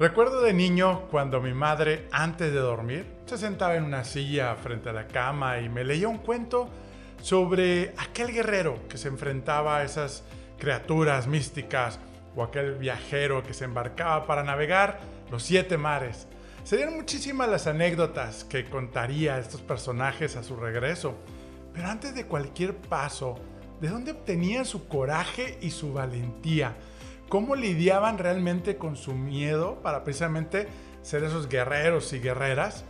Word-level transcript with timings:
Recuerdo 0.00 0.40
de 0.40 0.54
niño 0.54 1.02
cuando 1.10 1.42
mi 1.42 1.52
madre, 1.52 2.08
antes 2.10 2.50
de 2.50 2.58
dormir, 2.58 3.04
se 3.26 3.36
sentaba 3.36 3.74
en 3.76 3.84
una 3.84 4.02
silla 4.02 4.56
frente 4.56 4.88
a 4.88 4.94
la 4.94 5.06
cama 5.06 5.60
y 5.60 5.68
me 5.68 5.84
leía 5.84 6.08
un 6.08 6.16
cuento 6.16 6.70
sobre 7.20 7.92
aquel 7.98 8.32
guerrero 8.32 8.78
que 8.88 8.96
se 8.96 9.08
enfrentaba 9.08 9.76
a 9.76 9.84
esas 9.84 10.24
criaturas 10.58 11.26
místicas 11.26 11.98
o 12.34 12.42
aquel 12.42 12.76
viajero 12.76 13.42
que 13.42 13.52
se 13.52 13.66
embarcaba 13.66 14.26
para 14.26 14.42
navegar 14.42 15.00
los 15.30 15.42
siete 15.42 15.76
mares. 15.76 16.26
Serían 16.64 16.96
muchísimas 16.96 17.50
las 17.50 17.66
anécdotas 17.66 18.44
que 18.44 18.64
contaría 18.70 19.38
estos 19.38 19.60
personajes 19.60 20.34
a 20.34 20.42
su 20.42 20.56
regreso, 20.56 21.14
pero 21.74 21.88
antes 21.88 22.14
de 22.14 22.24
cualquier 22.24 22.74
paso, 22.74 23.38
¿de 23.82 23.88
dónde 23.88 24.12
obtenían 24.12 24.64
su 24.64 24.88
coraje 24.88 25.58
y 25.60 25.72
su 25.72 25.92
valentía? 25.92 26.74
Cómo 27.30 27.54
lidiaban 27.54 28.18
realmente 28.18 28.76
con 28.76 28.96
su 28.96 29.14
miedo 29.14 29.80
para 29.82 30.04
precisamente 30.04 30.66
ser 31.00 31.24
esos 31.24 31.48
guerreros 31.48 32.12
y 32.12 32.18
guerreras. 32.18 32.84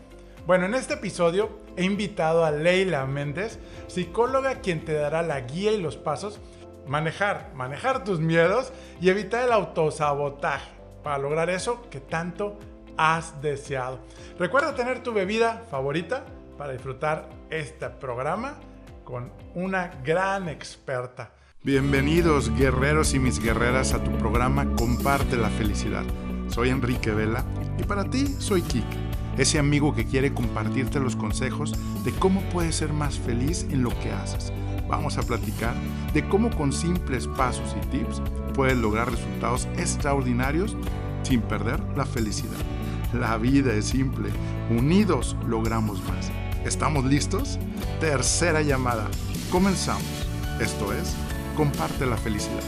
Bueno, 0.46 0.64
en 0.64 0.74
este 0.74 0.94
episodio 0.94 1.50
he 1.76 1.84
invitado 1.84 2.44
a 2.44 2.50
Leila 2.50 3.04
Méndez, 3.06 3.58
psicóloga 3.86 4.56
quien 4.62 4.84
te 4.84 4.94
dará 4.94 5.22
la 5.22 5.42
guía 5.42 5.72
y 5.72 5.80
los 5.80 5.98
pasos 5.98 6.40
manejar, 6.86 7.52
manejar 7.54 8.02
tus 8.02 8.18
miedos 8.18 8.72
y 9.00 9.10
evitar 9.10 9.44
el 9.44 9.52
autosabotaje 9.52 10.70
para 11.04 11.18
lograr 11.18 11.50
eso 11.50 11.88
que 11.90 12.00
tanto 12.00 12.58
has 12.96 13.40
deseado. 13.42 14.00
Recuerda 14.38 14.74
tener 14.74 15.02
tu 15.02 15.12
bebida 15.12 15.64
favorita 15.70 16.24
para 16.56 16.72
disfrutar 16.72 17.28
este 17.50 17.90
programa 17.90 18.54
con 19.04 19.30
una 19.54 19.88
gran 20.02 20.48
experta. 20.48 21.30
Bienvenidos 21.62 22.50
guerreros 22.56 23.12
y 23.12 23.18
mis 23.18 23.38
guerreras 23.38 23.92
a 23.92 24.02
tu 24.02 24.16
programa 24.16 24.64
Comparte 24.76 25.36
la 25.36 25.50
felicidad. 25.50 26.04
Soy 26.48 26.70
Enrique 26.70 27.10
Vela 27.10 27.44
y 27.78 27.82
para 27.82 28.08
ti 28.08 28.34
soy 28.38 28.62
Kike, 28.62 28.96
ese 29.36 29.58
amigo 29.58 29.94
que 29.94 30.06
quiere 30.06 30.32
compartirte 30.32 31.00
los 31.00 31.16
consejos 31.16 31.74
de 32.02 32.12
cómo 32.12 32.40
puedes 32.48 32.76
ser 32.76 32.94
más 32.94 33.18
feliz 33.18 33.66
en 33.68 33.82
lo 33.82 33.90
que 34.00 34.10
haces. 34.10 34.54
Vamos 34.88 35.18
a 35.18 35.22
platicar 35.22 35.74
de 36.14 36.26
cómo 36.26 36.48
con 36.48 36.72
simples 36.72 37.26
pasos 37.26 37.76
y 37.76 37.86
tips 37.88 38.22
puedes 38.54 38.78
lograr 38.78 39.10
resultados 39.10 39.68
extraordinarios 39.76 40.78
sin 41.24 41.42
perder 41.42 41.78
la 41.94 42.06
felicidad. 42.06 42.56
La 43.12 43.36
vida 43.36 43.74
es 43.74 43.84
simple, 43.84 44.30
unidos 44.70 45.36
logramos 45.46 46.02
más. 46.04 46.32
¿Estamos 46.64 47.04
listos? 47.04 47.58
Tercera 48.00 48.62
llamada. 48.62 49.10
Comenzamos. 49.50 50.26
Esto 50.58 50.92
es 50.92 51.14
comparte 51.60 52.06
la 52.06 52.16
felicidad. 52.16 52.62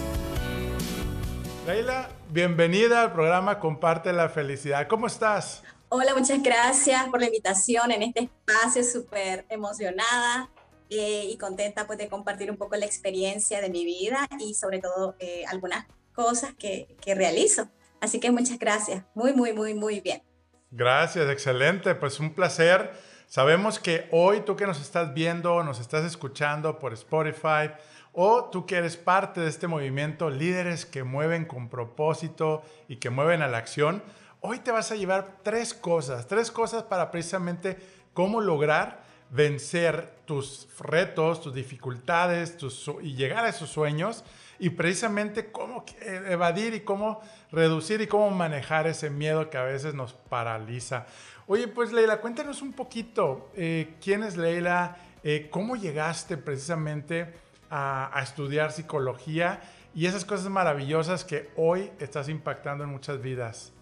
Leila, 1.67 2.11
bienvenida 2.29 3.01
al 3.01 3.13
programa 3.15 3.59
Comparte 3.59 4.13
la 4.13 4.29
felicidad. 4.29 4.87
¿Cómo 4.87 5.07
estás? 5.07 5.63
Hola, 5.89 6.15
muchas 6.15 6.43
gracias 6.43 7.09
por 7.09 7.19
la 7.19 7.25
invitación 7.25 7.91
en 7.91 8.03
este 8.03 8.29
espacio, 8.29 8.85
súper 8.85 9.47
emocionada 9.49 10.51
eh, 10.91 11.25
y 11.27 11.39
contenta 11.39 11.87
pues, 11.87 11.99
de 11.99 12.09
compartir 12.09 12.51
un 12.51 12.59
poco 12.59 12.77
la 12.77 12.85
experiencia 12.85 13.63
de 13.63 13.71
mi 13.71 13.87
vida 13.87 14.29
y 14.39 14.53
sobre 14.53 14.79
todo 14.79 15.17
eh, 15.21 15.47
algunas 15.49 15.87
cosas 16.15 16.53
que, 16.59 16.95
que 17.01 17.15
realizo. 17.15 17.71
Así 17.99 18.21
que 18.21 18.31
muchas 18.31 18.59
gracias, 18.59 19.05
muy, 19.15 19.33
muy, 19.33 19.55
muy, 19.55 19.73
muy 19.73 20.01
bien. 20.01 20.23
Gracias, 20.71 21.31
excelente, 21.31 21.95
pues 21.95 22.21
un 22.21 22.35
placer. 22.35 22.93
Sabemos 23.27 23.79
que 23.79 24.07
hoy 24.11 24.43
tú 24.43 24.55
que 24.55 24.67
nos 24.67 24.83
estás 24.83 25.15
viendo, 25.15 25.65
nos 25.65 25.81
estás 25.81 26.05
escuchando 26.05 26.79
por 26.79 26.93
Spotify, 26.93 27.71
o 28.13 28.45
tú 28.45 28.67
que 28.67 28.77
eres 28.77 28.97
parte 28.97 29.41
de 29.41 29.49
este 29.49 29.67
movimiento, 29.67 30.31
líderes 30.31 30.85
que 30.87 31.05
mueven 31.05 31.45
con 31.45 31.69
propósito 31.69 32.63
y 32.89 32.97
que 32.97 33.11
mueven 33.11 33.43
a 33.43 33.49
la 33.49 33.59
acción, 33.59 34.03
hoy 34.41 34.59
te 34.59 34.71
vas 34.71 34.93
a 34.93 34.97
llevar 34.97 35.39
tres 35.43 35.73
cosas, 35.73 36.27
tres 36.27 36.51
cosas 36.51 36.83
para 36.83 37.11
precisamente 37.11 37.79
cómo 38.13 38.41
lograr 38.41 39.03
vencer 39.31 40.13
tus 40.27 40.69
retos, 40.79 41.41
tus 41.41 41.55
dificultades 41.55 42.59
tus, 42.59 42.91
y 43.01 43.15
llegar 43.15 43.47
a 43.47 43.49
esos 43.49 43.71
sueños 43.71 44.25
y 44.59 44.71
precisamente 44.71 45.51
cómo 45.51 45.85
evadir 46.29 46.75
y 46.75 46.81
cómo 46.81 47.21
reducir 47.51 48.03
y 48.03 48.07
cómo 48.07 48.31
manejar 48.31 48.87
ese 48.87 49.09
miedo 49.09 49.49
que 49.49 49.57
a 49.57 49.65
veces 49.65 49.95
nos 49.95 50.13
paraliza. 50.13 51.07
Oye, 51.47 51.67
pues 51.67 51.93
Leila, 51.93 52.21
cuéntanos 52.21 52.63
un 52.63 52.73
poquito, 52.73 53.51
eh, 53.57 53.95
¿quién 54.01 54.23
es 54.23 54.37
Leila? 54.37 54.97
Eh, 55.25 55.49
¿Cómo 55.51 55.77
llegaste 55.77 56.37
precisamente 56.37 57.33
a, 57.73 58.21
estudiar 58.23 58.71
psicología 58.71 59.61
y 59.95 60.07
esas 60.07 60.25
cosas 60.25 60.49
maravillosas 60.51 61.25
que 61.25 61.51
hoy 61.57 61.91
estás 61.99 62.29
impactando 62.29 62.85
en 62.85 62.91
muchas 62.91 63.21
vidas. 63.21 63.73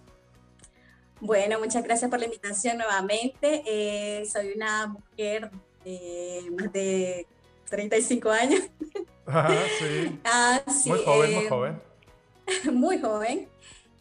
Bueno, 1.21 1.59
muchas 1.59 1.83
gracias 1.83 2.09
por 2.09 2.21
la 2.21 2.27
invitación 2.27 2.79
nuevamente. 2.79 3.63
Eh, 3.67 4.25
soy 4.27 4.53
una 4.55 4.87
mujer 4.87 5.51
de 5.85 6.51
más 6.57 6.73
de 6.73 7.27
35 7.69 8.31
años. 8.31 8.61
sí. 9.79 10.21
Ah, 10.25 10.63
sí. 10.69 10.89
Muy 10.89 11.05
joven, 11.05 11.35
muy 11.35 11.45
eh, 11.45 11.49
joven. 11.49 11.83
Muy 12.73 13.01
joven. 13.01 13.49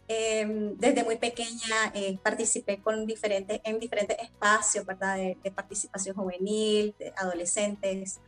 Em, 0.07 0.75
desde 0.77 1.03
muy 1.03 1.17
pequeña 1.17 1.91
eh, 1.93 2.17
participé 2.23 2.79
con 2.79 3.05
diferentes, 3.05 3.61
en 3.63 3.79
diferentes 3.79 4.17
espacios 4.17 4.83
¿verdad? 4.83 5.17
De, 5.17 5.37
de 5.43 5.51
participación 5.51 6.15
juvenil, 6.15 6.95
de 6.97 7.13
adolescentes, 7.15 8.19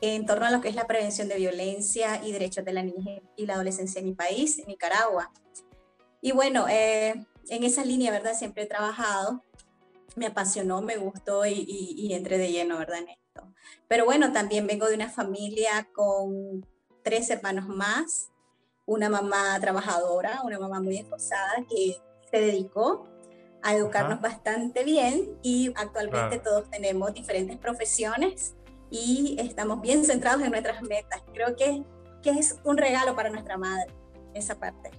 en 0.00 0.26
torno 0.26 0.46
a 0.46 0.50
lo 0.50 0.60
que 0.60 0.68
es 0.68 0.74
la 0.74 0.86
prevención 0.86 1.28
de 1.28 1.36
violencia 1.36 2.22
y 2.24 2.32
derechos 2.32 2.64
de 2.64 2.72
la 2.72 2.82
niñez 2.82 3.22
y 3.36 3.46
la 3.46 3.54
adolescencia 3.54 4.00
en 4.00 4.06
mi 4.06 4.14
país, 4.14 4.58
en 4.58 4.66
Nicaragua. 4.66 5.32
Y 6.20 6.32
bueno, 6.32 6.66
eh, 6.68 7.14
en 7.48 7.64
esa 7.64 7.84
línea, 7.84 8.10
¿verdad? 8.10 8.34
Siempre 8.34 8.64
he 8.64 8.66
trabajado, 8.66 9.42
me 10.16 10.26
apasionó, 10.26 10.82
me 10.82 10.96
gustó 10.96 11.46
y, 11.46 11.64
y, 11.68 12.12
entré 12.12 12.38
de 12.38 12.50
lleno, 12.50 12.78
¿verdad? 12.78 12.98
En 12.98 13.08
esto. 13.08 13.52
Pero 13.86 14.04
bueno, 14.04 14.32
también 14.32 14.66
vengo 14.66 14.86
de 14.86 14.94
una 14.94 15.08
familia 15.08 15.88
con 15.92 16.66
tres 17.02 17.30
hermanos 17.30 17.68
más, 17.68 18.30
una 18.86 19.08
mamá 19.08 19.58
trabajadora, 19.60 20.42
una 20.44 20.58
mamá 20.58 20.80
muy 20.80 20.98
esforzada 20.98 21.64
que 21.68 21.96
se 22.30 22.40
dedicó 22.40 23.08
a 23.62 23.74
educarnos 23.74 24.20
bastante 24.20 24.84
bien 24.84 25.38
y 25.42 25.72
actualmente 25.74 26.38
todos 26.38 26.70
tenemos 26.70 27.12
diferentes 27.12 27.56
profesiones 27.58 28.54
y 28.90 29.36
estamos 29.38 29.80
bien 29.80 30.04
centrados 30.04 30.42
en 30.42 30.50
nuestras 30.50 30.82
metas. 30.82 31.22
Creo 31.32 31.56
que, 31.56 31.82
que 32.22 32.30
es 32.30 32.58
un 32.64 32.76
regalo 32.76 33.14
para 33.14 33.30
nuestra 33.30 33.56
madre, 33.56 33.86
esa 34.34 34.58
parte. 34.58 34.90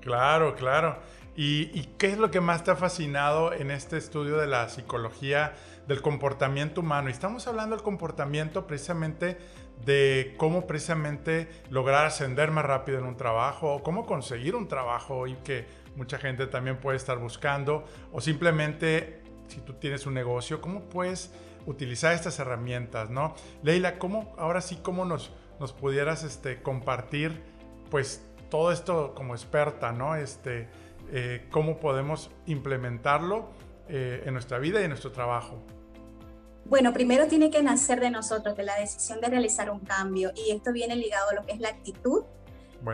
Claro, 0.00 0.54
claro. 0.54 0.98
¿Y, 1.36 1.70
¿Y, 1.78 1.94
qué 1.98 2.08
es 2.08 2.18
lo 2.18 2.32
que 2.32 2.40
más 2.40 2.64
te 2.64 2.72
ha 2.72 2.76
fascinado 2.76 3.52
en 3.52 3.70
este 3.70 3.96
estudio 3.96 4.38
de 4.38 4.48
la 4.48 4.68
psicología 4.68 5.54
del 5.86 6.02
comportamiento 6.02 6.80
humano? 6.80 7.10
Estamos 7.10 7.46
hablando 7.46 7.76
del 7.76 7.84
comportamiento 7.84 8.66
precisamente 8.66 9.38
de 9.84 10.34
cómo 10.36 10.66
precisamente 10.66 11.48
lograr 11.70 12.06
ascender 12.06 12.50
más 12.50 12.64
rápido 12.64 12.98
en 12.98 13.04
un 13.04 13.16
trabajo 13.16 13.74
o 13.74 13.82
cómo 13.82 14.06
conseguir 14.06 14.56
un 14.56 14.66
trabajo 14.66 15.28
y 15.28 15.34
que 15.36 15.66
mucha 15.94 16.18
gente 16.18 16.46
también 16.46 16.78
puede 16.78 16.96
estar 16.96 17.18
buscando 17.18 17.84
o 18.12 18.20
simplemente 18.20 19.22
si 19.48 19.60
tú 19.60 19.74
tienes 19.74 20.06
un 20.06 20.14
negocio, 20.14 20.60
cómo 20.60 20.88
puedes 20.88 21.32
utilizar 21.66 22.14
estas 22.14 22.38
herramientas, 22.38 23.10
¿no? 23.10 23.34
Leila, 23.62 23.98
¿cómo, 23.98 24.34
ahora 24.38 24.60
sí, 24.60 24.78
cómo 24.82 25.04
nos, 25.04 25.32
nos 25.60 25.72
pudieras 25.72 26.24
este, 26.24 26.62
compartir, 26.62 27.42
pues, 27.90 28.22
todo 28.50 28.72
esto 28.72 29.14
como 29.14 29.34
experta, 29.34 29.92
¿no? 29.92 30.16
Este, 30.16 30.68
eh, 31.10 31.46
cómo 31.50 31.78
podemos 31.78 32.30
implementarlo 32.46 33.50
eh, 33.88 34.22
en 34.26 34.32
nuestra 34.34 34.58
vida 34.58 34.80
y 34.80 34.84
en 34.84 34.90
nuestro 34.90 35.12
trabajo. 35.12 35.62
Bueno, 36.64 36.92
primero 36.92 37.26
tiene 37.28 37.50
que 37.50 37.62
nacer 37.62 37.98
de 38.00 38.10
nosotros, 38.10 38.56
de 38.56 38.62
la 38.62 38.78
decisión 38.78 39.20
de 39.20 39.28
realizar 39.28 39.70
un 39.70 39.80
cambio, 39.80 40.32
y 40.34 40.50
esto 40.50 40.72
viene 40.72 40.96
ligado 40.96 41.30
a 41.30 41.34
lo 41.34 41.46
que 41.46 41.52
es 41.52 41.60
la 41.60 41.70
actitud 41.70 42.24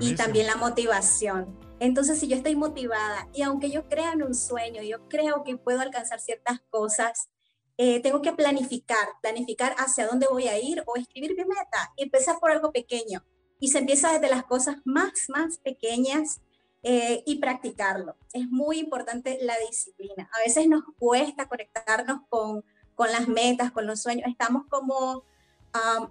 y 0.00 0.14
también 0.14 0.46
la 0.46 0.56
motivación. 0.56 1.58
Entonces, 1.80 2.20
si 2.20 2.28
yo 2.28 2.36
estoy 2.36 2.54
motivada 2.54 3.28
y 3.34 3.42
aunque 3.42 3.70
yo 3.70 3.88
crea 3.88 4.12
en 4.12 4.22
un 4.22 4.34
sueño, 4.34 4.82
yo 4.82 5.08
creo 5.08 5.42
que 5.42 5.56
puedo 5.56 5.80
alcanzar 5.80 6.20
ciertas 6.20 6.60
cosas, 6.70 7.28
eh, 7.76 8.00
tengo 8.00 8.22
que 8.22 8.32
planificar, 8.32 9.08
planificar 9.20 9.74
hacia 9.78 10.06
dónde 10.06 10.26
voy 10.30 10.46
a 10.46 10.58
ir 10.58 10.82
o 10.86 10.96
escribir 10.96 11.36
mi 11.36 11.44
meta 11.44 11.92
y 11.96 12.04
empezar 12.04 12.38
por 12.38 12.50
algo 12.50 12.70
pequeño. 12.70 13.24
Y 13.58 13.68
se 13.68 13.78
empieza 13.78 14.12
desde 14.12 14.28
las 14.28 14.44
cosas 14.44 14.76
más, 14.84 15.28
más 15.28 15.58
pequeñas 15.58 16.40
eh, 16.82 17.22
y 17.26 17.36
practicarlo. 17.36 18.16
Es 18.32 18.48
muy 18.48 18.78
importante 18.78 19.38
la 19.42 19.56
disciplina. 19.68 20.28
A 20.32 20.38
veces 20.44 20.68
nos 20.68 20.82
cuesta 20.98 21.48
conectarnos 21.48 22.20
con, 22.28 22.64
con 22.94 23.10
las 23.10 23.26
metas, 23.26 23.72
con 23.72 23.86
los 23.86 24.02
sueños. 24.02 24.28
Estamos 24.28 24.66
como 24.68 25.24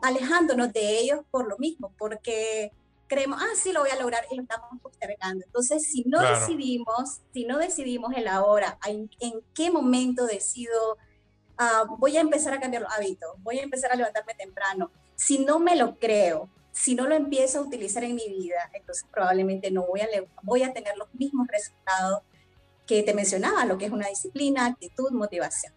alejándonos 0.01 0.74
de 0.74 1.00
ellos 1.00 1.21
por 1.31 1.48
lo 1.48 1.57
mismo, 1.57 1.94
porque 1.98 2.74
creemos, 3.07 3.39
ah, 3.42 3.56
sí, 3.56 3.71
lo 3.71 3.80
voy 3.80 3.92
a 3.92 4.00
lograr 4.00 4.25
y 4.30 4.36
lo 4.36 4.42
estamos 4.42 4.69
postergando. 4.81 5.45
Entonces, 5.45 5.89
si 5.89 6.04
no 6.04 6.19
decidimos, 6.19 7.21
si 7.33 7.45
no 7.45 7.57
decidimos 7.57 8.13
el 8.16 8.27
ahora, 8.27 8.77
en, 8.86 9.09
en 9.21 9.42
qué 9.54 9.71
momento 9.71 10.25
decido 10.25 10.98
Ah, 11.65 11.86
voy 11.98 12.18
a 12.18 12.21
empezar 12.21 12.54
a 12.54 12.60
cambiar 12.60 12.83
los 12.83 12.92
hábitos, 12.92 13.31
voy 13.42 13.60
a 13.60 13.63
empezar 13.63 13.89
a 13.94 13.95
levantarme 13.95 14.33
temprano. 14.33 14.92
Si 15.15 15.39
no 15.39 15.60
me 15.60 15.77
lo 15.77 15.98
creo, 15.98 16.50
si 16.74 16.94
no 16.94 17.07
lo 17.07 17.15
empiezo 17.15 17.60
a 17.60 17.62
utilizar 17.62 18.04
en 18.04 18.15
mi 18.15 18.27
vida, 18.27 18.69
entonces 18.74 19.06
probablemente 19.10 19.71
no 19.71 19.86
voy 19.86 20.01
a, 20.01 20.07
voy 20.42 20.63
a 20.63 20.74
tener 20.74 20.98
los 20.98 21.13
mismos 21.13 21.48
resultados 21.48 22.24
que 22.86 23.01
te 23.01 23.13
mencionaba, 23.13 23.63
lo 23.63 23.77
que 23.77 23.86
es 23.86 23.92
una 23.94 24.10
disciplina, 24.10 24.65
actitud, 24.65 25.12
motivación. 25.12 25.74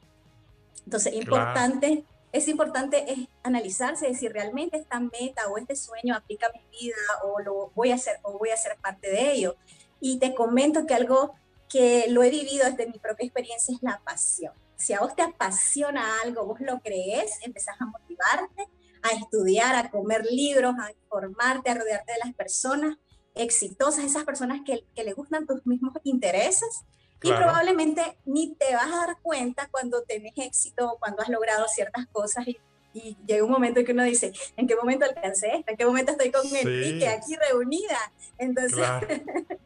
Entonces, 0.84 1.14
importante, 1.14 2.04
es 2.32 2.48
importante 2.48 3.12
es 3.12 3.28
analizarse 3.44 4.12
si 4.14 4.26
realmente 4.28 4.78
esta 4.78 4.98
meta 4.98 5.46
o 5.48 5.56
este 5.56 5.76
sueño 5.76 6.16
aplica 6.16 6.48
a 6.48 6.52
mi 6.52 6.64
vida 6.80 6.96
o 7.22 7.38
lo 7.40 7.70
voy 7.76 7.92
a 7.92 7.94
hacer 7.94 8.18
o 8.22 8.38
voy 8.38 8.50
a 8.50 8.56
ser 8.56 8.76
parte 8.82 9.08
de 9.08 9.32
ello. 9.32 9.54
Y 10.00 10.18
te 10.18 10.34
comento 10.34 10.84
que 10.84 10.94
algo 10.94 11.34
que 11.68 12.06
lo 12.08 12.24
he 12.24 12.30
vivido 12.30 12.68
desde 12.68 12.86
mi 12.86 12.98
propia 12.98 13.26
experiencia 13.26 13.72
es 13.72 13.82
la 13.82 14.00
pasión. 14.04 14.52
Si 14.76 14.93
a 14.93 15.00
vos 15.00 15.14
te 15.14 15.23
apasiona 15.23 16.20
algo, 16.23 16.46
vos 16.46 16.61
lo 16.61 16.81
crees, 16.81 17.38
empezás 17.43 17.76
a 17.81 17.87
motivarte, 17.87 18.69
a 19.02 19.11
estudiar, 19.17 19.75
a 19.75 19.90
comer 19.90 20.25
libros, 20.26 20.75
a 20.78 20.93
informarte, 20.93 21.70
a 21.70 21.75
rodearte 21.75 22.12
de 22.12 22.19
las 22.25 22.34
personas 22.34 22.96
exitosas, 23.34 24.05
esas 24.05 24.25
personas 24.25 24.61
que, 24.64 24.84
que 24.94 25.05
le 25.05 25.12
gustan 25.12 25.46
tus 25.46 25.64
mismos 25.67 25.93
intereses. 26.05 26.84
Y 27.23 27.32
probablemente 27.32 28.19
ni 28.25 28.55
te 28.55 28.75
vas 28.75 28.93
a 28.93 29.06
dar 29.06 29.17
cuenta 29.23 29.69
cuando 29.70 30.02
tenés 30.02 30.34
éxito, 30.37 30.96
cuando 31.00 31.23
has 31.23 31.28
logrado 31.28 31.67
ciertas 31.67 32.06
cosas 32.12 32.46
y, 32.46 32.58
y 32.93 33.17
llega 33.26 33.44
un 33.44 33.50
momento 33.50 33.81
en 33.81 33.87
que 33.87 33.93
uno 33.93 34.05
dice, 34.05 34.32
¿en 34.56 34.67
qué 34.67 34.76
momento 34.76 35.05
alcancé 35.05 35.49
esto? 35.56 35.70
¿En 35.70 35.76
qué 35.76 35.87
momento 35.87 36.12
estoy 36.12 36.31
con 36.31 36.46
el 36.55 36.82
pique 36.82 37.08
aquí 37.08 37.34
reunida? 37.37 37.99
Entonces, 38.38 38.78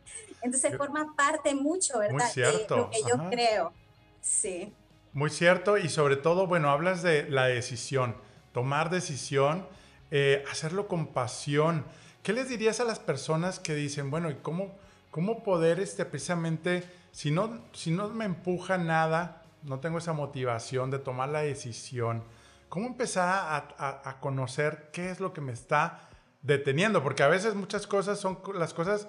entonces 0.42 0.76
forma 0.76 1.14
parte 1.16 1.54
mucho, 1.54 1.98
¿verdad? 1.98 2.32
De 2.34 2.66
lo 2.68 2.88
que 2.88 3.00
yo 3.02 3.30
creo. 3.30 3.72
Sí. 4.20 4.72
Muy 5.12 5.30
cierto 5.30 5.76
y 5.76 5.88
sobre 5.88 6.14
todo, 6.14 6.46
bueno, 6.46 6.70
hablas 6.70 7.02
de 7.02 7.28
la 7.28 7.46
decisión, 7.46 8.14
tomar 8.52 8.90
decisión, 8.90 9.66
eh, 10.12 10.44
hacerlo 10.48 10.86
con 10.86 11.08
pasión. 11.08 11.84
¿Qué 12.22 12.32
les 12.32 12.48
dirías 12.48 12.78
a 12.78 12.84
las 12.84 13.00
personas 13.00 13.58
que 13.58 13.74
dicen, 13.74 14.12
bueno, 14.12 14.30
¿y 14.30 14.36
cómo, 14.36 14.78
cómo 15.10 15.42
poder 15.42 15.80
este, 15.80 16.04
precisamente, 16.04 16.84
si 17.10 17.32
no, 17.32 17.60
si 17.72 17.90
no 17.90 18.08
me 18.10 18.24
empuja 18.24 18.78
nada, 18.78 19.42
no 19.64 19.80
tengo 19.80 19.98
esa 19.98 20.12
motivación 20.12 20.92
de 20.92 21.00
tomar 21.00 21.30
la 21.30 21.40
decisión, 21.40 22.22
¿cómo 22.68 22.86
empezar 22.86 23.28
a, 23.28 24.08
a 24.08 24.20
conocer 24.20 24.90
qué 24.92 25.10
es 25.10 25.18
lo 25.18 25.32
que 25.32 25.40
me 25.40 25.52
está 25.52 26.08
deteniendo? 26.42 27.02
Porque 27.02 27.24
a 27.24 27.28
veces 27.28 27.56
muchas 27.56 27.88
cosas 27.88 28.20
son 28.20 28.38
las 28.54 28.74
cosas 28.74 29.08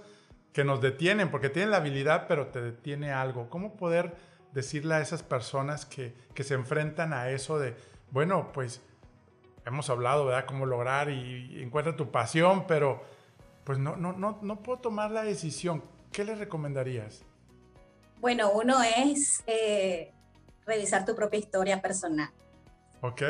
que 0.52 0.64
nos 0.64 0.82
detienen, 0.82 1.30
porque 1.30 1.50
tienen 1.50 1.70
la 1.70 1.78
habilidad, 1.78 2.26
pero 2.28 2.48
te 2.48 2.60
detiene 2.60 3.12
algo. 3.12 3.52
¿Cómo 3.52 3.78
poder 3.78 4.31
decirle 4.54 4.96
a 4.96 5.02
esas 5.02 5.24
personas 5.24 5.86
que, 5.86 6.14
que 6.34 6.44
se 6.44 6.54
enfrentan 6.54 7.14
a 7.14 7.30
eso 7.30 7.60
de, 7.60 7.76
bueno, 8.12 8.52
pues 8.54 8.82
hemos 9.66 9.90
hablado, 9.90 10.26
¿verdad? 10.26 10.46
Cómo 10.46 10.66
lograr 10.66 11.10
y, 11.10 11.62
encuentra 11.62 11.96
tu 11.96 12.12
pasión, 12.12 12.66
pero 12.68 13.04
pues 13.64 13.78
no, 13.78 13.96
no, 13.96 14.14
no, 14.14 14.40
no 14.42 14.64
puedo 14.64 14.80
tomar 14.80 15.12
la 15.12 15.24
decisión. 15.24 15.84
¿Qué 16.12 16.24
le 16.24 16.36
recomendarías? 16.36 17.24
Bueno, 18.20 18.52
uno 18.52 18.78
es 18.84 19.44
eh, 19.48 20.14
revisar 20.66 21.06
tu 21.06 21.16
propia 21.16 21.40
historia 21.40 21.82
personal. 21.82 22.30
Ok. 23.02 23.24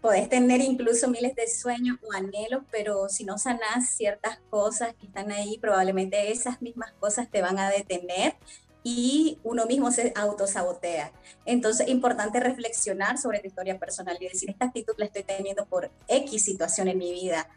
Podés 0.00 0.28
tener 0.28 0.60
incluso 0.60 1.08
miles 1.08 1.34
de 1.34 1.48
sueños 1.48 1.98
o 2.04 2.12
anhelos, 2.12 2.62
pero 2.70 3.08
si 3.08 3.24
no 3.24 3.38
sanas 3.38 3.90
ciertas 3.90 4.38
cosas 4.50 4.94
que 4.94 5.06
están 5.06 5.32
ahí, 5.32 5.58
probablemente 5.58 6.30
esas 6.30 6.62
mismas 6.62 6.92
cosas 7.00 7.28
te 7.28 7.42
van 7.42 7.58
a 7.58 7.70
detener 7.70 8.36
y 8.86 9.40
uno 9.42 9.64
mismo 9.64 9.90
se 9.90 10.12
autosabotea. 10.14 11.10
Entonces, 11.46 11.88
importante 11.88 12.38
reflexionar 12.38 13.16
sobre 13.16 13.40
tu 13.40 13.46
historia 13.46 13.78
personal 13.78 14.18
y 14.20 14.28
decir, 14.28 14.50
esta 14.50 14.66
actitud 14.66 14.92
la 14.98 15.06
estoy 15.06 15.22
teniendo 15.22 15.64
por 15.64 15.90
X 16.06 16.44
situación 16.44 16.88
en 16.88 16.98
mi 16.98 17.10
vida. 17.10 17.48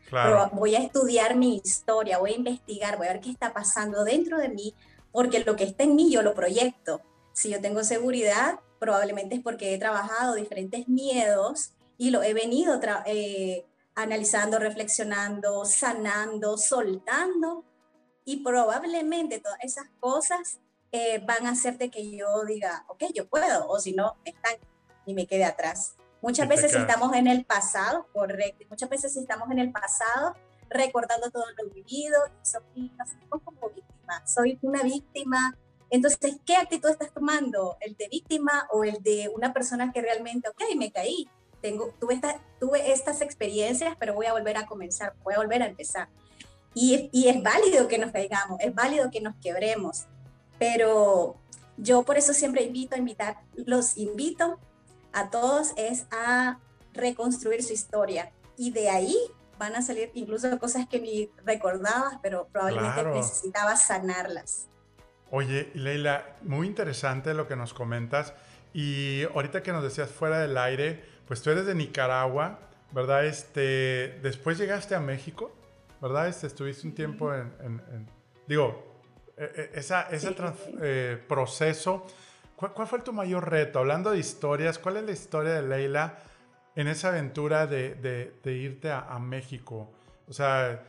voy 0.53 0.75
a 0.75 0.79
estudiar 0.79 1.35
mi 1.35 1.57
historia, 1.57 2.17
voy 2.17 2.31
a 2.31 2.37
investigar, 2.37 2.97
voy 2.97 3.07
a 3.07 3.13
ver 3.13 3.19
qué 3.19 3.29
está 3.29 3.53
pasando 3.53 4.05
dentro 4.05 4.37
de 4.37 4.47
mí, 4.47 4.73
porque 5.11 5.41
lo 5.41 5.57
que 5.57 5.65
está 5.65 5.83
en 5.83 5.95
mí 5.95 6.09
yo 6.09 6.21
lo 6.21 6.33
proyecto. 6.33 7.01
Si 7.33 7.49
yo 7.49 7.59
tengo 7.59 7.83
seguridad, 7.83 8.61
probablemente 8.79 9.35
es 9.35 9.41
porque 9.41 9.73
he 9.73 9.77
trabajado 9.77 10.33
diferentes 10.33 10.87
miedos 10.87 11.73
y 11.97 12.11
lo 12.11 12.23
he 12.23 12.33
venido 12.33 12.79
eh, 13.05 13.65
analizando, 13.95 14.59
reflexionando, 14.59 15.65
sanando, 15.65 16.57
soltando. 16.57 17.65
Y 18.23 18.43
probablemente 18.43 19.39
todas 19.39 19.59
esas 19.61 19.87
cosas 19.99 20.59
eh, 20.91 21.21
van 21.25 21.45
a 21.47 21.51
hacerte 21.51 21.89
que 21.89 22.15
yo 22.15 22.43
diga, 22.45 22.85
ok, 22.87 23.05
yo 23.13 23.27
puedo, 23.27 23.67
o 23.67 23.79
si 23.79 23.93
no, 23.93 24.17
están 24.25 24.55
y 25.05 25.13
me 25.13 25.27
quede 25.27 25.45
atrás. 25.45 25.95
Muchas 26.21 26.47
veces 26.47 26.73
estamos 26.73 27.13
en 27.15 27.27
el 27.27 27.45
pasado, 27.45 28.07
correcto, 28.13 28.65
muchas 28.69 28.89
veces 28.89 29.15
estamos 29.15 29.49
en 29.51 29.59
el 29.59 29.71
pasado 29.71 30.35
recordando 30.69 31.29
todo 31.31 31.45
lo 31.57 31.69
vivido 31.69 32.17
y 32.75 32.91
somos 32.93 33.41
como 33.43 33.69
víctimas. 33.69 34.33
Soy 34.33 34.59
una 34.61 34.83
víctima. 34.83 35.57
Entonces, 35.89 36.37
¿qué 36.45 36.55
actitud 36.55 36.89
estás 36.89 37.13
tomando? 37.13 37.77
¿El 37.79 37.95
de 37.95 38.09
víctima 38.09 38.67
o 38.71 38.83
el 38.83 39.01
de 39.03 39.29
una 39.33 39.53
persona 39.53 39.91
que 39.93 40.01
realmente, 40.01 40.49
ok, 40.49 40.75
me 40.75 40.91
caí, 40.91 41.29
tengo, 41.61 41.93
tuve, 41.99 42.19
tuve 42.59 42.91
estas 42.91 43.21
experiencias, 43.21 43.95
pero 43.97 44.13
voy 44.13 44.25
a 44.25 44.33
volver 44.33 44.57
a 44.57 44.65
comenzar, 44.65 45.15
voy 45.23 45.35
a 45.35 45.37
volver 45.37 45.61
a 45.61 45.67
empezar? 45.67 46.09
Y, 46.73 47.09
y 47.13 47.29
es 47.29 47.41
válido 47.41 47.87
que 47.87 47.97
nos 47.97 48.11
caigamos, 48.11 48.59
es 48.59 48.75
válido 48.75 49.09
que 49.09 49.21
nos 49.21 49.35
quebremos, 49.37 50.07
pero 50.59 51.37
yo 51.77 52.03
por 52.03 52.17
eso 52.17 52.33
siempre 52.33 52.63
invito 52.63 52.95
a 52.95 52.97
invitar, 52.97 53.37
los 53.55 53.97
invito 53.97 54.59
a 55.13 55.29
todos 55.29 55.73
es 55.77 56.05
a 56.11 56.59
reconstruir 56.93 57.63
su 57.63 57.73
historia 57.73 58.31
y 58.57 58.71
de 58.71 58.89
ahí 58.89 59.15
van 59.59 59.75
a 59.75 59.81
salir 59.81 60.11
incluso 60.13 60.57
cosas 60.59 60.87
que 60.87 60.99
ni 60.99 61.31
recordabas, 61.45 62.19
pero 62.21 62.47
probablemente 62.51 63.03
necesitabas 63.05 63.87
sanarlas. 63.87 64.67
Oye, 65.31 65.71
Leila, 65.73 66.37
muy 66.43 66.67
interesante 66.67 67.33
lo 67.33 67.47
que 67.47 67.55
nos 67.55 67.73
comentas. 67.73 68.33
Y 68.73 69.23
ahorita 69.23 69.63
que 69.63 69.71
nos 69.71 69.83
decías 69.83 70.11
fuera 70.11 70.39
del 70.39 70.57
aire, 70.57 71.03
pues 71.27 71.41
tú 71.41 71.49
eres 71.49 71.65
de 71.65 71.73
Nicaragua, 71.73 72.59
¿verdad? 72.91 73.25
Este, 73.25 74.19
después 74.21 74.57
llegaste 74.57 74.93
a 74.93 74.99
México, 74.99 75.51
¿verdad? 76.01 76.27
Este, 76.27 76.47
estuviste 76.47 76.87
un 76.87 76.93
tiempo 76.93 77.33
en, 77.33 77.51
en 77.61 78.07
digo, 78.47 78.86
e, 79.37 79.43
e, 79.43 79.79
esa, 79.79 80.09
ese 80.09 80.35
eh, 80.81 81.23
proceso, 81.27 82.05
¿cuál, 82.55 82.87
fue 82.87 83.01
tu 83.01 83.13
mayor 83.13 83.49
reto? 83.49 83.79
Hablando 83.79 84.11
de 84.11 84.17
historias, 84.17 84.79
¿cuál 84.79 84.97
es 84.97 85.03
la 85.03 85.11
historia 85.11 85.53
de 85.53 85.61
Leila 85.61 86.17
en 86.75 86.87
esa 86.87 87.09
aventura 87.09 87.67
de, 87.67 87.93
de, 87.95 88.53
irte 88.53 88.91
a, 88.91 89.19
México? 89.19 89.91
O 90.27 90.33
sea, 90.33 90.83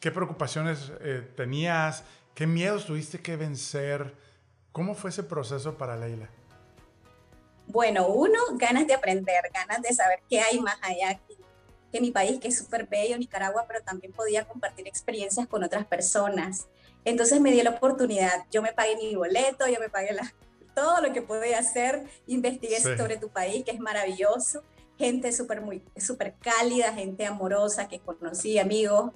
¿qué 0.00 0.10
preocupaciones 0.10 0.92
eh, 1.00 1.22
tenías? 1.36 2.02
¿Qué 2.34 2.46
miedos 2.46 2.86
tuviste 2.86 3.20
que 3.20 3.36
vencer? 3.36 4.14
¿Cómo 4.72 4.94
fue 4.94 5.10
ese 5.10 5.22
proceso 5.22 5.78
para 5.78 5.96
Leila? 5.96 6.28
Bueno, 7.68 8.08
uno, 8.08 8.38
ganas 8.54 8.88
de 8.88 8.94
aprender, 8.94 9.48
ganas 9.54 9.80
de 9.80 9.92
saber 9.92 10.20
qué 10.28 10.40
hay 10.40 10.58
más 10.58 10.76
allá 10.82 11.20
que 11.92 12.00
mi 12.00 12.10
país, 12.10 12.40
que 12.40 12.48
es 12.48 12.58
súper 12.58 12.86
bello, 12.86 13.16
Nicaragua, 13.16 13.64
pero 13.68 13.80
también 13.82 14.12
podía 14.12 14.44
compartir 14.44 14.88
experiencias 14.88 15.46
con 15.46 15.62
otras 15.62 15.86
personas. 15.86 16.66
Entonces 17.04 17.40
me 17.40 17.52
dio 17.52 17.64
la 17.64 17.70
oportunidad, 17.70 18.46
yo 18.50 18.62
me 18.62 18.72
pagué 18.72 18.96
mi 18.96 19.14
boleto, 19.14 19.66
yo 19.66 19.80
me 19.80 19.88
pagué 19.88 20.12
la, 20.12 20.32
todo 20.74 21.00
lo 21.00 21.12
que 21.12 21.22
podía 21.22 21.58
hacer, 21.58 22.04
investigué 22.26 22.80
sobre 22.80 23.16
tu 23.16 23.28
país, 23.28 23.64
que 23.64 23.72
es 23.72 23.80
maravilloso, 23.80 24.62
gente 24.98 25.32
súper 25.32 25.60
muy 25.60 25.82
súper 25.96 26.34
cálida, 26.40 26.92
gente 26.92 27.26
amorosa 27.26 27.88
que 27.88 27.98
conocí, 28.00 28.58
amigos. 28.58 29.12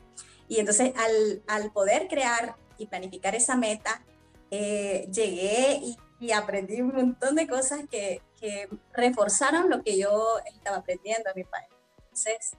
Y 0.49 0.59
entonces 0.59 0.93
al, 0.97 1.43
al 1.47 1.73
poder 1.73 2.09
crear 2.09 2.57
y 2.79 2.87
planificar 2.87 3.35
esa 3.35 3.57
meta, 3.57 4.05
eh, 4.51 5.09
llegué 5.13 5.81
y, 5.83 5.97
y, 6.21 6.33
aprendí 6.33 6.81
un 6.81 6.95
montón 6.95 7.35
de 7.35 7.49
cosas 7.49 7.81
que, 7.91 8.23
que 8.41 8.69
reforzaron 8.93 9.71
lo 9.71 9.83
que 9.83 9.99
yo 9.99 10.39
estaba 10.47 10.79
aprendiendo 10.79 11.31
en 11.31 11.37
mi 11.37 11.45
país. 11.45 11.69
Entonces, 11.99 12.57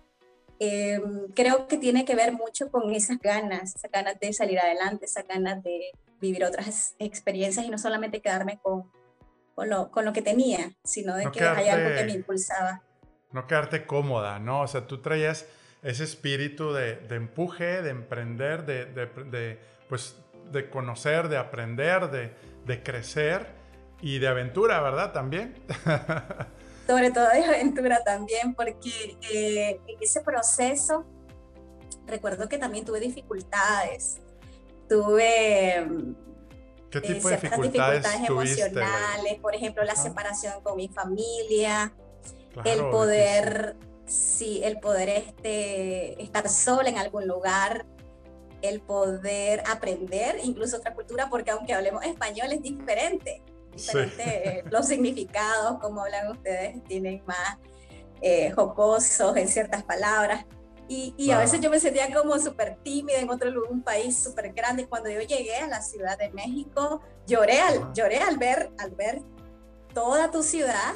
Em, 0.59 1.27
creo 1.35 1.67
que 1.67 1.77
tiene 1.77 2.03
que 2.03 2.15
ver 2.15 2.31
mucho 2.31 2.71
con 2.71 2.91
esas 2.91 3.19
ganas, 3.19 3.75
esas 3.75 3.91
ganas 3.91 4.19
de 4.19 4.33
salir 4.33 4.59
adelante, 4.59 5.05
esas 5.05 5.27
ganas 5.27 5.63
de 5.63 5.91
vivir 6.19 6.43
otras 6.43 6.95
experiencias 6.97 7.65
y 7.65 7.69
no 7.69 7.77
solamente 7.77 8.21
quedarme 8.21 8.59
con, 8.61 8.91
con, 9.53 9.69
lo, 9.69 9.91
con 9.91 10.03
lo, 10.03 10.13
que 10.13 10.23
tenía, 10.23 10.71
sino 10.83 11.15
de 11.15 11.29
que 11.31 11.43
hay 11.43 11.69
algo 11.69 11.95
que 11.95 12.05
me 12.05 12.13
impulsaba. 12.13 12.81
No 13.31 13.45
quedarte 13.45 13.85
cómoda, 13.85 14.39
¿no? 14.39 14.61
O 14.61 14.67
sea, 14.67 14.87
tú 14.87 14.99
traías 14.99 15.45
ese 15.83 16.03
espíritu 16.03 16.73
de, 16.73 16.95
de 16.95 17.15
empuje, 17.15 17.83
de 17.83 17.91
emprender, 17.91 18.65
de, 18.65 18.85
de, 18.85 19.05
de, 19.05 19.59
pues, 19.87 20.15
de 20.51 20.69
conocer, 20.71 21.27
de 21.27 21.37
aprender, 21.37 22.09
de, 22.09 22.33
de 22.65 22.81
crecer 22.81 23.47
y 24.01 24.17
de 24.17 24.27
aventura, 24.27 24.81
¿verdad? 24.81 25.11
También. 25.13 25.55
sobre 26.87 27.11
todo 27.11 27.27
de 27.29 27.43
aventura 27.43 28.01
también, 28.03 28.55
porque 28.55 29.17
eh, 29.33 29.79
en 29.85 29.97
ese 29.99 30.21
proceso 30.21 31.05
recuerdo 32.05 32.47
que 32.47 32.57
también 32.57 32.85
tuve 32.85 33.01
dificultades, 33.01 34.17
tuve 34.87 35.85
¿Qué 36.89 37.01
tipo 37.01 37.27
de 37.27 37.35
eh, 37.35 37.39
dificultades, 37.41 38.05
emocionales, 38.27 39.39
por 39.41 39.53
ejemplo, 39.53 39.83
la 39.83 39.95
separación 39.95 40.61
con 40.63 40.77
mi 40.77 40.87
familia, 40.87 41.93
el 42.63 42.79
poder, 42.89 43.75
sí, 44.05 44.61
el 44.63 44.79
poder 44.79 45.09
este, 45.09 46.21
estar 46.23 46.47
sola 46.47 46.89
en 46.89 46.97
algún 46.97 47.27
lugar, 47.27 47.85
el 48.61 48.79
poder 48.79 49.61
aprender 49.69 50.39
incluso 50.43 50.77
otra 50.77 50.93
cultura, 50.93 51.29
porque 51.29 51.51
aunque 51.51 51.73
hablemos 51.73 52.03
español 52.05 52.53
es 52.53 52.61
diferente, 52.61 53.43
diferente 53.77 54.63
los 54.69 54.87
significados, 54.87 55.79
como 55.79 56.01
hablan 56.01 56.31
ustedes, 56.31 56.83
tienen 56.85 57.23
más 57.25 57.57
eh, 58.21 58.51
jocosos 58.51 59.35
en 59.37 59.47
ciertas 59.47 59.83
palabras. 59.83 60.45
Y, 60.89 61.13
y 61.17 61.31
a 61.31 61.39
veces 61.39 61.59
yo 61.59 61.69
me 61.69 61.79
sentía 61.79 62.13
como 62.13 62.39
súper 62.39 62.77
tímida 62.81 63.19
en 63.19 63.29
otro 63.29 63.49
lugar, 63.49 63.71
un 63.71 63.83
país 63.83 64.17
súper 64.17 64.53
grande. 64.53 64.87
Cuando 64.87 65.09
yo 65.09 65.19
llegué 65.19 65.55
a 65.57 65.67
la 65.67 65.81
Ciudad 65.81 66.17
de 66.17 66.29
México, 66.29 67.01
lloré 67.25 67.59
al, 67.59 67.93
lloré 67.93 68.19
al, 68.19 68.37
ver, 68.37 68.71
al 68.77 68.91
ver 68.91 69.21
toda 69.93 70.31
tu 70.31 70.43
ciudad. 70.43 70.95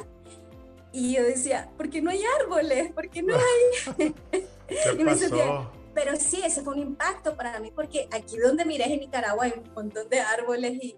Y 0.92 1.14
yo 1.14 1.22
decía, 1.22 1.70
¿por 1.76 1.90
qué 1.90 2.00
no 2.00 2.10
hay 2.10 2.22
árboles? 2.40 2.92
¿Por 2.92 3.08
qué 3.10 3.22
no 3.22 3.34
hay? 3.34 4.14
y 4.98 5.04
me 5.04 5.14
sentía, 5.14 5.70
pero 5.94 6.16
sí, 6.16 6.40
ese 6.42 6.62
fue 6.62 6.74
un 6.74 6.80
impacto 6.80 7.36
para 7.36 7.60
mí 7.60 7.70
porque 7.74 8.08
aquí 8.10 8.38
donde 8.38 8.64
miré 8.64 8.92
en 8.92 9.00
Nicaragua 9.00 9.44
hay 9.44 9.52
un 9.56 9.72
montón 9.74 10.08
de 10.08 10.20
árboles 10.20 10.72
y, 10.82 10.96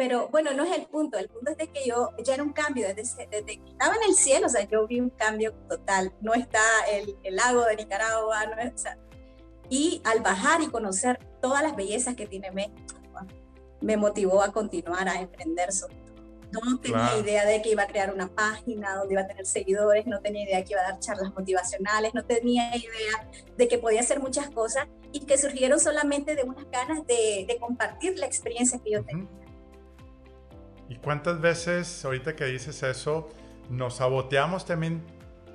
pero 0.00 0.28
bueno, 0.28 0.54
no 0.54 0.64
es 0.64 0.74
el 0.74 0.86
punto, 0.86 1.18
el 1.18 1.28
punto 1.28 1.50
es 1.50 1.58
de 1.58 1.68
que 1.68 1.86
yo 1.86 2.08
ya 2.24 2.32
era 2.32 2.42
un 2.42 2.54
cambio, 2.54 2.88
desde, 2.94 3.26
desde 3.26 3.44
que 3.44 3.70
estaba 3.70 3.94
en 3.96 4.08
el 4.08 4.14
cielo, 4.14 4.46
o 4.46 4.48
sea, 4.48 4.66
yo 4.66 4.86
vi 4.86 4.98
un 4.98 5.10
cambio 5.10 5.52
total, 5.68 6.10
no 6.22 6.32
está 6.32 6.62
el, 6.90 7.18
el 7.22 7.36
lago 7.36 7.66
de 7.66 7.76
Nicaragua, 7.76 8.46
no 8.46 8.56
es, 8.62 8.82
y 9.68 10.00
al 10.04 10.22
bajar 10.22 10.62
y 10.62 10.68
conocer 10.68 11.18
todas 11.42 11.62
las 11.62 11.76
bellezas 11.76 12.14
que 12.14 12.26
tiene 12.26 12.50
México, 12.50 12.78
me 13.82 13.98
motivó 13.98 14.42
a 14.42 14.50
continuar 14.54 15.06
a 15.06 15.20
emprender 15.20 15.70
sobre 15.70 15.96
no 16.50 16.80
tenía 16.80 17.18
idea 17.18 17.44
de 17.44 17.60
que 17.60 17.72
iba 17.72 17.82
a 17.82 17.86
crear 17.86 18.12
una 18.12 18.28
página 18.28 18.96
donde 18.96 19.14
iba 19.14 19.22
a 19.22 19.26
tener 19.26 19.44
seguidores, 19.44 20.06
no 20.06 20.20
tenía 20.20 20.44
idea 20.44 20.58
de 20.58 20.64
que 20.64 20.72
iba 20.72 20.80
a 20.80 20.92
dar 20.92 20.98
charlas 20.98 21.32
motivacionales, 21.34 22.14
no 22.14 22.24
tenía 22.24 22.74
idea 22.74 23.28
de 23.56 23.68
que 23.68 23.76
podía 23.76 24.00
hacer 24.00 24.18
muchas 24.18 24.48
cosas 24.48 24.88
y 25.12 25.26
que 25.26 25.36
surgieron 25.36 25.78
solamente 25.78 26.34
de 26.34 26.42
unas 26.42 26.68
ganas 26.70 27.06
de, 27.06 27.46
compartir 27.60 28.18
la 28.18 28.26
experiencia 28.26 28.80
que 28.82 28.92
yo 28.92 29.04
tenía. 29.04 29.28
¿Y 30.90 30.96
cuántas 30.96 31.40
veces, 31.40 32.04
ahorita 32.04 32.34
que 32.34 32.44
dices 32.46 32.82
eso, 32.82 33.30
nos 33.70 33.96
saboteamos 33.96 34.66
también 34.66 35.02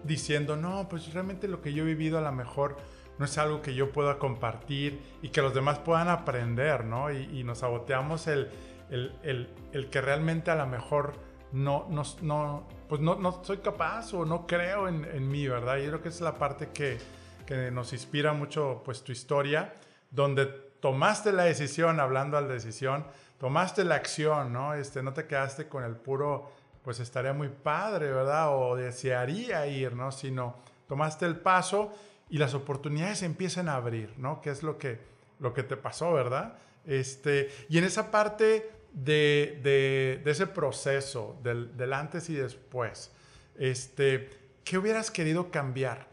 diciendo, 0.06 0.56
no, 0.56 0.88
pues 0.90 1.14
realmente 1.14 1.50
lo 1.50 1.62
que 1.62 1.74
yo 1.74 1.84
he 1.84 1.88
vivido 1.88 2.18
a 2.18 2.22
lo 2.22 2.32
mejor 2.32 2.78
no 3.18 3.26
es 3.26 3.38
algo 3.38 3.62
que 3.62 3.76
yo 3.76 3.92
pueda 3.92 4.18
compartir 4.18 5.02
y 5.22 5.30
que 5.30 5.42
los 5.42 5.54
demás 5.54 5.80
puedan 5.80 6.08
aprender, 6.08 6.86
¿no? 6.86 7.12
Y, 7.12 7.40
y 7.40 7.44
nos 7.44 7.60
saboteamos 7.60 8.28
el, 8.28 8.50
el, 8.90 9.50
el, 9.74 9.90
que 9.90 10.00
realmente 10.00 10.52
a 10.52 10.56
lo 10.56 10.68
mejor 10.68 11.14
no, 11.52 11.86
no, 11.90 12.04
no, 12.22 12.68
pues 12.88 13.02
no, 13.02 13.16
no 13.16 13.44
soy 13.44 13.58
capaz 13.58 14.14
o 14.14 14.26
no 14.26 14.48
creo 14.48 14.88
en, 14.88 15.06
en, 15.06 15.30
mí, 15.30 15.48
¿verdad? 15.48 15.78
Yo 15.78 15.88
creo 15.88 16.02
que 16.02 16.10
es 16.10 16.22
la 16.22 16.38
parte 16.38 16.70
que, 16.74 16.98
que, 17.46 17.72
nos 17.72 17.92
inspira 17.92 18.32
mucho, 18.32 18.82
pues 18.86 19.04
tu 19.04 19.12
historia, 19.12 19.74
donde 20.12 20.46
tomaste 20.46 21.32
la 21.34 21.44
decisión, 21.44 22.00
hablando 22.00 22.38
a 22.38 22.42
la 22.42 22.48
decisión, 22.48 23.06
tomaste 23.46 23.84
la 23.84 23.94
acción, 23.94 24.52
¿no? 24.52 24.74
Este, 24.74 25.04
no 25.04 25.14
te 25.14 25.28
quedaste 25.28 25.68
con 25.68 25.84
el 25.84 25.96
puro, 25.96 26.52
pues 26.82 27.00
estaría 27.00 27.32
muy 27.32 27.50
padre, 27.50 28.12
¿verdad? 28.12 28.58
O 28.58 28.76
desearía 28.76 29.68
ir, 29.68 29.94
¿no? 29.94 30.12
Sino 30.12 30.56
tomaste 30.88 31.28
el 31.28 31.36
paso 31.36 31.94
y 32.28 32.40
las 32.40 32.56
oportunidades 32.56 33.22
empiezan 33.22 33.70
a 33.70 33.76
abrir, 33.76 34.12
¿no? 34.18 34.42
Que 34.42 34.50
es 34.50 34.64
lo 34.64 34.80
que, 34.80 34.98
lo 35.40 35.54
que 35.54 35.62
te 35.62 35.78
pasó, 35.78 36.12
¿verdad? 36.12 36.58
Este, 36.88 37.52
y 37.70 37.78
en 37.78 37.84
esa 37.84 38.10
parte 38.10 38.68
de, 38.92 39.60
de, 39.62 40.32
ese 40.32 40.48
proceso, 40.48 41.38
del, 41.44 41.78
del, 41.78 41.94
antes 41.94 42.32
y 42.32 42.34
después, 42.34 43.12
este, 43.60 44.32
¿qué 44.64 44.80
hubieras 44.80 45.12
querido 45.12 45.52
cambiar? 45.52 46.08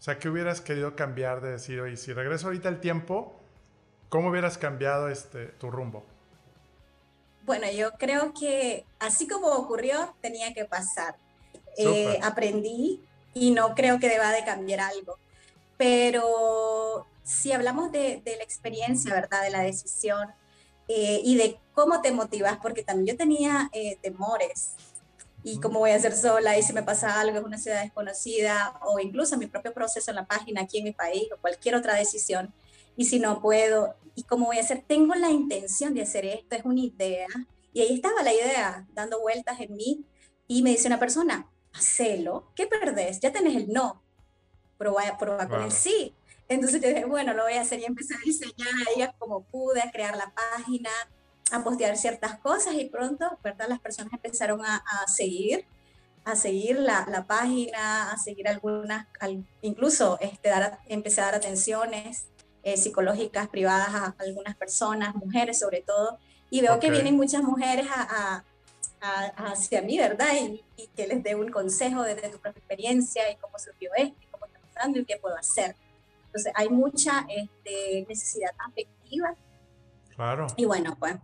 O 0.00 0.02
sea, 0.02 0.18
¿qué 0.18 0.28
hubieras 0.28 0.60
querido 0.60 0.96
cambiar 0.96 1.40
de 1.40 1.52
decir, 1.52 1.80
oye, 1.80 1.96
si 1.96 2.12
regreso 2.12 2.48
ahorita 2.48 2.68
el 2.68 2.80
tiempo, 2.80 3.40
¿cómo 4.08 4.30
hubieras 4.30 4.58
cambiado 4.58 5.08
este, 5.08 5.46
tu 5.46 5.70
rumbo? 5.70 6.04
Bueno, 7.44 7.70
yo 7.70 7.92
creo 7.92 8.32
que 8.32 8.86
así 8.98 9.26
como 9.26 9.48
ocurrió, 9.48 10.14
tenía 10.20 10.54
que 10.54 10.64
pasar. 10.64 11.16
Eh, 11.76 12.18
aprendí 12.22 13.02
y 13.34 13.50
no 13.50 13.74
creo 13.74 13.98
que 13.98 14.08
deba 14.08 14.32
de 14.32 14.44
cambiar 14.44 14.80
algo. 14.80 15.18
Pero 15.76 17.06
si 17.22 17.52
hablamos 17.52 17.92
de, 17.92 18.22
de 18.24 18.36
la 18.36 18.44
experiencia, 18.44 19.12
¿verdad? 19.12 19.42
De 19.42 19.50
la 19.50 19.60
decisión, 19.60 20.32
eh, 20.88 21.20
y 21.24 21.36
de 21.36 21.58
cómo 21.72 22.00
te 22.00 22.12
motivas, 22.12 22.58
porque 22.62 22.82
también 22.82 23.14
yo 23.14 23.18
tenía 23.18 23.70
eh, 23.72 23.98
temores. 24.02 24.74
Y 25.42 25.60
cómo 25.60 25.80
voy 25.80 25.90
a 25.90 25.96
hacer 25.96 26.16
sola, 26.16 26.56
y 26.56 26.62
si 26.62 26.72
me 26.72 26.82
pasa 26.82 27.20
algo 27.20 27.38
en 27.38 27.44
una 27.44 27.58
ciudad 27.58 27.82
desconocida, 27.82 28.78
o 28.80 28.98
incluso 28.98 29.36
mi 29.36 29.46
propio 29.46 29.74
proceso 29.74 30.10
en 30.10 30.16
la 30.16 30.24
página 30.24 30.62
aquí 30.62 30.78
en 30.78 30.84
mi 30.84 30.92
país, 30.92 31.28
o 31.34 31.38
cualquier 31.38 31.74
otra 31.74 31.94
decisión, 31.94 32.54
y 32.96 33.04
si 33.04 33.18
no 33.18 33.42
puedo, 33.42 33.94
y 34.14 34.24
cómo 34.24 34.46
voy 34.46 34.58
a 34.58 34.60
hacer, 34.60 34.84
tengo 34.86 35.14
la 35.14 35.30
intención 35.30 35.94
de 35.94 36.02
hacer 36.02 36.24
esto, 36.24 36.56
es 36.56 36.64
una 36.64 36.80
idea, 36.80 37.28
y 37.72 37.80
ahí 37.80 37.94
estaba 37.94 38.22
la 38.22 38.32
idea, 38.32 38.86
dando 38.92 39.20
vueltas 39.20 39.60
en 39.60 39.74
mí, 39.74 40.04
y 40.46 40.62
me 40.62 40.70
dice 40.70 40.86
una 40.86 41.00
persona, 41.00 41.50
hacelo, 41.72 42.52
¿qué 42.54 42.66
perdés? 42.66 43.20
Ya 43.20 43.32
tenés 43.32 43.56
el 43.56 43.72
no, 43.72 44.02
prueba, 44.78 45.18
prueba 45.18 45.48
con 45.48 45.62
el 45.62 45.72
sí. 45.72 46.14
Entonces 46.48 46.80
yo 46.80 46.88
dije, 46.88 47.04
bueno, 47.06 47.32
lo 47.32 47.44
voy 47.44 47.54
a 47.54 47.62
hacer 47.62 47.80
y 47.80 47.84
empecé 47.84 48.14
a 48.14 48.18
diseñar 48.24 48.68
ahí 48.88 49.08
como 49.18 49.44
pude, 49.44 49.80
a 49.80 49.90
crear 49.90 50.16
la 50.16 50.32
página, 50.34 50.90
a 51.50 51.64
postear 51.64 51.96
ciertas 51.96 52.38
cosas 52.38 52.74
y 52.74 52.86
pronto, 52.86 53.38
¿verdad? 53.42 53.66
Las 53.68 53.80
personas 53.80 54.12
empezaron 54.12 54.60
a, 54.64 54.82
seguir, 55.06 55.66
a 56.24 56.36
seguir 56.36 56.78
la, 56.78 57.06
la, 57.10 57.26
página, 57.26 58.12
a 58.12 58.18
seguir 58.18 58.46
algunas, 58.46 59.06
incluso 59.62 60.18
este, 60.20 60.50
dar, 60.50 60.80
empecé 60.86 61.22
a 61.22 61.26
dar 61.26 61.34
atenciones 61.36 62.26
eh, 62.64 62.76
psicológicas 62.76 63.48
privadas 63.48 63.88
a 63.90 64.14
algunas 64.18 64.56
personas, 64.56 65.14
mujeres 65.14 65.58
sobre 65.58 65.82
todo, 65.82 66.18
y 66.50 66.60
veo 66.60 66.80
que 66.80 66.90
vienen 66.90 67.16
muchas 67.16 67.42
mujeres 67.42 67.86
a, 67.94 68.42
a, 69.00 69.50
hacia 69.50 69.82
mí, 69.82 69.98
¿verdad? 69.98 70.28
Y, 70.40 70.64
y, 70.76 70.86
que 70.88 71.06
les 71.06 71.22
dé 71.22 71.34
un 71.34 71.50
consejo 71.50 72.02
desde 72.02 72.28
tu 72.30 72.38
propia 72.38 72.58
experiencia 72.58 73.30
y 73.30 73.36
cómo 73.36 73.58
surgió 73.58 73.90
esto, 73.96 74.16
y 74.20 74.26
cómo 74.26 74.46
está 74.46 74.58
pasando 74.60 74.98
y 74.98 75.04
qué 75.04 75.16
puedo 75.16 75.36
hacer. 75.36 75.76
Entonces 76.26 76.52
hay 76.56 76.68
mucha 76.68 77.26
este, 77.28 78.06
necesidad 78.08 78.50
afectiva. 78.58 79.34
Claro. 80.16 80.46
Y 80.56 80.64
bueno, 80.64 80.96
pues 80.98 81.16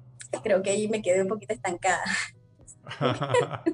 creo 0.43 0.63
que 0.63 0.71
ahí 0.71 0.89
me 0.89 1.03
quedé 1.03 1.23
un 1.23 1.29
poquito 1.29 1.55
estancada. 1.55 2.05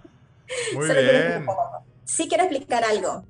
Muy 0.74 0.86
bien. 0.94 1.46
Sí 2.04 2.28
quiero 2.28 2.44
explicar 2.44 2.84
algo. 2.84 3.24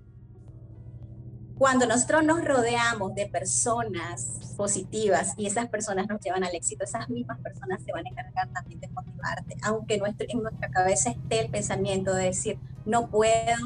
Cuando 1.58 1.86
nosotros 1.86 2.22
nos 2.22 2.44
rodeamos 2.44 3.14
de 3.14 3.26
personas 3.26 4.32
positivas 4.58 5.32
y 5.38 5.46
esas 5.46 5.68
personas 5.68 6.06
nos 6.06 6.20
llevan 6.20 6.44
al 6.44 6.54
éxito, 6.54 6.84
esas 6.84 7.08
mismas 7.08 7.40
personas 7.40 7.82
se 7.82 7.92
van 7.92 8.04
a 8.06 8.10
encargar 8.10 8.48
también 8.52 8.78
de 8.80 8.88
motivarte, 8.88 9.56
aunque 9.62 9.96
nuestro, 9.96 10.26
en 10.28 10.42
nuestra 10.42 10.68
cabeza 10.70 11.10
esté 11.10 11.40
el 11.40 11.50
pensamiento 11.50 12.14
de 12.14 12.24
decir, 12.24 12.58
no 12.84 13.08
puedo, 13.08 13.56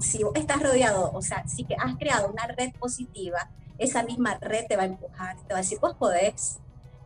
si 0.00 0.22
estás 0.34 0.60
rodeado, 0.60 1.12
o 1.12 1.22
sea, 1.22 1.46
si 1.46 1.64
que 1.64 1.76
has 1.76 1.96
creado 1.96 2.28
una 2.28 2.48
red 2.48 2.72
positiva, 2.80 3.48
esa 3.78 4.02
misma 4.02 4.38
red 4.40 4.66
te 4.66 4.76
va 4.76 4.82
a 4.82 4.86
empujar, 4.86 5.36
te 5.46 5.54
va 5.54 5.60
a 5.60 5.62
decir, 5.62 5.78
vos 5.80 5.94
podés. 5.94 6.58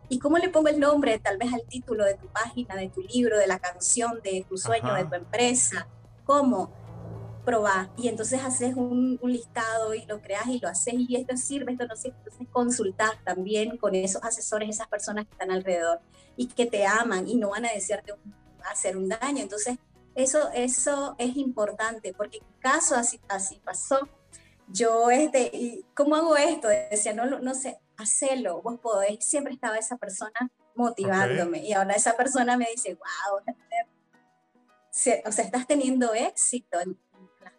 ¿Y 0.08 0.18
cómo 0.18 0.38
le 0.38 0.48
pongo 0.48 0.68
el 0.68 0.80
nombre 0.80 1.18
tal 1.18 1.36
vez 1.36 1.52
al 1.52 1.62
título 1.68 2.04
de 2.04 2.14
tu 2.14 2.26
página, 2.28 2.74
de 2.76 2.88
tu 2.88 3.02
libro, 3.02 3.38
de 3.38 3.46
la 3.46 3.58
canción, 3.58 4.20
de 4.24 4.44
tu 4.48 4.56
sueño, 4.56 4.94
de 4.94 5.04
tu 5.04 5.14
empresa? 5.14 5.86
¿Cómo? 6.24 6.79
Probar. 7.44 7.90
Y 7.96 8.08
entonces 8.08 8.42
haces 8.42 8.74
un, 8.74 9.18
listado 9.22 9.94
y 9.94 10.04
lo 10.06 10.20
creas 10.20 10.46
y 10.46 10.58
lo 10.58 10.68
haces 10.68 10.94
y 10.96 11.16
esto 11.16 11.36
sirve, 11.36 11.72
esto 11.72 11.86
no 11.86 11.96
sirve. 11.96 12.16
Entonces 12.18 12.46
consultas 12.52 13.12
también 13.24 13.76
con 13.76 13.94
esos 13.94 14.22
asesores, 14.22 14.68
esas 14.68 14.88
personas 14.88 15.26
que 15.26 15.32
están 15.32 15.50
alrededor 15.50 16.00
y 16.36 16.46
que 16.46 16.66
te 16.66 16.86
aman 16.86 17.28
y 17.28 17.36
no 17.36 17.50
van 17.50 17.66
a 17.66 17.72
desearte 17.72 18.14
hacer 18.70 18.96
un 18.96 19.08
daño. 19.08 19.42
Entonces 19.42 19.78
eso, 20.14 20.50
eso 20.54 21.14
es 21.18 21.36
importante 21.36 22.12
porque 22.12 22.40
caso 22.60 22.94
así, 22.94 23.20
así 23.28 23.60
pasó 23.64 24.08
yo, 24.72 25.10
este, 25.10 25.50
¿y 25.52 25.84
¿cómo 25.94 26.14
hago 26.14 26.36
esto? 26.36 26.68
Decía, 26.68 27.12
no, 27.12 27.26
no 27.26 27.54
sé, 27.54 27.78
hacelo, 27.96 28.62
vos 28.62 28.78
podés. 28.80 29.24
Siempre 29.24 29.52
estaba 29.52 29.76
esa 29.76 29.96
persona 29.96 30.50
motivándome 30.74 31.64
y 31.64 31.72
ahora 31.72 31.94
esa 31.94 32.16
persona 32.16 32.56
me 32.56 32.66
dice, 32.70 32.94
wow, 32.94 33.40
o 35.26 35.32
sea, 35.32 35.44
estás 35.44 35.66
teniendo 35.66 36.14
éxito 36.14 36.78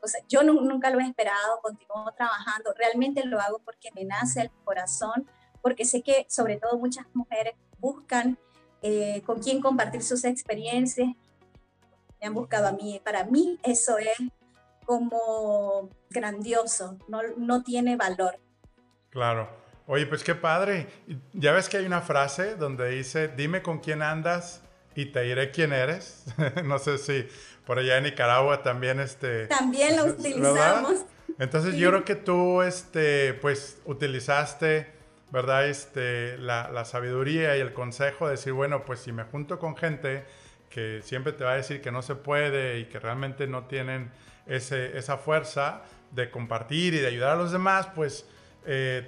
las 0.01 0.11
cosas. 0.11 0.23
Yo 0.27 0.43
nunca 0.43 0.89
lo 0.89 0.99
he 0.99 1.07
esperado, 1.07 1.59
continúo 1.61 2.11
trabajando, 2.15 2.73
realmente 2.77 3.25
lo 3.25 3.39
hago 3.39 3.59
porque 3.59 3.89
me 3.95 4.03
nace 4.03 4.41
el 4.41 4.51
corazón, 4.63 5.27
porque 5.61 5.85
sé 5.85 6.01
que 6.01 6.25
sobre 6.29 6.57
todo 6.57 6.77
muchas 6.77 7.05
mujeres 7.13 7.53
buscan 7.79 8.37
eh, 8.81 9.21
con 9.25 9.39
quién 9.39 9.61
compartir 9.61 10.01
sus 10.01 10.23
experiencias, 10.25 11.09
me 12.19 12.27
han 12.27 12.33
buscado 12.33 12.67
a 12.67 12.71
mí. 12.71 13.01
Para 13.03 13.25
mí 13.25 13.59
eso 13.63 13.97
es 13.97 14.17
como 14.85 15.89
grandioso, 16.09 16.97
no, 17.07 17.21
no 17.37 17.63
tiene 17.63 17.95
valor. 17.95 18.39
Claro. 19.09 19.61
Oye, 19.87 20.05
pues 20.05 20.23
qué 20.23 20.35
padre. 20.35 20.87
Ya 21.33 21.51
ves 21.51 21.67
que 21.67 21.77
hay 21.77 21.85
una 21.85 22.01
frase 22.01 22.55
donde 22.55 22.89
dice, 22.89 23.27
dime 23.27 23.61
con 23.61 23.79
quién 23.79 24.01
andas 24.01 24.63
y 24.95 25.07
te 25.07 25.21
diré 25.21 25.51
quién 25.51 25.73
eres. 25.73 26.25
no 26.63 26.79
sé 26.79 26.97
si 26.97 27.27
por 27.65 27.79
allá 27.79 27.97
en 27.97 28.05
Nicaragua 28.05 28.63
también 28.63 28.99
este... 28.99 29.47
También 29.47 29.97
lo 29.97 30.05
utilizamos. 30.13 31.05
Entonces 31.39 31.75
yo 31.75 31.89
creo 31.89 32.05
que 32.05 32.15
tú, 32.15 32.61
este, 32.61 33.33
pues, 33.35 33.77
utilizaste 33.85 35.01
¿verdad? 35.31 35.67
Este, 35.67 36.37
la, 36.37 36.69
la, 36.71 36.83
sabiduría 36.83 37.55
y 37.55 37.61
el 37.61 37.73
consejo 37.73 38.25
de 38.25 38.31
decir, 38.31 38.51
bueno, 38.51 38.83
pues 38.83 38.99
si 38.99 39.13
me 39.13 39.23
junto 39.23 39.59
con 39.59 39.77
gente 39.77 40.25
que 40.69 41.01
siempre 41.03 41.31
te 41.33 41.43
va 41.43 41.53
a 41.53 41.55
decir 41.55 41.81
que 41.81 41.91
no 41.91 42.01
se 42.01 42.15
puede 42.15 42.79
y 42.79 42.85
que 42.85 42.99
realmente 42.99 43.47
no 43.47 43.65
tienen 43.65 44.11
ese, 44.45 44.97
esa 44.97 45.17
fuerza 45.17 45.83
de 46.11 46.29
compartir 46.29 46.93
y 46.93 46.97
de 46.97 47.07
ayudar 47.07 47.31
a 47.31 47.35
los 47.35 47.51
demás, 47.51 47.87
pues 47.95 48.25
eh, 48.65 49.07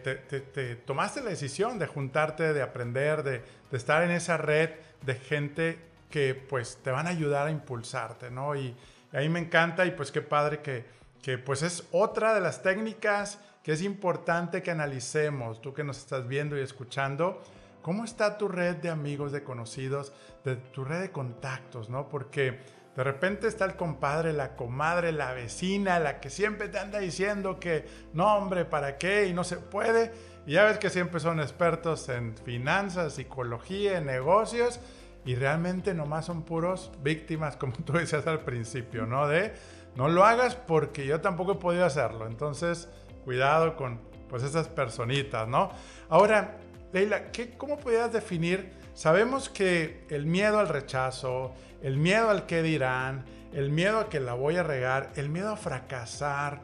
te, 0.53 0.75
tomaste 0.77 1.21
la 1.21 1.29
decisión 1.29 1.77
de 1.77 1.87
juntarte, 1.87 2.53
de 2.53 2.61
aprender, 2.61 3.23
de, 3.23 3.41
de, 3.71 3.77
estar 3.77 4.03
en 4.03 4.11
esa 4.11 4.37
red 4.37 4.71
de 5.01 5.15
gente 5.15 5.77
que 6.13 6.35
pues 6.35 6.77
te 6.83 6.91
van 6.91 7.07
a 7.07 7.09
ayudar 7.09 7.47
a 7.47 7.49
impulsarte, 7.49 8.29
¿no? 8.29 8.55
Y, 8.55 8.67
y 9.11 9.17
ahí 9.17 9.29
me 9.29 9.39
encanta 9.39 9.83
y 9.83 9.89
pues 9.89 10.11
qué 10.11 10.21
padre 10.21 10.61
que, 10.61 10.85
que 11.23 11.39
pues 11.39 11.63
es 11.63 11.87
otra 11.91 12.35
de 12.35 12.39
las 12.39 12.61
técnicas 12.61 13.39
que 13.63 13.71
es 13.71 13.81
importante 13.81 14.61
que 14.61 14.69
analicemos, 14.69 15.59
tú 15.59 15.73
que 15.73 15.83
nos 15.83 15.97
estás 15.97 16.27
viendo 16.27 16.55
y 16.55 16.61
escuchando, 16.61 17.41
cómo 17.81 18.05
está 18.05 18.37
tu 18.37 18.47
red 18.47 18.75
de 18.75 18.91
amigos, 18.91 19.31
de 19.31 19.43
conocidos, 19.43 20.13
de 20.45 20.55
tu 20.55 20.85
red 20.85 21.01
de 21.01 21.11
contactos, 21.11 21.89
¿no? 21.89 22.07
Porque 22.09 22.59
de 22.95 23.03
repente 23.03 23.47
está 23.47 23.65
el 23.65 23.75
compadre, 23.75 24.33
la 24.33 24.55
comadre, 24.55 25.13
la 25.13 25.33
vecina, 25.33 25.97
la 25.97 26.19
que 26.19 26.29
siempre 26.29 26.69
te 26.69 26.77
anda 26.77 26.99
diciendo 26.99 27.59
que 27.59 27.87
no, 28.13 28.35
hombre, 28.35 28.65
¿para 28.65 28.99
qué? 28.99 29.25
Y 29.25 29.33
no 29.33 29.43
se 29.43 29.57
puede. 29.57 30.11
Y 30.45 30.53
ya 30.53 30.65
ves 30.65 30.77
que 30.77 30.91
siempre 30.91 31.19
son 31.19 31.39
expertos 31.39 32.07
en 32.09 32.37
finanzas, 32.37 33.15
psicología, 33.15 33.97
en 33.97 34.05
negocios, 34.05 34.79
y 35.25 35.35
realmente 35.35 35.93
nomás 35.93 36.25
son 36.25 36.43
puros 36.43 36.91
víctimas, 37.01 37.55
como 37.57 37.73
tú 37.73 37.93
decías 37.93 38.27
al 38.27 38.41
principio, 38.41 39.05
¿no? 39.05 39.27
De 39.27 39.53
no 39.95 40.07
lo 40.09 40.23
hagas 40.23 40.55
porque 40.55 41.05
yo 41.05 41.21
tampoco 41.21 41.53
he 41.53 41.55
podido 41.55 41.85
hacerlo. 41.85 42.25
Entonces, 42.25 42.89
cuidado 43.23 43.75
con 43.75 43.99
pues 44.27 44.43
esas 44.43 44.67
personitas, 44.67 45.47
¿no? 45.47 45.69
Ahora, 46.09 46.57
Leila, 46.91 47.31
¿qué, 47.31 47.51
¿cómo 47.57 47.77
podrías 47.77 48.11
definir? 48.11 48.73
Sabemos 48.93 49.49
que 49.49 50.05
el 50.09 50.25
miedo 50.25 50.59
al 50.59 50.69
rechazo, 50.69 51.53
el 51.81 51.97
miedo 51.97 52.29
al 52.29 52.45
qué 52.45 52.63
dirán, 52.63 53.25
el 53.53 53.69
miedo 53.69 53.99
a 53.99 54.09
que 54.09 54.19
la 54.19 54.33
voy 54.33 54.57
a 54.57 54.63
regar, 54.63 55.11
el 55.15 55.29
miedo 55.29 55.51
a 55.51 55.57
fracasar, 55.57 56.61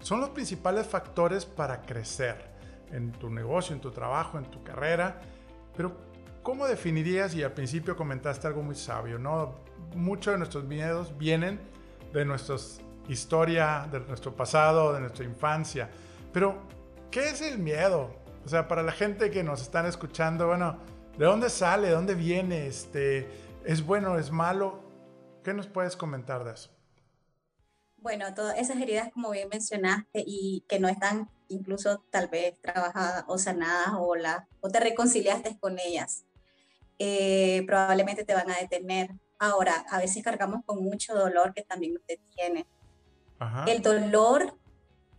son 0.00 0.20
los 0.20 0.30
principales 0.30 0.86
factores 0.86 1.44
para 1.44 1.82
crecer 1.82 2.36
en 2.92 3.12
tu 3.12 3.30
negocio, 3.30 3.74
en 3.74 3.80
tu 3.80 3.90
trabajo, 3.90 4.38
en 4.38 4.44
tu 4.44 4.62
carrera. 4.62 5.20
Pero, 5.76 5.96
¿cómo 6.46 6.68
definirías? 6.68 7.34
Y 7.34 7.42
al 7.42 7.50
principio 7.50 7.96
comentaste 7.96 8.46
algo 8.46 8.62
muy 8.62 8.76
sabio, 8.76 9.18
¿no? 9.18 9.56
Muchos 9.96 10.34
de 10.34 10.38
nuestros 10.38 10.62
miedos 10.62 11.18
vienen 11.18 11.58
de 12.12 12.24
nuestra 12.24 12.54
historia, 13.08 13.88
de 13.90 13.98
nuestro 13.98 14.36
pasado, 14.36 14.92
de 14.92 15.00
nuestra 15.00 15.24
infancia. 15.24 15.90
Pero, 16.32 16.62
¿qué 17.10 17.30
es 17.30 17.40
el 17.40 17.58
miedo? 17.58 18.14
O 18.44 18.48
sea, 18.48 18.68
para 18.68 18.84
la 18.84 18.92
gente 18.92 19.28
que 19.32 19.42
nos 19.42 19.60
están 19.60 19.86
escuchando, 19.86 20.46
bueno, 20.46 20.78
¿de 21.18 21.24
dónde 21.24 21.50
sale? 21.50 21.88
¿De 21.88 21.94
dónde 21.94 22.14
viene? 22.14 22.68
Este, 22.68 23.28
¿Es 23.64 23.84
bueno? 23.84 24.16
¿Es 24.16 24.30
malo? 24.30 24.84
¿Qué 25.42 25.52
nos 25.52 25.66
puedes 25.66 25.96
comentar 25.96 26.44
de 26.44 26.52
eso? 26.52 26.70
Bueno, 27.96 28.32
todas 28.34 28.56
esas 28.56 28.76
heridas, 28.76 29.10
como 29.12 29.32
bien 29.32 29.48
mencionaste, 29.48 30.22
y 30.24 30.62
que 30.68 30.78
no 30.78 30.86
están 30.86 31.28
incluso 31.48 32.04
tal 32.10 32.28
vez 32.28 32.56
trabajadas 32.60 33.24
o 33.26 33.36
sanadas 33.36 33.94
o, 33.98 34.14
la, 34.14 34.46
o 34.60 34.68
te 34.68 34.78
reconciliaste 34.78 35.58
con 35.58 35.80
ellas, 35.80 36.24
eh, 36.98 37.64
probablemente 37.66 38.24
te 38.24 38.34
van 38.34 38.50
a 38.50 38.58
detener 38.58 39.10
Ahora, 39.38 39.84
a 39.90 39.98
veces 39.98 40.24
cargamos 40.24 40.64
con 40.64 40.82
mucho 40.82 41.14
dolor 41.14 41.52
que 41.52 41.62
también 41.62 41.94
nos 41.94 42.06
detiene. 42.06 42.66
El 43.66 43.82
dolor 43.82 44.58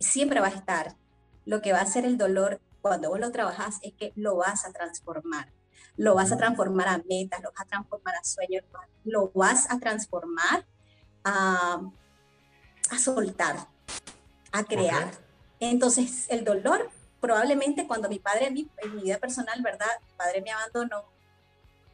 siempre 0.00 0.40
va 0.40 0.48
a 0.48 0.50
estar. 0.50 0.96
Lo 1.44 1.62
que 1.62 1.72
va 1.72 1.78
a 1.78 1.82
hacer 1.82 2.04
el 2.04 2.18
dolor 2.18 2.60
cuando 2.80 3.10
vos 3.10 3.20
lo 3.20 3.30
trabajas 3.30 3.78
es 3.82 3.94
que 3.94 4.12
lo 4.16 4.36
vas 4.36 4.64
a 4.64 4.72
transformar. 4.72 5.52
Lo 5.96 6.14
vas 6.14 6.32
a 6.32 6.36
transformar 6.36 6.88
a 6.88 6.98
metas, 7.08 7.42
lo 7.42 7.50
vas 7.52 7.60
a 7.60 7.66
transformar 7.66 8.14
a 8.16 8.24
sueños, 8.24 8.64
lo 9.04 9.30
vas 9.34 9.70
a 9.70 9.78
transformar 9.78 10.66
a, 11.22 11.80
a 12.90 12.98
soltar, 12.98 13.68
a 14.50 14.64
crear. 14.64 15.12
Entonces, 15.60 16.26
el 16.28 16.44
dolor, 16.44 16.90
probablemente 17.20 17.86
cuando 17.86 18.08
mi 18.08 18.18
padre, 18.18 18.48
en 18.48 18.54
mi, 18.54 18.70
en 18.78 18.96
mi 18.96 19.02
vida 19.02 19.18
personal, 19.18 19.60
¿verdad? 19.62 19.86
Mi 20.06 20.12
padre 20.16 20.42
me 20.42 20.50
abandonó, 20.50 21.04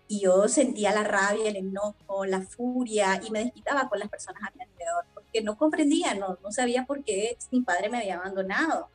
y 0.09 0.21
yo 0.21 0.49
sentía 0.49 0.93
la 0.93 1.05
rabia, 1.05 1.49
el 1.49 1.57
enojo, 1.57 2.25
la 2.27 2.43
furia 2.43 3.21
y 3.25 3.31
me 3.31 3.45
desquitaba 3.45 3.89
con 3.89 3.99
las 3.99 4.09
personas 4.09 4.43
a 4.43 4.53
mi 4.55 4.63
alrededor 4.63 5.05
porque 5.15 5.43
no 5.43 5.57
comprendía, 5.57 6.15
no, 6.15 6.39
no 6.43 6.53
sabía 6.53 6.85
por 6.85 7.03
qué 7.03 7.39
mi 7.51 7.63
padre 7.63 7.89
me 7.89 7.99
había 7.99 8.17
abandonado. 8.17 8.89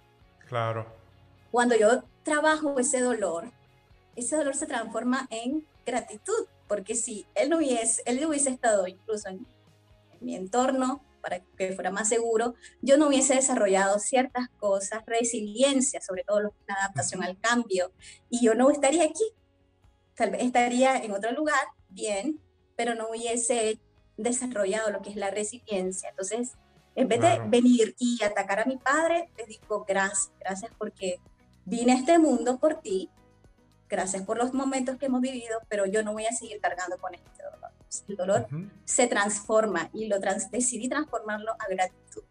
Claro. 0.47 0.85
Cuando 1.51 1.75
yo 1.75 2.03
trabajo 2.23 2.77
ese 2.79 3.01
dolor, 3.01 3.51
ese 4.15 4.35
dolor 4.35 4.55
se 4.55 4.67
transforma 4.67 5.27
en 5.31 5.65
gratitud, 5.85 6.47
porque 6.67 6.93
si 6.93 7.25
él 7.33 7.49
no 7.49 7.57
hubiese, 7.57 8.03
él 8.05 8.23
hubiese 8.25 8.51
estado 8.51 8.87
incluso 8.87 9.29
en, 9.29 9.47
en 10.11 10.25
mi 10.25 10.35
entorno 10.35 11.01
para 11.21 11.41
que 11.57 11.73
fuera 11.73 11.91
más 11.91 12.07
seguro, 12.07 12.55
yo 12.81 12.97
no 12.97 13.07
hubiese 13.07 13.35
desarrollado 13.35 13.99
ciertas 13.99 14.49
cosas, 14.59 15.05
resiliencia, 15.05 16.01
sobre 16.01 16.23
todo 16.23 16.39
la 16.41 16.75
adaptación 16.75 17.23
al 17.23 17.37
cambio, 17.39 17.91
y 18.29 18.45
yo 18.45 18.55
no 18.55 18.69
estaría 18.69 19.03
aquí 19.03 19.23
tal 20.19 20.31
vez 20.31 20.43
estaría 20.43 20.97
en 20.97 21.13
otro 21.13 21.31
lugar, 21.31 21.65
bien, 21.87 22.41
pero 22.75 22.93
no 22.93 23.09
hubiese 23.09 23.79
desarrollado 24.17 24.91
lo 24.91 25.01
que 25.01 25.11
es 25.11 25.15
la 25.15 25.31
resiliencia. 25.31 26.09
Entonces, 26.09 26.57
en 26.95 27.07
vez 27.07 27.21
de 27.21 27.39
venir 27.47 27.95
y 27.97 28.21
atacar 28.21 28.59
a 28.59 28.65
mi 28.65 28.75
padre, 28.75 29.29
le 29.37 29.45
digo 29.45 29.85
gracias, 29.87 30.33
gracias 30.41 30.73
porque 30.77 31.21
vine 31.63 31.93
a 31.93 31.95
este 31.95 32.19
mundo 32.19 32.59
por 32.59 32.81
ti, 32.81 33.09
gracias 33.87 34.23
por 34.23 34.37
los 34.37 34.53
momentos 34.53 34.97
que 34.97 35.05
hemos 35.05 35.21
vivido, 35.21 35.57
pero 35.69 35.85
yo 35.85 36.03
no 36.03 36.11
voy 36.11 36.25
a 36.25 36.33
seguir 36.33 36.59
cargando 36.59 36.97
con 36.97 37.15
este 37.15 37.41
dolor. 37.41 37.71
El 38.09 38.15
dolor 38.17 38.47
se 38.83 39.07
transforma 39.07 39.89
y 39.93 40.07
lo 40.07 40.17
decidí 40.19 40.89
transformarlo 40.89 41.53
a 41.53 41.69
gratitud. 41.69 42.23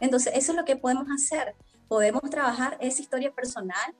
Entonces, 0.00 0.32
eso 0.34 0.52
es 0.52 0.56
lo 0.56 0.64
que 0.64 0.76
podemos 0.76 1.08
hacer. 1.14 1.54
Podemos 1.88 2.22
trabajar 2.30 2.78
esa 2.80 3.02
historia 3.02 3.34
personal 3.34 3.94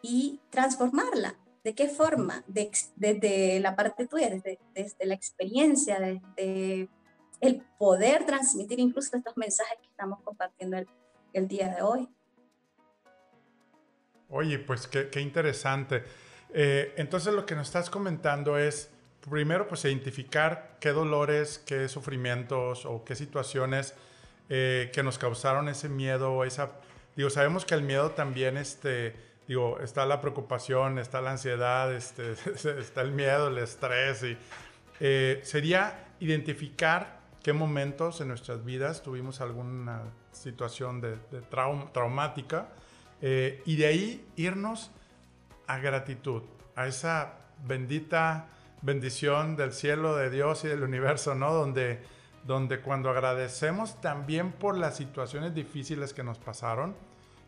y 0.00 0.40
transformarla. 0.48 1.36
¿De 1.62 1.74
qué 1.74 1.88
forma? 1.88 2.42
Desde 2.46 3.60
la 3.60 3.76
parte 3.76 4.06
tuya, 4.06 4.30
desde, 4.30 4.58
desde 4.74 5.06
la 5.06 5.14
experiencia, 5.14 6.00
desde 6.00 6.88
el 7.40 7.62
poder 7.78 8.24
transmitir 8.24 8.80
incluso 8.80 9.16
estos 9.16 9.36
mensajes 9.36 9.78
que 9.78 9.88
estamos 9.88 10.20
compartiendo 10.22 10.78
el, 11.32 11.48
día 11.48 11.68
de 11.68 11.82
hoy. 11.82 12.08
Oye, 14.28 14.58
pues 14.58 14.86
qué, 14.86 15.10
qué 15.10 15.20
interesante. 15.20 16.04
Eh, 16.52 16.94
entonces 16.96 17.32
lo 17.34 17.46
que 17.46 17.54
nos 17.54 17.68
estás 17.68 17.90
comentando 17.90 18.58
es, 18.58 18.90
primero, 19.28 19.68
pues 19.68 19.84
identificar 19.84 20.76
qué 20.80 20.90
dolores, 20.90 21.58
qué 21.58 21.88
sufrimientos 21.88 22.84
o 22.86 23.04
qué 23.04 23.14
situaciones 23.14 23.94
eh, 24.48 24.90
que 24.92 25.02
nos 25.02 25.18
causaron 25.18 25.68
ese 25.68 25.88
miedo, 25.88 26.44
esa... 26.44 26.72
Digo, 27.16 27.30
sabemos 27.30 27.64
que 27.64 27.74
el 27.74 27.82
miedo 27.82 28.12
también, 28.12 28.56
este, 28.56 29.14
digo, 29.50 29.80
está 29.80 30.06
la 30.06 30.20
preocupación, 30.20 31.00
está 31.00 31.20
la 31.20 31.32
ansiedad, 31.32 31.92
este, 31.92 32.34
está 32.78 33.00
el 33.00 33.10
miedo, 33.10 33.48
el 33.48 33.58
estrés. 33.58 34.22
Y, 34.22 34.38
eh, 35.00 35.40
sería 35.42 36.06
identificar 36.20 37.18
qué 37.42 37.52
momentos 37.52 38.20
en 38.20 38.28
nuestras 38.28 38.64
vidas 38.64 39.02
tuvimos 39.02 39.40
alguna 39.40 40.02
situación 40.30 41.00
de, 41.00 41.16
traumática 41.50 42.68
eh, 43.20 43.60
y 43.66 43.74
de 43.74 43.86
ahí 43.86 44.24
irnos 44.36 44.92
a 45.66 45.78
gratitud, 45.78 46.44
a 46.76 46.86
esa 46.86 47.32
bendita 47.66 48.50
bendición 48.82 49.56
del 49.56 49.72
cielo, 49.72 50.14
de 50.14 50.30
Dios 50.30 50.64
y 50.64 50.68
del 50.68 50.84
universo, 50.84 51.34
¿no? 51.34 51.52
Donde, 51.52 52.00
donde 52.44 52.82
cuando 52.82 53.10
agradecemos 53.10 54.00
también 54.00 54.52
por 54.52 54.78
las 54.78 54.96
situaciones 54.96 55.56
difíciles 55.56 56.14
que 56.14 56.22
nos 56.22 56.38
pasaron, 56.38 56.94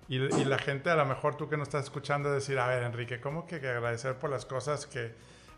y, 0.09 0.19
la 0.19 0.59
gente, 0.59 0.91
a 0.91 0.97
lo 0.97 1.07
mejor 1.07 1.37
tú 1.37 1.49
que 1.49 1.57
nos 1.57 1.69
estás 1.69 1.85
escuchando, 1.85 2.31
decir, 2.31 2.59
a 2.59 2.67
ver, 2.67 2.83
Enrique, 2.83 3.21
¿cómo 3.21 3.47
que 3.47 3.57
agradecer 3.57 4.19
por 4.19 4.31
las 4.31 4.45
cosas 4.45 4.87
que 4.87 5.15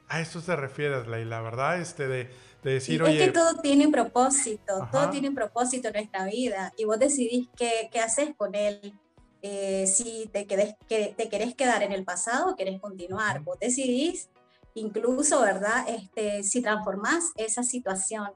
a 0.09 0.21
esto 0.21 0.41
te 0.41 0.55
refieres, 0.55 1.07
Leila, 1.07 1.41
verdad? 1.41 1.81
Este, 1.81 2.07
de, 2.07 2.31
de 2.63 2.73
decir, 2.73 3.03
oye... 3.03 3.19
Es 3.21 3.27
que 3.27 3.33
todo 3.33 3.61
tiene 3.61 3.87
un 3.87 3.93
propósito, 3.93 4.89
todo 4.93 5.11
tiene 5.11 5.29
un 5.29 5.35
propósito 5.35 5.89
en 5.89 5.95
nuestra 5.95 6.27
vida 6.27 6.73
y 6.77 6.85
vos 6.85 6.99
decidís 6.99 7.49
qué, 7.57 7.89
qué 7.91 8.01
haces 8.01 8.31
con 8.37 8.55
él. 8.55 8.95
Eh, 9.43 9.87
si 9.87 10.31
te, 10.33 10.47
quedes, 10.47 10.75
que, 10.89 11.15
te 11.17 11.29
querés 11.29 11.55
quedar 11.55 11.83
en 11.83 11.93
el 11.93 12.05
pasado 12.05 12.53
o 12.53 12.57
querés 12.57 12.81
continuar. 12.81 13.41
Vos 13.41 13.59
decidís 13.59 14.31
incluso, 14.75 15.41
¿verdad? 15.43 15.87
Este, 15.89 16.43
si 16.43 16.63
transformás 16.63 17.33
esa 17.37 17.63
situación 17.63 18.31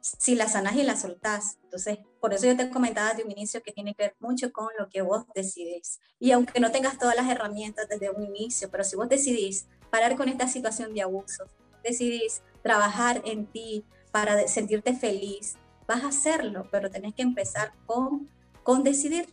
si 0.00 0.34
la 0.34 0.48
sanas 0.48 0.76
y 0.76 0.82
la 0.82 0.96
soltás. 0.96 1.58
Entonces, 1.64 1.98
por 2.20 2.34
eso 2.34 2.46
yo 2.46 2.56
te 2.56 2.70
comentaba 2.70 3.14
de 3.14 3.22
un 3.22 3.30
inicio 3.30 3.62
que 3.62 3.72
tiene 3.72 3.94
que 3.94 4.04
ver 4.04 4.16
mucho 4.20 4.52
con 4.52 4.68
lo 4.78 4.88
que 4.88 5.02
vos 5.02 5.24
decidís. 5.34 6.00
Y 6.18 6.32
aunque 6.32 6.60
no 6.60 6.70
tengas 6.70 6.98
todas 6.98 7.16
las 7.16 7.28
herramientas 7.28 7.88
desde 7.88 8.10
un 8.10 8.22
inicio, 8.22 8.70
pero 8.70 8.84
si 8.84 8.96
vos 8.96 9.08
decidís 9.08 9.66
parar 9.90 10.16
con 10.16 10.28
esta 10.28 10.48
situación 10.48 10.94
de 10.94 11.02
abuso, 11.02 11.44
decidís 11.82 12.42
trabajar 12.62 13.22
en 13.24 13.46
ti 13.46 13.84
para 14.10 14.48
sentirte 14.48 14.94
feliz, 14.94 15.56
vas 15.86 16.04
a 16.04 16.08
hacerlo, 16.08 16.66
pero 16.70 16.90
tenés 16.90 17.14
que 17.14 17.22
empezar 17.22 17.72
con, 17.86 18.28
con 18.62 18.82
decidir. 18.82 19.32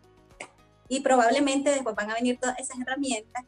Y 0.88 1.00
probablemente 1.00 1.72
después 1.72 1.96
van 1.96 2.12
a 2.12 2.14
venir 2.14 2.40
todas 2.40 2.60
esas 2.60 2.80
herramientas 2.80 3.44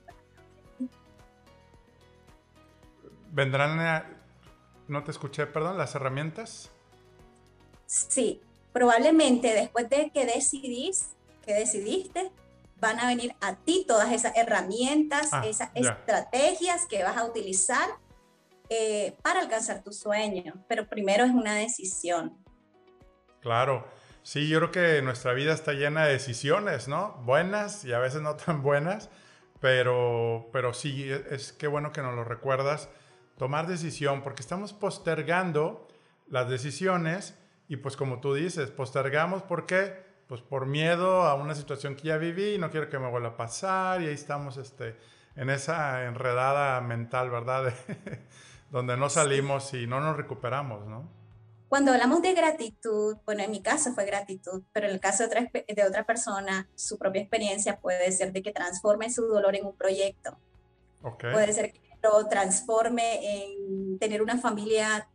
vendrán, 3.37 4.03
no 4.87 5.03
te 5.03 5.11
escuché, 5.11 5.45
perdón, 5.45 5.77
las 5.77 5.93
herramientas. 5.93 6.71
Sí, 7.85 8.41
probablemente 8.77 9.55
después 9.55 9.89
de 9.89 10.11
que 10.11 10.27
decidís, 10.27 11.07
que 11.43 11.51
decidiste, 11.51 12.31
van 12.79 12.99
a 12.99 13.07
venir 13.07 13.35
a 13.41 13.55
ti 13.55 13.85
todas 13.87 14.11
esas 14.11 14.37
herramientas, 14.37 15.29
ah, 15.31 15.43
esas 15.47 15.71
estrategias 15.73 16.85
que 16.85 17.03
vas 17.03 17.17
a 17.17 17.25
utilizar 17.25 17.89
eh, 18.69 19.17
para 19.23 19.39
alcanzar 19.39 19.81
tu 19.83 19.91
sueño. 19.91 20.63
Pero 20.67 20.87
primero 20.87 21.25
es 21.25 21.31
una 21.31 21.55
decisión. 21.55 22.37
Claro. 23.41 23.87
Sí, 24.21 24.47
yo 24.47 24.59
creo 24.59 24.71
que 24.71 25.01
nuestra 25.01 25.33
vida 25.33 25.53
está 25.53 25.73
llena 25.73 26.05
de 26.05 26.11
decisiones, 26.13 26.87
¿no? 26.87 27.19
Buenas 27.25 27.83
y 27.83 27.93
a 27.93 27.99
veces 27.99 28.21
no 28.21 28.35
tan 28.35 28.61
buenas, 28.61 29.09
pero, 29.59 30.49
pero 30.53 30.75
sí, 30.75 31.11
e, 31.11 31.25
es 31.31 31.51
que 31.51 31.65
bueno 31.65 31.91
que 31.91 32.03
nos 32.03 32.13
lo 32.13 32.23
recuerdas, 32.23 32.89
tomar 33.39 33.65
decisión, 33.65 34.21
porque 34.21 34.43
estamos 34.43 34.73
postergando 34.73 35.87
las 36.27 36.47
decisiones 36.47 37.33
y 37.67 37.77
pues 37.77 37.97
como 37.97 38.19
tú 38.19 38.33
dices, 38.33 38.71
postergamos, 38.71 39.43
¿por 39.43 39.65
qué? 39.65 40.05
Pues 40.27 40.41
por 40.41 40.65
miedo 40.65 41.23
a 41.23 41.35
una 41.35 41.55
situación 41.55 41.95
que 41.95 42.09
ya 42.09 42.17
viví 42.17 42.55
y 42.55 42.57
no 42.57 42.69
quiero 42.69 42.89
que 42.89 42.99
me 42.99 43.09
vuelva 43.09 43.29
a 43.29 43.37
pasar 43.37 44.01
y 44.01 44.07
ahí 44.07 44.13
estamos 44.13 44.57
este, 44.57 44.95
en 45.35 45.49
esa 45.49 46.05
enredada 46.05 46.79
mental, 46.81 47.29
¿verdad? 47.29 47.73
donde 48.71 48.97
no 48.97 49.09
salimos 49.09 49.73
y 49.73 49.87
no 49.87 49.99
nos 49.99 50.17
recuperamos, 50.17 50.85
¿no? 50.87 51.09
Cuando 51.69 51.91
hablamos 51.91 52.21
de 52.21 52.33
gratitud, 52.33 53.17
bueno, 53.25 53.43
en 53.43 53.51
mi 53.51 53.61
caso 53.61 53.93
fue 53.93 54.05
gratitud, 54.05 54.63
pero 54.71 54.87
en 54.87 54.93
el 54.93 55.01
caso 55.01 55.23
de 55.23 55.27
otra, 55.27 55.51
de 55.51 55.83
otra 55.83 56.05
persona, 56.05 56.69
su 56.75 56.97
propia 56.97 57.21
experiencia 57.21 57.77
puede 57.79 58.09
ser 58.13 58.31
de 58.31 58.41
que 58.41 58.53
transforme 58.53 59.11
su 59.11 59.27
dolor 59.27 59.55
en 59.55 59.65
un 59.65 59.75
proyecto. 59.75 60.37
Puede 61.19 61.51
ser 61.53 61.73
que 61.73 61.81
lo 62.01 62.27
transforme 62.27 63.43
en 63.43 63.99
tener 63.99 64.21
una 64.21 64.37
familia 64.37 65.09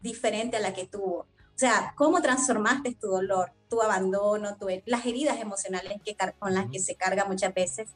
diferente 0.00 0.56
a 0.56 0.60
la 0.60 0.72
que 0.72 0.86
tuvo. 0.86 1.26
O 1.56 1.58
sea, 1.58 1.94
¿cómo 1.96 2.20
transformaste 2.20 2.94
tu 3.00 3.06
dolor, 3.06 3.50
tu 3.70 3.80
abandono, 3.80 4.58
tu, 4.58 4.66
las 4.84 5.06
heridas 5.06 5.40
emocionales 5.40 5.98
que, 6.04 6.14
con 6.38 6.52
las 6.52 6.68
que 6.68 6.78
se 6.78 6.96
carga 6.96 7.24
muchas 7.24 7.54
veces? 7.54 7.88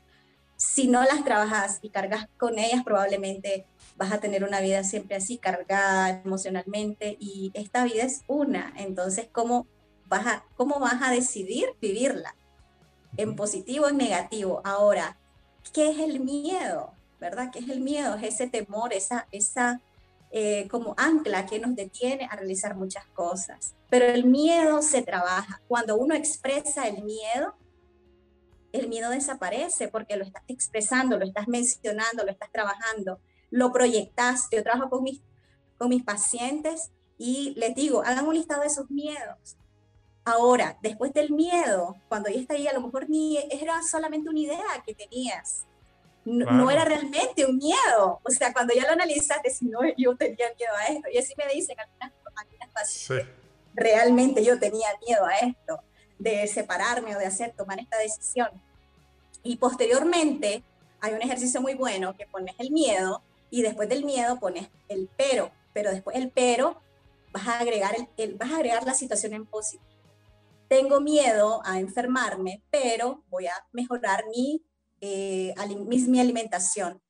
Si 0.56 0.88
no 0.88 1.02
las 1.02 1.24
trabajas 1.24 1.78
y 1.82 1.90
cargas 1.90 2.26
con 2.38 2.58
ellas, 2.58 2.82
probablemente 2.82 3.66
vas 3.96 4.12
a 4.12 4.18
tener 4.18 4.44
una 4.44 4.62
vida 4.62 4.82
siempre 4.82 5.16
así, 5.16 5.36
cargada 5.36 6.22
emocionalmente, 6.24 7.18
y 7.20 7.50
esta 7.52 7.84
vida 7.84 8.04
es 8.04 8.22
una, 8.28 8.72
entonces, 8.78 9.28
¿cómo 9.30 9.66
vas 10.06 10.26
a, 10.26 10.44
cómo 10.56 10.80
vas 10.80 11.02
a 11.02 11.10
decidir 11.10 11.68
vivirla? 11.82 12.34
En 13.18 13.36
positivo 13.36 13.84
o 13.84 13.88
en 13.90 13.98
negativo. 13.98 14.62
Ahora, 14.64 15.18
¿qué 15.74 15.90
es 15.90 15.98
el 15.98 16.20
miedo? 16.20 16.94
¿Verdad? 17.20 17.50
¿Qué 17.52 17.58
es 17.58 17.68
el 17.68 17.80
miedo? 17.80 18.14
Es 18.14 18.22
ese 18.22 18.46
temor, 18.46 18.94
esa, 18.94 19.28
esa 19.32 19.82
eh, 20.30 20.68
como 20.68 20.94
ancla 20.96 21.46
que 21.46 21.58
nos 21.58 21.74
detiene 21.74 22.28
a 22.30 22.36
realizar 22.36 22.76
muchas 22.76 23.06
cosas. 23.06 23.74
Pero 23.88 24.06
el 24.06 24.26
miedo 24.26 24.82
se 24.82 25.02
trabaja. 25.02 25.60
Cuando 25.68 25.96
uno 25.96 26.14
expresa 26.14 26.86
el 26.88 27.02
miedo, 27.02 27.54
el 28.72 28.88
miedo 28.88 29.10
desaparece 29.10 29.88
porque 29.88 30.16
lo 30.16 30.24
estás 30.24 30.44
expresando, 30.46 31.18
lo 31.18 31.24
estás 31.24 31.48
mencionando, 31.48 32.24
lo 32.24 32.30
estás 32.30 32.50
trabajando 32.52 33.20
lo 33.50 33.72
proyectas. 33.72 34.48
Yo 34.50 34.62
trabajo 34.62 34.88
con 34.88 35.02
mis, 35.02 35.20
con 35.76 35.90
mis 35.90 36.02
pacientes 36.02 36.90
y 37.18 37.54
les 37.56 37.74
digo, 37.74 38.02
hagan 38.02 38.26
un 38.26 38.34
listado 38.34 38.62
de 38.62 38.70
sus 38.70 38.90
miedos. 38.90 39.56
Ahora, 40.24 40.78
después 40.82 41.12
del 41.12 41.30
miedo, 41.30 41.96
cuando 42.08 42.30
ya 42.30 42.40
está 42.40 42.54
ahí, 42.54 42.68
a 42.68 42.72
lo 42.72 42.80
mejor 42.80 43.08
ni 43.08 43.38
era 43.38 43.82
solamente 43.82 44.28
una 44.28 44.38
idea 44.38 44.82
que 44.86 44.94
tenías. 44.94 45.66
No, 46.24 46.70
era 46.70 46.84
realmente 46.84 47.46
un 47.46 47.56
miedo. 47.56 48.20
O 48.22 48.30
sea, 48.30 48.52
cuando 48.52 48.74
ya 48.74 48.84
lo 48.84 48.92
analizaste, 48.92 49.50
si 49.50 49.66
no, 49.66 49.80
yo 49.96 50.16
tenía 50.16 50.46
miedo 50.58 50.72
a 50.76 50.84
esto. 50.86 51.08
Y 51.12 51.18
así 51.18 51.34
me 51.36 51.52
dicen 51.52 51.78
algunas, 51.78 52.12
algunas 52.36 52.68
pacientes, 52.70 53.26
realmente 53.74 54.44
yo 54.44 54.58
tenía 54.58 54.88
miedo 55.06 55.24
a 55.24 55.36
esto, 55.38 55.80
de 56.18 56.46
separarme 56.46 57.16
o 57.16 57.18
de 57.18 57.26
hacer, 57.26 57.52
tomar 57.56 57.80
esta 57.80 57.98
decisión. 57.98 58.50
Y 59.42 59.56
posteriormente, 59.56 60.62
hay 61.00 61.14
un 61.14 61.22
ejercicio 61.22 61.60
muy 61.60 61.74
bueno 61.74 62.14
que 62.16 62.26
pones 62.26 62.54
el 62.58 62.70
miedo 62.70 63.22
y 63.50 63.62
después 63.62 63.88
del 63.88 64.04
miedo 64.04 64.38
pones 64.38 64.68
el 64.88 65.08
pero, 65.16 65.50
pero 65.72 65.90
después 65.90 66.16
el 66.16 66.30
pero 66.30 66.80
vas 67.32 67.48
a 67.48 67.60
agregar, 67.60 67.94
el, 68.16 68.34
vas 68.34 68.52
a 68.52 68.56
agregar 68.56 68.84
la 68.84 68.94
situación 68.94 69.32
en 69.32 69.46
positivo. 69.46 69.84
Tengo 70.68 71.00
miedo 71.00 71.62
a 71.64 71.80
enfermarme, 71.80 72.62
pero 72.70 73.24
voy 73.28 73.46
a 73.46 73.54
mejorar 73.72 74.24
mi, 74.28 74.62
eh, 75.00 75.54
mi, 75.86 76.20
alimentación. 76.20 77.02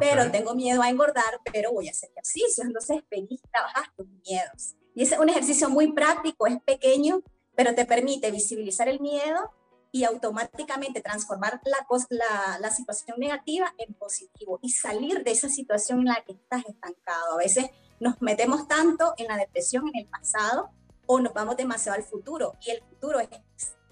Pero 0.00 0.30
tengo 0.30 0.54
miedo 0.54 0.80
a 0.80 0.88
engordar, 0.88 1.40
pero 1.52 1.72
voy 1.72 1.88
a 1.88 1.90
hacer 1.90 2.10
ejercicio. 2.12 2.64
Entonces, 2.64 3.02
venís 3.10 3.42
trabajar 3.52 3.92
tus 3.94 4.06
miedos. 4.26 4.74
Y 4.94 5.02
es 5.02 5.12
un 5.18 5.28
ejercicio 5.28 5.68
muy 5.68 5.92
práctico, 5.92 6.46
es 6.46 6.60
pequeño, 6.62 7.22
pero 7.54 7.74
te 7.74 7.84
permite 7.84 8.30
visibilizar 8.30 8.88
el 8.88 9.00
miedo 9.00 9.50
y 9.90 10.04
automáticamente 10.04 11.02
transformar 11.02 11.60
la, 11.64 11.86
la, 12.08 12.58
la, 12.58 12.70
situación 12.70 13.18
negativa 13.20 13.74
en 13.76 13.92
positivo 13.92 14.58
y 14.62 14.70
salir 14.70 15.22
de 15.22 15.32
esa 15.32 15.50
situación 15.50 16.00
en 16.00 16.06
la 16.06 16.24
que 16.24 16.32
estás 16.32 16.64
estancado. 16.66 17.34
A 17.34 17.36
veces 17.36 17.66
nos 18.00 18.20
metemos 18.22 18.66
tanto 18.66 19.12
en 19.18 19.28
la 19.28 19.36
depresión 19.36 19.86
en 19.88 20.00
el 20.00 20.08
pasado 20.08 20.70
o 21.06 21.20
nos 21.20 21.34
vamos 21.34 21.58
demasiado 21.58 21.96
al 21.98 22.04
futuro 22.04 22.54
y 22.62 22.70
el 22.70 22.82
futuro 22.82 23.20
es, 23.20 23.28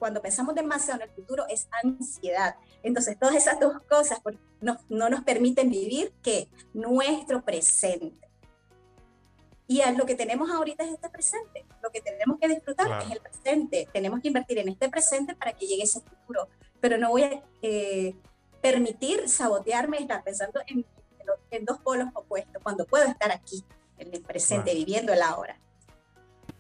cuando 0.01 0.21
pensamos 0.21 0.57
demasiado 0.57 1.03
en 1.03 1.09
el 1.09 1.15
futuro 1.15 1.45
es 1.49 1.69
ansiedad. 1.85 2.57
Entonces 2.83 3.17
todas 3.17 3.37
esas 3.37 3.61
dos 3.61 3.81
cosas 3.89 4.19
no, 4.61 4.79
no 4.89 5.09
nos 5.09 5.23
permiten 5.23 5.71
vivir 5.71 6.13
que 6.23 6.49
nuestro 6.75 7.45
presente. 7.45 8.29
Y 9.69 9.81
lo 9.97 10.05
que 10.05 10.17
tenemos 10.17 10.51
ahorita 10.51 10.83
es 10.83 10.91
este 10.91 11.09
presente. 11.11 11.65
Lo 11.81 11.91
que 11.91 12.01
tenemos 12.01 12.39
que 12.41 12.49
disfrutar 12.49 13.05
es 13.05 13.13
el 13.13 13.21
presente. 13.21 13.89
Tenemos 13.93 14.21
que 14.21 14.27
invertir 14.27 14.59
en 14.59 14.69
este 14.69 14.89
presente 14.89 15.37
para 15.37 15.53
que 15.53 15.65
llegue 15.65 15.85
ese 15.85 16.01
futuro. 16.01 16.49
Pero 16.81 16.99
no 16.99 17.11
voy 17.11 17.23
a 17.23 17.45
eh, 17.63 18.17
permitir 18.61 19.29
sabotearme 19.29 19.99
estar 19.99 20.25
pensando 20.25 20.61
en, 20.67 20.85
en, 21.53 21.65
dos 21.65 21.79
polos 21.79 22.09
opuestos, 22.15 22.61
cuando 22.65 22.85
puedo 22.85 23.05
estar 23.05 23.31
aquí, 23.31 23.65
en 23.99 24.13
el 24.13 24.23
presente, 24.23 24.75
viviendo 24.75 25.13
el 25.13 25.23
ahora. 25.23 25.61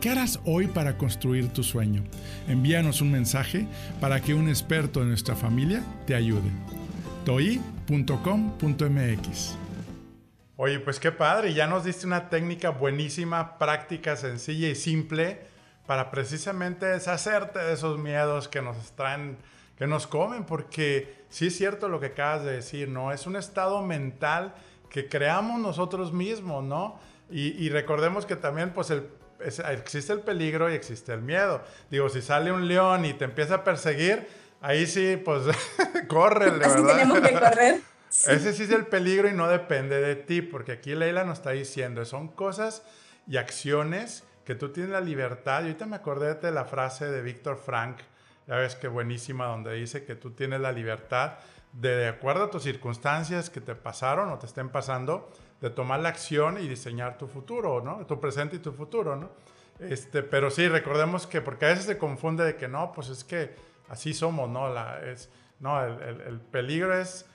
¿Qué 0.00 0.08
harás 0.08 0.40
hoy 0.46 0.66
para 0.66 0.96
construir 0.96 1.52
tu 1.52 1.62
sueño? 1.62 2.02
Envíanos 2.48 3.02
un 3.02 3.12
mensaje 3.12 3.66
para 4.00 4.22
que 4.22 4.32
un 4.32 4.48
experto 4.48 5.00
de 5.00 5.06
nuestra 5.06 5.36
familia 5.36 5.84
te 6.06 6.14
ayude. 6.14 6.50
toi.com.mx 7.26 8.08
Oye, 10.56 10.80
pues 10.80 10.98
qué 11.00 11.12
padre, 11.12 11.52
ya 11.52 11.66
nos 11.66 11.84
diste 11.84 12.06
una 12.06 12.30
técnica 12.30 12.70
buenísima, 12.70 13.58
práctica, 13.58 14.16
sencilla 14.16 14.68
y 14.70 14.74
simple 14.74 15.40
para 15.86 16.10
precisamente 16.10 16.86
deshacerte 16.86 17.58
de 17.58 17.74
esos 17.74 17.98
miedos 17.98 18.48
que 18.48 18.62
nos 18.62 18.92
traen 18.92 19.36
que 19.76 19.86
nos 19.86 20.06
comen, 20.06 20.44
porque 20.44 21.24
sí 21.28 21.48
es 21.48 21.56
cierto 21.56 21.88
lo 21.88 22.00
que 22.00 22.06
acabas 22.06 22.44
de 22.44 22.52
decir, 22.52 22.88
¿no? 22.88 23.12
Es 23.12 23.26
un 23.26 23.36
estado 23.36 23.82
mental 23.82 24.54
que 24.88 25.08
creamos 25.08 25.60
nosotros 25.60 26.10
mismos, 26.12 26.64
¿no? 26.64 26.98
Y, 27.30 27.68
recordemos 27.68 28.26
que 28.26 28.34
también, 28.34 28.70
pues, 28.70 28.90
el, 28.90 29.06
existe 29.42 30.12
el 30.12 30.20
peligro 30.20 30.70
y 30.70 30.74
existe 30.74 31.12
el 31.12 31.22
miedo. 31.22 31.62
Digo, 31.90 32.08
si 32.08 32.22
sale 32.22 32.52
un 32.52 32.68
león 32.68 33.04
y 33.04 33.14
te 33.14 33.24
empieza 33.24 33.56
a 33.56 33.64
perseguir, 33.64 34.26
ahí 34.60 34.86
sí, 34.86 35.20
pues, 35.24 35.44
corre, 36.08 36.50
¿verdad? 36.50 36.74
Así 36.74 36.86
tenemos 36.86 37.20
que 37.20 37.32
correr. 37.32 37.80
Ese 38.10 38.52
sí 38.52 38.64
es 38.64 38.70
el 38.70 38.86
peligro 38.86 39.28
y 39.28 39.32
no 39.32 39.46
depende 39.48 40.00
de 40.00 40.16
ti, 40.16 40.42
porque 40.42 40.72
aquí 40.72 40.94
Leila 40.94 41.24
nos 41.24 41.38
está 41.38 41.50
diciendo, 41.50 42.04
son 42.04 42.28
cosas 42.28 42.82
y 43.28 43.36
acciones 43.36 44.24
que 44.44 44.56
tú 44.56 44.70
tienes 44.70 44.90
la 44.90 45.00
libertad. 45.00 45.60
Y 45.60 45.66
ahorita 45.66 45.86
me 45.86 45.96
acordé 45.96 46.34
de 46.34 46.50
la 46.50 46.64
frase 46.64 47.06
de 47.06 47.22
Víctor 47.22 47.56
Frank, 47.56 47.98
ya 48.48 48.56
ves 48.56 48.74
que 48.74 48.88
buenísima, 48.88 49.46
donde 49.46 49.74
dice 49.74 50.04
que 50.04 50.16
tú 50.16 50.32
tienes 50.32 50.60
la 50.60 50.72
libertad 50.72 51.34
de, 51.72 52.08
acuerdo 52.08 52.44
a 52.44 52.50
tus 52.50 52.64
circunstancias 52.64 53.50
que 53.50 53.60
te 53.60 53.74
pasaron 53.74 54.30
o 54.30 54.38
te 54.38 54.46
estén 54.46 54.70
pasando, 54.70 55.30
de 55.60 55.70
tomar 55.70 56.00
la 56.00 56.08
acción 56.08 56.58
y 56.58 56.68
diseñar 56.68 57.18
tu 57.18 57.26
futuro, 57.26 57.82
¿no? 57.82 58.06
Tu 58.06 58.18
presente 58.18 58.56
y 58.56 58.58
tu 58.60 58.72
futuro, 58.72 59.16
¿no? 59.16 59.30
Este, 59.78 60.22
pero 60.22 60.50
sí, 60.50 60.68
recordemos 60.68 61.26
que, 61.26 61.40
porque 61.40 61.66
a 61.66 61.68
veces 61.68 61.86
se 61.86 61.98
confunde 61.98 62.44
de 62.44 62.56
que 62.56 62.68
no, 62.68 62.92
pues 62.92 63.08
es 63.08 63.24
que 63.24 63.54
así 63.88 64.12
somos, 64.12 64.48
¿no? 64.48 64.72
La, 64.72 65.00
es, 65.04 65.30
no, 65.58 65.82
el, 65.82 66.20
el, 66.20 66.40
peligro 66.40 66.98
es, 66.98 67.26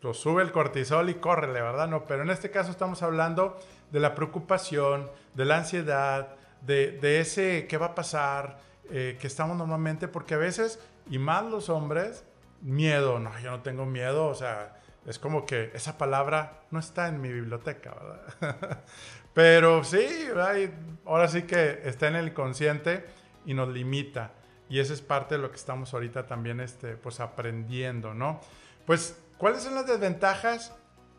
pues 0.00 0.16
sube 0.16 0.42
el 0.42 0.50
cortisol 0.50 1.10
y 1.10 1.14
córrele, 1.14 1.60
¿verdad? 1.60 1.88
No, 1.88 2.04
pero 2.04 2.22
en 2.22 2.30
este 2.30 2.50
caso 2.50 2.70
estamos 2.70 3.02
hablando 3.02 3.58
de 3.90 4.00
la 4.00 4.14
preocupación, 4.14 5.10
de 5.34 5.44
la 5.44 5.58
ansiedad, 5.58 6.34
de, 6.60 6.92
de 6.92 7.20
ese 7.20 7.66
qué 7.68 7.76
va 7.76 7.86
a 7.86 7.94
pasar, 7.94 8.58
eh, 8.90 9.16
que 9.20 9.26
estamos 9.26 9.56
normalmente, 9.56 10.08
porque 10.08 10.34
a 10.34 10.38
veces, 10.38 10.80
y 11.08 11.18
más 11.18 11.44
los 11.44 11.68
hombres, 11.68 12.24
miedo, 12.60 13.18
no, 13.18 13.38
yo 13.40 13.50
no 13.50 13.62
tengo 13.62 13.86
miedo, 13.86 14.26
o 14.26 14.34
sea, 14.34 14.81
es 15.06 15.18
como 15.18 15.44
que 15.44 15.70
esa 15.74 15.98
palabra 15.98 16.62
no 16.70 16.78
está 16.78 17.08
en 17.08 17.20
mi 17.20 17.32
biblioteca, 17.32 17.94
¿verdad? 17.94 18.84
Pero 19.34 19.82
sí, 19.82 20.06
ahora 21.04 21.28
sí 21.28 21.42
que 21.42 21.80
está 21.84 22.08
en 22.08 22.16
el 22.16 22.28
inconsciente 22.28 23.04
y 23.44 23.54
nos 23.54 23.68
limita. 23.68 24.32
Y 24.68 24.78
esa 24.78 24.92
es 24.92 25.02
parte 25.02 25.34
de 25.36 25.42
lo 25.42 25.50
que 25.50 25.56
estamos 25.56 25.92
ahorita 25.92 26.26
también 26.26 26.60
este, 26.60 26.96
pues 26.96 27.20
aprendiendo, 27.20 28.14
¿no? 28.14 28.40
Pues, 28.86 29.20
¿cuáles 29.38 29.62
son 29.62 29.74
las 29.74 29.86
desventajas? 29.86 30.74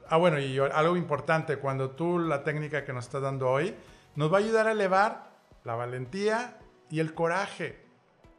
Ah, 0.10 0.18
bueno, 0.18 0.40
y 0.40 0.58
algo 0.60 0.98
importante, 0.98 1.58
cuando 1.58 1.92
tú 1.92 2.20
la 2.20 2.44
técnica 2.44 2.86
que 2.86 2.94
nos 2.94 3.06
estás 3.06 3.22
dando 3.22 3.50
hoy 3.50 3.76
nos 4.16 4.32
va 4.32 4.38
a 4.38 4.42
ayudar 4.42 4.68
a 4.68 4.72
elevar 4.72 5.32
la 5.64 5.76
valentía 5.76 6.58
y 6.90 7.00
el 7.00 7.14
coraje, 7.14 7.84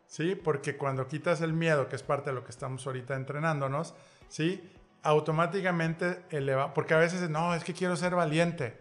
¿sí? 0.07 0.35
Porque 0.35 0.77
cuando 0.77 1.09
quitas 1.09 1.41
el 1.41 1.53
miedo, 1.53 1.89
que 1.89 1.97
es 1.97 2.03
parte 2.03 2.31
de 2.31 2.35
lo 2.35 2.45
que 2.45 2.51
estamos 2.51 2.87
ahorita 2.87 3.17
entrenándonos, 3.17 3.95
¿sí? 4.29 4.71
Automáticamente 5.05 6.25
eleva, 6.31 6.75
porque 6.75 6.95
a 6.95 6.99
veces 6.99 7.31
no, 7.31 7.55
es 7.55 7.63
que 7.63 7.73
quiero 7.73 7.95
ser 7.95 8.15
valiente. 8.17 8.77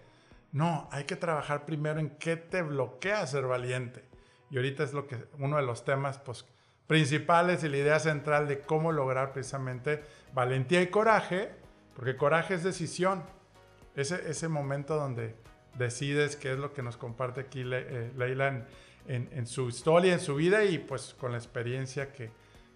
No, 0.51 0.87
hay 0.91 1.03
que 1.03 1.15
trabajar 1.15 1.65
primero 1.65 1.99
en 1.99 2.09
qué 2.11 2.35
te 2.35 2.61
bloquea 2.61 3.27
ser 3.27 3.45
valiente. 3.45 4.03
Y 4.49 4.57
ahorita 4.57 4.83
es 4.83 4.93
lo 4.93 5.05
que 5.05 5.17
uno 5.39 5.57
de 5.57 5.63
los 5.63 5.85
temas 5.85 6.17
pues, 6.17 6.45
principales 6.87 7.63
y 7.63 7.69
la 7.69 7.77
idea 7.77 7.99
central 7.99 8.47
de 8.47 8.61
cómo 8.61 8.91
lograr 8.91 9.33
precisamente 9.33 10.03
valentía 10.33 10.81
y 10.81 10.87
coraje, 10.87 11.51
porque 11.95 12.15
coraje 12.15 12.55
es 12.55 12.63
decisión. 12.63 13.23
Ese, 13.95 14.29
ese 14.29 14.47
momento 14.47 14.95
donde 14.95 15.35
decides 15.77 16.35
qué 16.35 16.53
es 16.53 16.59
lo 16.59 16.73
que 16.73 16.83
nos 16.83 16.97
comparte 16.97 17.41
aquí 17.41 17.63
eh, 17.65 18.11
Leila 18.17 18.65
en, 19.07 19.47
su 19.47 19.69
historia, 19.69 20.13
en 20.13 20.19
su 20.19 20.35
vida 20.35 20.63
y 20.63 20.77
pues 20.79 21.15
con 21.19 21.31
la 21.31 21.37
experiencia 21.37 22.11
que, 22.11 22.31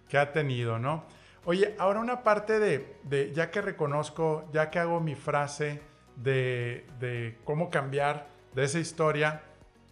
que 0.08 0.18
ha 0.18 0.32
tenido, 0.32 0.78
¿no? 0.78 1.04
Oye, 1.48 1.74
ahora 1.78 2.00
una 2.00 2.22
parte 2.22 2.58
de, 2.58 3.32
ya 3.32 3.50
que 3.50 3.62
reconozco, 3.62 4.46
ya 4.52 4.68
que 4.68 4.80
hago 4.80 5.00
mi 5.00 5.14
frase 5.14 5.80
de, 6.14 7.38
cómo 7.42 7.70
cambiar 7.70 8.26
de 8.54 8.64
esa 8.64 8.78
historia 8.78 9.40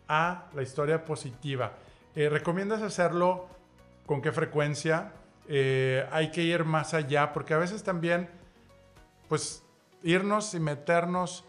a 0.06 0.50
la 0.52 0.60
historia 0.60 1.06
positiva, 1.06 1.72
eh, 2.14 2.28
¿recomiendas 2.28 2.82
hacerlo 2.82 3.48
con 4.04 4.20
qué 4.20 4.32
frecuencia? 4.32 5.14
Eh, 5.48 6.06
hay 6.12 6.30
que 6.30 6.42
ir 6.42 6.66
más 6.66 6.92
allá, 6.92 7.32
porque 7.32 7.54
a 7.54 7.58
veces 7.58 7.82
también, 7.82 8.28
pues, 9.26 9.64
irnos 10.02 10.52
y 10.52 10.60
meternos 10.60 11.42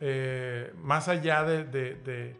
eh, 0.00 0.72
más 0.78 1.06
allá 1.06 1.44
de, 1.44 2.36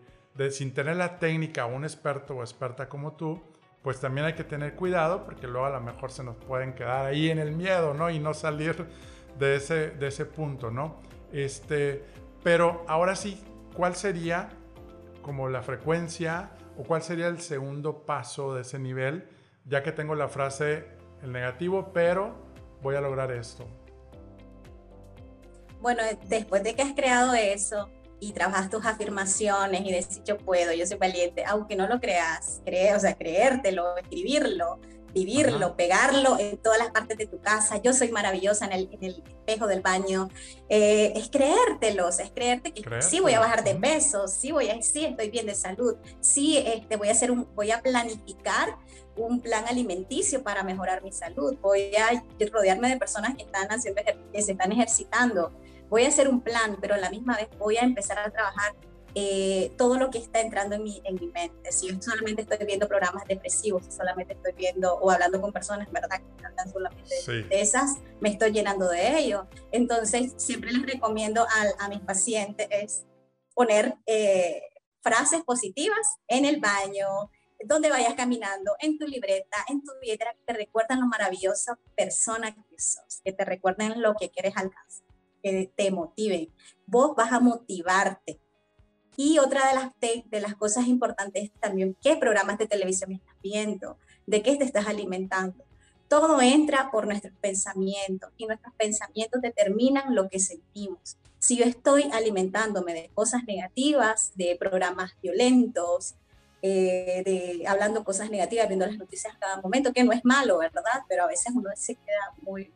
sin 0.51 0.75
tener 0.75 0.97
la 0.97 1.21
técnica, 1.21 1.67
un 1.67 1.85
experto 1.85 2.39
o 2.39 2.43
experta 2.43 2.89
como 2.89 3.13
tú, 3.13 3.41
pues 3.83 4.01
también 4.01 4.27
hay 4.27 4.35
que 4.35 4.45
tener 4.45 4.75
cuidado 4.75 5.25
porque 5.25 5.47
luego 5.47 5.67
a 5.67 5.71
lo 5.71 5.81
mejor 5.81 6.11
se 6.11 6.23
nos 6.23 6.37
pueden 6.37 6.75
quedar 6.75 7.07
ahí 7.07 7.31
en 7.31 7.39
el 7.39 7.53
miedo, 7.53 7.95
¿no? 7.95 8.11
Y 8.11 8.19
no 8.19 8.35
salir 8.35 8.87
de 9.39 9.57
ese, 9.57 9.91
de 9.91 10.09
ese 10.09 10.25
punto, 10.25 10.71
¿no? 10.71 11.01
Este, 11.33 12.05
pero 12.43 12.85
ahora 12.87 13.17
sí, 13.17 13.43
¿cuál 13.75 13.97
sería 13.97 14.51
como 15.23 15.49
la 15.49 15.63
frecuencia 15.63 16.51
o 16.77 16.85
cuál 16.85 17.03
sería 17.03 17.27
el 17.29 17.41
segundo 17.41 18.05
paso 18.07 18.55
de 18.55 18.63
ese 18.63 18.79
nivel? 18.79 19.29
Ya 19.65 19.83
que 19.83 19.93
tengo 19.93 20.15
la 20.15 20.29
frase, 20.29 20.87
el 21.23 21.33
negativo, 21.33 21.93
pero 21.93 22.35
voy 22.83 22.97
a 22.97 23.01
lograr 23.01 23.31
esto 23.33 23.67
bueno, 25.83 26.05
después 26.29 26.63
de 26.63 26.75
que 26.75 26.83
has 26.83 26.93
creado 26.93 27.35
eso 27.35 27.91
y 28.23 28.31
trabajas 28.31 28.71
tus 28.71 28.87
afirmaciones 28.87 29.81
y 29.85 29.91
decir 29.91 30.23
yo 30.23 30.39
puedo, 30.39 30.73
yo 30.73 30.87
soy 30.87 30.97
valiente, 30.97 31.43
aunque 31.45 31.75
no 31.75 31.89
lo 31.89 31.99
creas, 31.99 32.63
cree, 32.65 32.95
o 32.95 33.01
sea, 33.01 33.17
creértelo, 33.17 33.97
escribirlo, 33.97 34.79
vivirlo, 35.13 35.75
pegarlo 35.75 36.39
en 36.39 36.57
todas 36.57 36.79
las 36.79 36.93
partes 36.93 37.19
de 37.19 37.27
tu 37.27 37.41
casa. 37.41 37.83
Yo 37.83 37.93
soy 37.93 38.13
maravillosa 38.13 38.67
en 38.67 38.73
el, 39.03 39.23
espejo 39.27 39.67
del 39.67 39.81
baño. 39.81 40.29
Eh, 40.69 41.13
es 41.17 41.31
creértelo, 41.31 42.11
es 42.11 42.31
creerte 42.33 42.73
que 42.73 43.03
sí 43.03 43.19
voy 43.19 43.33
a 43.33 43.41
bajar 43.41 43.65
de 43.65 43.75
peso, 43.75 44.29
sí 44.29 44.53
voy 44.53 44.71
a, 44.71 44.81
sí 44.83 45.05
estoy 45.05 45.29
bien 45.29 45.47
de 45.47 45.57
salud, 45.57 45.97
sí 46.21 46.59
este, 46.59 46.97
voy 46.97 47.09
a 47.09 47.13
hacer 47.13 47.33
un, 47.33 47.53
voy 47.57 47.73
a 47.73 47.83
planificar 47.83 48.77
un 49.17 49.41
plan 49.41 49.65
alimenticio 49.67 50.45
para 50.45 50.63
mejorar 50.63 51.03
mi 51.03 51.11
salud. 51.11 51.59
Voy 51.61 51.91
a 51.97 52.23
rodearme 52.53 52.89
de 52.89 52.99
personas 52.99 53.35
que 53.35 53.43
están 53.43 53.67
haciendo, 53.67 54.01
que 54.33 54.43
se 54.43 54.53
están 54.53 54.71
ejercitando 54.71 55.51
voy 55.93 56.07
a 56.07 56.09
hacer 56.09 56.27
un 56.27 56.41
plan, 56.41 56.79
pero 56.81 56.95
a 56.95 56.99
la 56.99 57.11
misma 57.11 57.37
vez 57.37 57.51
voy 57.59 57.77
a 57.77 57.83
empezar 57.83 58.19
a 58.19 58.31
trabajar 58.31 58.75
eh, 59.15 59.75
todo 59.77 59.99
lo 59.99 60.09
que 60.09 60.17
está 60.17 60.41
entrando 60.41 60.75
en 60.75 60.85
mi, 60.85 61.03
en 61.05 61.17
mi 61.17 61.27
mente. 61.27 61.71
Si 61.71 61.87
yo 61.87 62.01
solamente 62.01 62.41
estoy 62.41 62.57
viendo 62.67 62.89
programas 62.89 63.27
depresivos, 63.29 63.85
si 63.85 63.93
solamente 63.93 64.33
estoy 64.33 64.55
viendo 64.55 64.95
o 64.95 65.11
hablando 65.11 65.39
con 65.39 65.53
personas, 65.53 65.93
¿verdad? 65.93 66.23
Que 66.39 66.47
hablan 66.47 66.73
solamente 66.73 67.15
de 67.27 67.61
esas, 67.61 67.99
me 68.23 68.31
estoy 68.31 68.53
llenando 68.53 68.89
de 68.89 69.19
ello. 69.19 69.47
Entonces, 69.71 70.33
siempre 70.39 70.73
les 70.73 70.91
recomiendo 70.91 71.43
a, 71.43 71.85
a 71.85 71.91
mis 71.91 72.01
pacientes 72.01 72.69
es 72.71 73.05
poner 73.53 73.95
eh, 74.07 74.63
frases 75.03 75.43
positivas 75.43 76.17
en 76.27 76.47
el 76.47 76.59
baño, 76.59 77.31
donde 77.67 77.91
vayas 77.91 78.15
caminando, 78.15 78.77
en 78.81 78.99
tu 78.99 79.07
libreta, 79.07 79.59
en 79.69 79.85
tu 79.85 79.93
billetera, 80.01 80.33
que 80.33 80.41
te 80.47 80.55
recuerdan 80.55 81.01
lo 81.01 81.07
maravillosa 81.07 81.79
persona 81.95 82.55
que 82.55 82.81
sos, 82.81 83.21
que 83.23 83.35
te 83.35 83.45
recuerden 83.45 84.01
lo 84.01 84.15
que 84.15 84.31
quieres 84.31 84.57
alcanzar 84.57 85.12
que 85.43 85.73
te 85.75 85.91
motiven. 85.91 86.49
Vos 86.87 87.15
vas 87.17 87.33
a 87.33 87.41
motivarte. 87.41 88.41
Y 89.17 89.39
otra 89.39 89.69
de 89.69 89.75
las, 89.75 90.25
de 90.31 90.41
las 90.41 90.57
cosas 90.57 90.87
importantes 90.87 91.45
es 91.45 91.53
también 91.61 91.97
qué 92.01 92.17
programas 92.17 92.59
de 92.59 92.67
televisión 92.67 93.13
estás 93.13 93.35
viendo, 93.43 93.99
de 94.27 94.43
qué 94.43 94.57
te 94.57 94.65
estás 94.65 94.87
alimentando. 94.87 95.65
Todo 96.09 96.41
entra 96.41 96.91
por 96.91 97.07
nuestros 97.07 97.35
pensamientos 97.41 98.31
y 98.37 98.47
nuestros 98.47 98.75
pensamientos 98.75 99.41
determinan 99.43 100.15
lo 100.15 100.29
que 100.29 100.39
sentimos. 100.39 101.17
Si 101.39 101.57
yo 101.57 101.65
estoy 101.65 102.05
alimentándome 102.13 102.95
de 102.95 103.11
cosas 103.15 103.45
negativas, 103.45 104.33
de 104.35 104.57
programas 104.59 105.13
violentos, 105.23 106.15
eh, 106.63 107.23
de 107.25 107.67
hablando 107.67 108.05
cosas 108.05 108.31
negativas, 108.31 108.69
viendo 108.69 108.87
las 108.87 108.97
noticias 108.97 109.37
cada 109.39 109.61
momento, 109.61 109.93
que 109.93 110.05
no 110.05 110.13
es 110.13 110.25
malo, 110.25 110.59
¿verdad? 110.59 111.03
Pero 111.09 111.25
a 111.25 111.27
veces 111.27 111.53
uno 111.55 111.69
se 111.75 111.97
queda 111.97 112.33
muy 112.43 112.71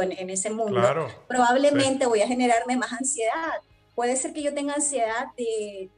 en, 0.00 0.30
ese 0.30 0.50
mundo, 0.50 0.80
probablemente 1.28 2.06
voy 2.06 2.22
a 2.22 2.26
generarme 2.26 2.76
más 2.76 2.92
ansiedad. 2.92 3.60
Puede 3.94 4.16
ser 4.16 4.32
que 4.32 4.42
yo 4.42 4.54
tenga 4.54 4.74
ansiedad 4.74 5.26
de, 5.36 5.90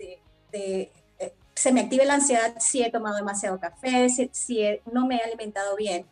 de, 0.52 0.90
eh, 1.18 1.32
se 1.54 1.72
me 1.72 1.82
active 1.82 2.04
la 2.04 2.14
ansiedad 2.14 2.56
si 2.58 2.82
he 2.82 2.90
tomado 2.90 3.16
demasiado 3.16 3.58
café, 3.58 4.08
si, 4.08 4.28
si 4.32 4.80
no 4.92 5.06
me 5.06 5.16
he 5.16 5.22
alimentado 5.22 5.76
bien. 5.76 6.06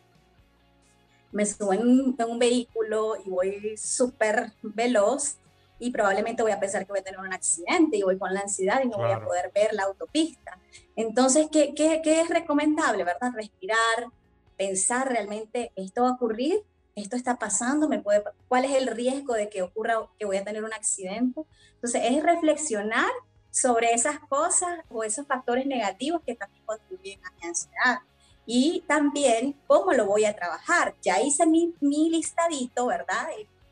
Me 1.31 1.45
subo 1.45 1.73
en 1.73 1.81
un, 1.81 2.15
en 2.17 2.29
un 2.29 2.39
vehículo 2.39 3.15
y 3.25 3.29
voy 3.29 3.77
súper 3.77 4.51
veloz 4.61 5.37
y 5.79 5.91
probablemente 5.91 6.43
voy 6.43 6.51
a 6.51 6.59
pensar 6.59 6.85
que 6.85 6.91
voy 6.91 6.99
a 6.99 7.03
tener 7.03 7.19
un 7.19 7.33
accidente 7.33 7.97
y 7.97 8.03
voy 8.03 8.17
con 8.17 8.33
la 8.33 8.41
ansiedad 8.41 8.81
y 8.83 8.87
no 8.87 8.97
voy 8.97 9.11
a 9.11 9.23
poder 9.23 9.51
ver 9.53 9.73
la 9.73 9.83
autopista. 9.83 10.57
Entonces, 10.95 11.47
¿qué, 11.51 11.73
qué, 11.75 12.01
qué 12.03 12.21
es 12.21 12.29
recomendable, 12.29 13.03
verdad? 13.03 13.31
Respirar, 13.33 14.07
pensar 14.55 15.09
realmente, 15.09 15.71
¿esto 15.75 16.03
va 16.03 16.09
a 16.09 16.13
ocurrir? 16.13 16.63
Esto 16.95 17.15
está 17.15 17.37
pasando, 17.37 17.89
me 17.89 17.99
puede, 17.99 18.23
cuál 18.47 18.65
es 18.65 18.71
el 18.75 18.87
riesgo 18.87 19.33
de 19.33 19.49
que 19.49 19.63
ocurra, 19.63 20.07
que 20.19 20.25
voy 20.25 20.37
a 20.37 20.43
tener 20.43 20.63
un 20.63 20.73
accidente. 20.73 21.41
Entonces, 21.75 22.01
es 22.05 22.23
reflexionar 22.23 23.09
sobre 23.49 23.93
esas 23.93 24.19
cosas 24.19 24.79
o 24.89 25.03
esos 25.03 25.27
factores 25.27 25.65
negativos 25.65 26.21
que 26.25 26.35
también 26.35 26.63
contribuyen 26.65 27.19
a 27.25 27.31
mi 27.31 27.47
ansiedad. 27.47 27.99
Y 28.45 28.83
también 28.87 29.55
cómo 29.67 29.93
lo 29.93 30.05
voy 30.05 30.25
a 30.25 30.35
trabajar. 30.35 30.95
Ya 31.01 31.21
hice 31.21 31.45
mi, 31.45 31.73
mi 31.79 32.09
listadito, 32.09 32.87
¿verdad? 32.87 33.27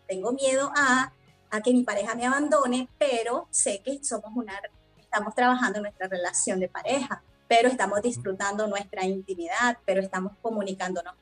Tengo 0.07 0.31
miedo 0.31 0.71
a, 0.75 1.11
a 1.49 1.61
que 1.61 1.73
mi 1.73 1.83
pareja 1.83 2.15
me 2.15 2.25
abandone, 2.25 2.87
pero 2.97 3.47
sé 3.51 3.81
que 3.83 4.03
somos 4.03 4.31
una, 4.35 4.59
estamos 4.97 5.35
trabajando 5.35 5.79
en 5.79 5.83
nuestra 5.83 6.07
relación 6.07 6.59
de 6.59 6.69
pareja, 6.69 7.21
pero 7.47 7.67
estamos 7.67 8.01
disfrutando 8.01 8.65
nuestra 8.67 9.03
intimidad, 9.03 9.77
pero 9.85 10.01
estamos 10.01 10.33
comunicándonos 10.41 11.15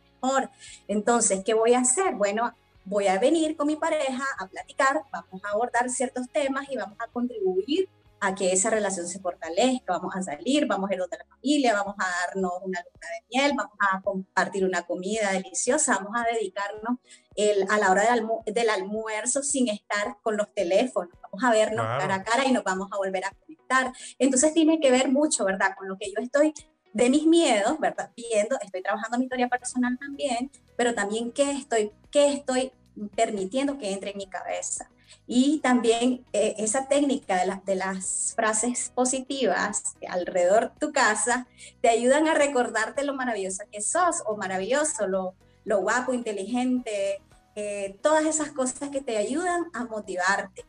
entonces, 0.87 1.41
¿qué 1.45 1.53
voy 1.53 1.73
a 1.73 1.79
hacer? 1.79 2.15
Bueno, 2.15 2.53
voy 2.85 3.07
a 3.07 3.19
venir 3.19 3.55
con 3.55 3.67
mi 3.67 3.75
pareja 3.75 4.23
a 4.39 4.47
platicar, 4.47 5.03
vamos 5.11 5.41
a 5.43 5.49
abordar 5.51 5.89
ciertos 5.89 6.29
temas 6.29 6.67
y 6.69 6.77
vamos 6.77 6.97
a 6.99 7.07
contribuir 7.07 7.87
a 8.21 8.35
que 8.35 8.51
esa 8.51 8.69
relación 8.69 9.07
se 9.07 9.19
fortalezca, 9.19 9.93
vamos 9.93 10.13
a 10.15 10.21
salir, 10.21 10.65
vamos 10.67 10.89
a 10.89 10.93
ir 10.93 10.99
donde 10.99 11.17
la 11.17 11.25
familia, 11.25 11.73
vamos 11.73 11.95
a 11.97 12.27
darnos 12.27 12.51
una 12.63 12.79
luna 12.81 13.07
de 13.07 13.25
miel, 13.29 13.53
vamos 13.55 13.77
a 13.79 14.01
compartir 14.01 14.65
una 14.65 14.81
comida 14.83 15.31
deliciosa, 15.31 15.97
vamos 15.97 16.13
a 16.15 16.25
dedicarnos 16.33 16.97
el, 17.35 17.65
a 17.69 17.77
la 17.77 17.91
hora 17.91 18.13
del, 18.13 18.27
del, 18.45 18.69
almuerzo 18.69 19.41
sin 19.41 19.69
estar 19.69 20.17
con 20.21 20.35
los 20.35 20.53
teléfonos, 20.53 21.13
vamos 21.21 21.43
a 21.43 21.51
vernos 21.51 21.85
cara 21.85 22.15
a 22.15 22.23
cara 22.23 22.45
y 22.45 22.51
nos 22.51 22.63
vamos 22.63 22.89
a 22.91 22.97
volver 22.97 23.23
a 23.23 23.31
conectar. 23.31 23.93
Entonces 24.17 24.53
tiene 24.53 24.79
que 24.79 24.91
ver 24.91 25.09
mucho, 25.09 25.45
¿verdad? 25.45 25.75
Con 25.77 25.87
lo 25.87 25.97
que 25.97 26.11
yo 26.11 26.21
estoy 26.21 26.53
de 26.93 27.09
mis 27.09 27.25
miedos, 27.25 27.79
¿verdad? 27.79 28.11
Viendo, 28.15 28.57
estoy 28.61 28.81
trabajando 28.81 29.17
mi 29.17 29.25
historia 29.25 29.47
personal 29.47 29.97
también, 29.99 30.51
pero 30.75 30.93
también 30.93 31.31
qué 31.31 31.51
estoy, 31.51 31.91
qué 32.11 32.33
estoy 32.33 32.71
permitiendo 33.15 33.77
que 33.77 33.91
entre 33.91 34.11
en 34.11 34.17
mi 34.17 34.27
cabeza. 34.27 34.89
Y 35.25 35.59
también 35.59 36.25
eh, 36.33 36.55
esa 36.57 36.87
técnica 36.87 37.43
de, 37.43 37.59
de, 37.65 37.75
las 37.75 38.33
frases 38.35 38.91
positivas 38.93 39.95
alrededor 40.07 40.71
de 40.73 40.79
tu 40.79 40.91
casa 40.91 41.47
te 41.81 41.89
ayudan 41.89 42.27
a 42.27 42.33
recordarte 42.33 43.03
lo 43.03 43.15
maravillosa 43.15 43.65
que 43.71 43.81
sos 43.81 44.23
o 44.25 44.37
maravilloso, 44.37 45.07
lo, 45.07 45.33
lo 45.65 45.81
guapo, 45.81 46.13
inteligente, 46.13 47.21
eh, 47.55 47.97
todas 48.01 48.25
esas 48.25 48.51
cosas 48.51 48.89
que 48.89 49.01
te 49.01 49.17
ayudan 49.17 49.65
a 49.73 49.83
motivarte. 49.85 50.63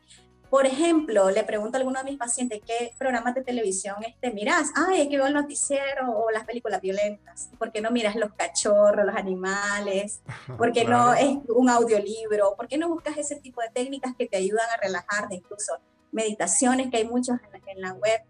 Por 0.51 0.67
ejemplo, 0.67 1.31
le 1.31 1.45
pregunto 1.45 1.77
a 1.77 1.79
alguno 1.79 2.01
de 2.01 2.11
mis 2.11 2.19
pacientes 2.19 2.61
qué 2.67 2.93
programas 2.99 3.37
de 3.37 3.43
televisión 3.43 3.95
este, 4.05 4.33
miras. 4.33 4.71
Ay, 4.75 5.03
es 5.03 5.09
que 5.09 5.17
veo 5.17 5.29
el 5.29 5.33
noticiero 5.33 6.11
o 6.11 6.29
las 6.33 6.45
películas 6.45 6.81
violentas. 6.81 7.51
¿Por 7.57 7.71
qué 7.71 7.81
no 7.81 7.93
miras 7.93 8.17
los 8.17 8.33
cachorros, 8.35 9.07
los 9.07 9.15
animales? 9.15 10.23
¿Por 10.59 10.73
qué 10.73 10.85
no 10.85 11.15
es 11.15 11.39
un 11.49 11.71
audiolibro? 11.71 12.57
¿Por 12.57 12.67
qué 12.67 12.79
no 12.79 12.89
buscas 12.89 13.17
ese 13.17 13.37
tipo 13.37 13.61
de 13.61 13.71
técnicas 13.71 14.17
que 14.19 14.27
te 14.27 14.39
ayudan 14.39 14.69
a 14.75 14.77
relajarte? 14.83 15.37
Incluso 15.37 15.79
meditaciones 16.11 16.91
que 16.91 16.97
hay 16.97 17.05
muchos 17.05 17.39
en 17.69 17.81
la, 17.81 17.93
web 17.93 18.21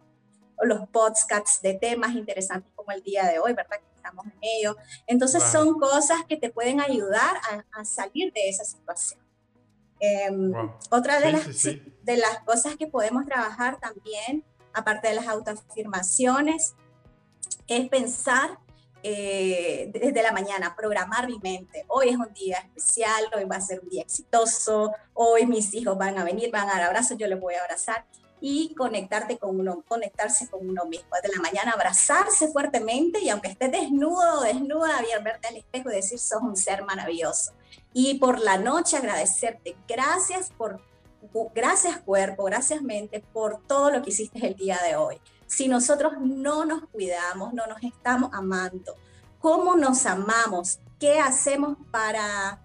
o 0.59 0.67
los 0.67 0.87
podcasts 0.91 1.63
de 1.63 1.73
temas 1.73 2.15
interesantes 2.15 2.71
como 2.75 2.93
el 2.93 3.03
día 3.03 3.25
de 3.25 3.39
hoy, 3.39 3.55
¿verdad? 3.55 3.79
Que 3.79 3.97
estamos 3.97 4.27
en 4.27 4.39
ello. 4.43 4.77
Entonces 5.07 5.43
son 5.43 5.79
cosas 5.81 6.19
que 6.29 6.37
te 6.37 6.51
pueden 6.51 6.83
ayudar 6.83 7.41
a 7.73 7.85
salir 7.87 8.31
de 8.35 8.51
esa 8.51 8.65
situación. 8.65 9.30
Em, 10.01 10.53
otra 10.91 11.21
de, 11.21 11.33
las, 11.33 11.63
de 11.63 12.17
las 12.17 12.41
cosas 12.47 12.77
que 12.77 12.87
podemos 12.87 13.27
trabajar 13.27 13.79
también, 13.79 14.45
aparte 14.73 15.09
de 15.09 15.15
las 15.15 15.29
autoafirmaciones, 15.29 16.75
es 17.67 17.89
pensar 17.89 18.59
eh, 19.03 19.91
desde 19.93 20.23
la 20.23 20.33
mañana, 20.33 20.75
programar 20.77 21.27
mi 21.29 21.39
mente. 21.39 21.85
Hoy 21.89 22.09
es 22.11 22.17
un 22.17 22.33
día 22.35 22.59
especial, 22.59 23.25
hoy 23.35 23.45
va 23.45 23.57
a 23.57 23.61
ser 23.61 23.81
un 23.81 23.89
día 23.89 24.03
exitoso, 24.03 24.93
hoy 25.15 25.47
mis 25.47 25.73
hijos 25.75 25.97
van 25.97 26.19
a 26.19 26.25
venir, 26.25 26.51
van 26.51 26.69
a 26.69 26.73
dar 26.73 26.83
abrazos, 26.83 27.17
yo 27.17 27.27
les 27.27 27.41
voy 27.41 27.55
a 27.55 27.63
abrazar 27.63 28.05
y 28.43 28.75
conectarte 28.75 29.39
con 29.39 29.61
uno, 29.61 29.85
conectarse 29.87 30.49
con 30.49 30.69
uno 30.69 30.85
mismo. 30.87 31.09
Desde 31.23 31.37
la 31.37 31.43
mañana 31.43 31.73
abrazarse 31.73 32.49
fuertemente 32.49 33.21
y 33.21 33.29
aunque 33.29 33.49
estés 33.49 33.71
desnudo 33.71 34.41
o 34.41 34.43
desnuda, 34.43 35.01
bien 35.03 35.23
verte 35.23 35.49
al 35.49 35.57
espejo 35.57 35.91
y 35.91 35.97
decir, 35.97 36.19
sos 36.19 36.43
un 36.43 36.57
ser 36.57 36.85
maravilloso. 36.85 37.53
Y 37.93 38.19
por 38.19 38.39
la 38.41 38.59
noche 38.59 38.97
agradecerte. 38.97 39.77
Gracias 39.89 40.51
por, 40.57 40.81
gracias 41.55 41.99
cuerpo, 41.99 42.45
gracias 42.45 42.83
mente 42.83 43.23
por 43.33 43.63
todo 43.67 43.91
lo 43.91 44.03
que 44.03 44.11
hiciste 44.11 44.47
el 44.47 44.55
día 44.55 44.79
de 44.87 44.97
hoy. 44.97 45.21
Si 45.47 45.67
nosotros 45.67 46.13
no 46.21 46.65
nos 46.65 46.89
cuidamos, 46.91 47.53
no 47.53 47.67
nos 47.67 47.83
estamos 47.83 48.31
amando, 48.33 48.95
¿cómo 49.41 49.75
nos 49.77 50.07
amamos? 50.07 50.79
¿Qué 50.99 51.19
hacemos 51.19 51.77
para 51.91 52.61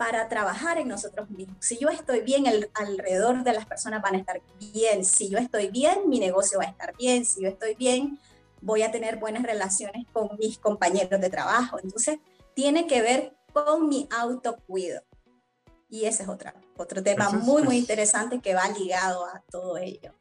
para 0.00 0.30
trabajar 0.30 0.78
en 0.78 0.88
nosotros 0.88 1.28
mismos. 1.28 1.58
Si 1.60 1.76
yo 1.76 1.90
estoy 1.90 2.22
bien, 2.22 2.46
el, 2.46 2.70
alrededor 2.72 3.44
de 3.44 3.52
las 3.52 3.66
personas 3.66 4.00
van 4.00 4.14
a 4.14 4.18
estar 4.18 4.40
bien. 4.58 5.04
Si 5.04 5.28
yo 5.28 5.36
estoy 5.36 5.68
bien, 5.68 6.08
mi 6.08 6.18
negocio 6.18 6.58
va 6.58 6.64
a 6.64 6.70
estar 6.70 6.96
bien. 6.96 7.26
Si 7.26 7.42
yo 7.42 7.48
estoy 7.48 7.74
bien, 7.74 8.18
voy 8.62 8.80
a 8.80 8.90
tener 8.90 9.18
buenas 9.18 9.42
relaciones 9.42 10.06
con 10.10 10.30
mis 10.38 10.56
compañeros 10.56 11.20
de 11.20 11.28
trabajo. 11.28 11.78
Entonces, 11.82 12.18
tiene 12.54 12.86
que 12.86 13.02
ver 13.02 13.36
con 13.52 13.88
mi 13.88 14.08
autocuido. 14.16 15.02
Y 15.88 16.04
ese 16.04 16.22
es 16.22 16.28
otra, 16.28 16.54
otro 16.76 17.02
tema 17.02 17.30
muy, 17.30 17.62
muy 17.62 17.76
interesante 17.76 18.40
que 18.40 18.54
va 18.54 18.68
ligado 18.68 19.24
a 19.26 19.42
todo 19.50 19.76
ello. 19.76 20.14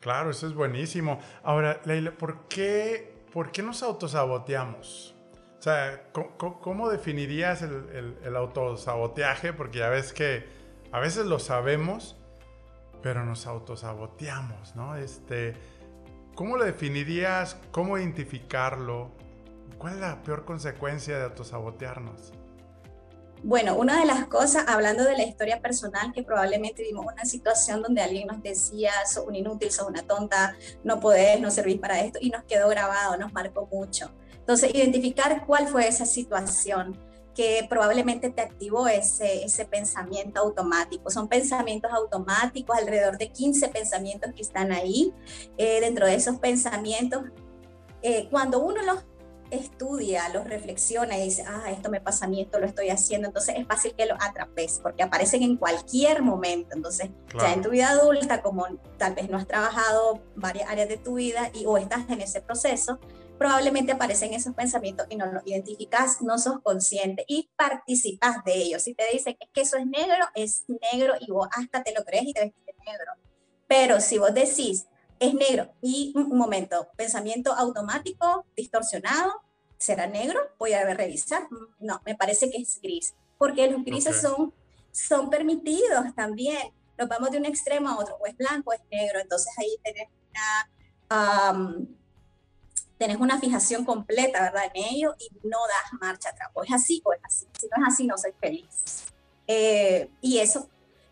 Claro, 0.00 0.30
eso 0.30 0.46
es 0.46 0.54
buenísimo. 0.54 1.18
Ahora, 1.42 1.80
Leila, 1.84 2.12
¿por 2.16 2.48
qué, 2.48 3.26
por 3.32 3.52
qué 3.52 3.62
nos 3.62 3.82
autosaboteamos? 3.82 5.14
O 5.58 5.62
sea, 5.62 6.10
¿cómo, 6.38 6.88
definirías 6.88 7.60
el, 7.60 8.34
autosaboteaje? 8.34 9.52
Porque 9.52 9.80
ya 9.80 9.90
ves 9.90 10.14
que 10.14 10.48
a 10.90 11.00
veces 11.00 11.26
lo 11.26 11.38
sabemos, 11.38 12.16
pero 13.02 13.26
nos 13.26 13.46
autosaboteamos, 13.46 14.74
¿no? 14.74 14.96
Este, 14.96 15.54
¿Cómo 16.34 16.56
lo 16.56 16.64
definirías? 16.64 17.58
¿Cómo 17.70 17.98
identificarlo? 17.98 19.10
¿Cuál 19.76 19.94
es 19.94 20.00
la 20.00 20.22
peor 20.22 20.46
consecuencia 20.46 21.18
de 21.18 21.24
autosabotearnos? 21.24 22.32
Bueno, 23.42 23.74
una 23.76 23.98
de 23.98 24.06
las 24.06 24.26
cosas, 24.26 24.64
hablando 24.68 25.02
de 25.02 25.16
la 25.16 25.22
historia 25.22 25.62
personal, 25.62 26.12
que 26.12 26.22
probablemente 26.22 26.82
vimos 26.82 27.06
una 27.10 27.24
situación 27.24 27.80
donde 27.80 28.02
alguien 28.02 28.26
nos 28.26 28.42
decía, 28.42 28.92
sos 29.06 29.26
un 29.26 29.34
inútil, 29.34 29.70
sos 29.70 29.88
una 29.88 30.02
tonta, 30.02 30.54
no 30.84 31.00
podés, 31.00 31.40
no 31.40 31.50
servís 31.50 31.78
para 31.78 32.00
esto, 32.00 32.18
y 32.20 32.28
nos 32.28 32.44
quedó 32.44 32.68
grabado, 32.68 33.16
nos 33.16 33.32
marcó 33.32 33.66
mucho. 33.72 34.10
Entonces, 34.34 34.74
identificar 34.74 35.46
cuál 35.46 35.68
fue 35.68 35.88
esa 35.88 36.04
situación 36.04 36.98
que 37.34 37.66
probablemente 37.68 38.28
te 38.28 38.42
activó 38.42 38.88
ese, 38.88 39.64
pensamiento 39.70 40.40
automático. 40.40 41.10
Son 41.10 41.26
pensamientos 41.26 41.90
automáticos, 41.92 42.76
alrededor 42.76 43.16
de 43.16 43.30
15 43.32 43.68
pensamientos 43.68 44.32
que 44.34 44.42
están 44.42 44.70
ahí. 44.70 45.14
Eh, 45.56 45.80
dentro 45.80 46.06
de 46.06 46.16
esos 46.16 46.38
pensamientos, 46.38 47.22
eh, 48.02 48.28
cuando 48.30 48.60
uno 48.60 48.82
los 48.82 49.04
estudia, 49.50 50.28
los 50.30 50.44
reflexiona 50.44 51.18
y 51.18 51.24
dice, 51.24 51.44
ah, 51.46 51.70
esto 51.70 51.90
me 51.90 52.00
pasa 52.00 52.26
a 52.26 52.28
mí, 52.28 52.40
esto 52.40 52.58
lo 52.58 52.66
estoy 52.66 52.90
haciendo, 52.90 53.28
entonces 53.28 53.56
es 53.58 53.66
fácil 53.66 53.94
que 53.94 54.06
lo 54.06 54.14
atrapes 54.20 54.80
porque 54.82 55.02
aparecen 55.02 55.42
en 55.42 55.56
cualquier 55.56 56.22
momento. 56.22 56.74
Entonces, 56.74 57.10
ya 57.38 57.52
en 57.52 57.62
tu 57.62 57.70
vida 57.70 57.90
adulta, 57.90 58.42
como 58.42 58.66
tal 58.98 59.14
vez 59.14 59.28
no 59.28 59.36
has 59.36 59.46
trabajado 59.46 60.22
varias 60.34 60.68
áreas 60.68 60.88
de 60.88 60.96
tu 60.96 61.14
vida 61.14 61.50
y 61.54 61.66
o 61.66 61.76
estás 61.78 62.08
en 62.08 62.20
ese 62.20 62.40
proceso, 62.40 62.98
probablemente 63.40 63.92
aparecen 63.92 64.34
esos 64.34 64.54
pensamientos 64.54 65.06
y 65.08 65.16
no 65.16 65.24
los 65.24 65.46
identificas, 65.46 66.20
no 66.20 66.38
sos 66.38 66.60
consciente 66.62 67.24
y 67.26 67.48
participas 67.56 68.44
de 68.44 68.54
ellos. 68.54 68.82
Si 68.82 68.94
te 68.94 69.04
dicen 69.10 69.34
que 69.52 69.60
eso 69.62 69.78
es 69.78 69.86
negro, 69.86 70.26
es 70.34 70.64
negro 70.92 71.14
y 71.18 71.30
vos 71.30 71.48
hasta 71.56 71.82
te 71.82 71.94
lo 71.94 72.04
crees 72.04 72.24
y 72.26 72.32
te 72.34 72.40
ves 72.40 72.52
que 72.52 72.70
es 72.70 72.76
negro. 72.84 73.12
Pero 73.66 74.00
si 74.00 74.18
vos 74.18 74.34
decís, 74.34 74.88
es 75.20 75.34
negro 75.34 75.72
y 75.82 76.12
un 76.16 76.36
momento, 76.36 76.88
pensamiento 76.96 77.52
automático, 77.52 78.46
distorsionado, 78.56 79.42
¿será 79.78 80.06
negro? 80.06 80.40
Voy 80.58 80.72
a 80.72 80.82
revisar. 80.94 81.46
No, 81.78 82.00
me 82.04 82.16
parece 82.16 82.50
que 82.50 82.56
es 82.56 82.80
gris, 82.82 83.14
porque 83.38 83.70
los 83.70 83.84
grises 83.84 84.20
son, 84.20 84.52
son 84.90 85.30
permitidos 85.30 86.14
también. 86.16 86.72
Nos 86.98 87.08
vamos 87.08 87.30
de 87.30 87.38
un 87.38 87.44
extremo 87.44 87.90
a 87.90 87.98
otro, 87.98 88.16
o 88.16 88.26
es 88.26 88.36
blanco 88.36 88.70
o 88.70 88.72
es 88.72 88.80
negro, 88.90 89.20
entonces 89.20 89.52
ahí 89.58 89.76
tenés 89.84 90.08
una 90.30 91.86
tenés 93.00 93.16
una 93.16 93.40
fijación 93.40 93.86
completa, 93.86 94.42
¿verdad? 94.42 94.64
En 94.74 94.84
ello 94.84 95.14
y 95.18 95.30
no 95.48 95.58
das 95.66 96.00
marcha 96.00 96.28
atrás. 96.28 96.50
O 96.52 96.62
es 96.62 96.70
así 96.70 97.00
o 97.02 97.14
es 97.14 97.20
así. 97.24 97.46
Si 97.58 97.66
no 97.66 97.82
es 97.82 97.92
así, 97.94 98.06
no 98.06 98.18
soy 98.18 98.32
feliz. 98.38 98.66
Eh, 99.46 100.10
y 100.20 100.38
eso, 100.38 100.68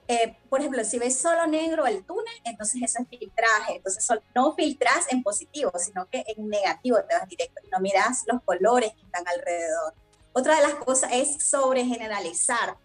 eh, 0.08 0.38
por 0.48 0.60
ejemplo, 0.60 0.82
si 0.84 0.98
ves 0.98 1.18
solo 1.18 1.46
negro 1.46 1.86
el 1.86 2.02
túnel, 2.04 2.34
entonces 2.44 2.80
eso 2.82 3.02
es 3.02 3.08
filtraje. 3.08 3.76
Entonces 3.76 4.08
no 4.34 4.54
filtras 4.54 5.06
en 5.10 5.22
positivo, 5.22 5.70
sino 5.78 6.08
que 6.08 6.24
en 6.26 6.48
negativo 6.48 6.98
te 7.06 7.14
vas 7.14 7.28
directo 7.28 7.60
y 7.64 7.68
no 7.68 7.78
miras 7.80 8.24
los 8.26 8.42
colores 8.42 8.92
que 8.94 9.02
están 9.02 9.28
alrededor. 9.28 9.94
Otra 10.32 10.56
de 10.56 10.62
las 10.62 10.74
cosas 10.76 11.10
es 11.12 11.44
sobre 11.44 11.84
generalizar 11.84 12.76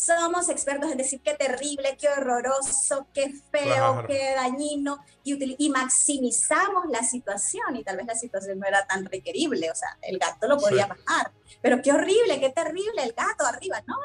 somos 0.00 0.48
expertos 0.48 0.90
en 0.90 0.96
decir 0.96 1.20
qué 1.20 1.34
terrible, 1.34 1.98
qué 2.00 2.08
horroroso, 2.08 3.06
qué 3.12 3.34
feo, 3.50 4.02
qué 4.06 4.32
dañino, 4.34 5.04
y, 5.22 5.62
y, 5.62 5.68
maximizamos 5.68 6.86
la 6.88 7.02
situación, 7.02 7.76
y 7.76 7.84
tal 7.84 7.98
vez 7.98 8.06
la 8.06 8.14
situación 8.14 8.58
no 8.58 8.66
era 8.66 8.86
tan 8.86 9.04
requerible, 9.04 9.70
o 9.70 9.74
sea, 9.74 9.98
el 10.00 10.18
gato 10.18 10.48
lo 10.48 10.56
podía 10.56 10.86
bajar, 10.86 11.32
pero 11.60 11.82
qué 11.82 11.92
horrible, 11.92 12.40
qué 12.40 12.48
terrible, 12.48 13.02
el 13.02 13.12
gato 13.12 13.44
arriba, 13.44 13.82
¿no? 13.86 13.96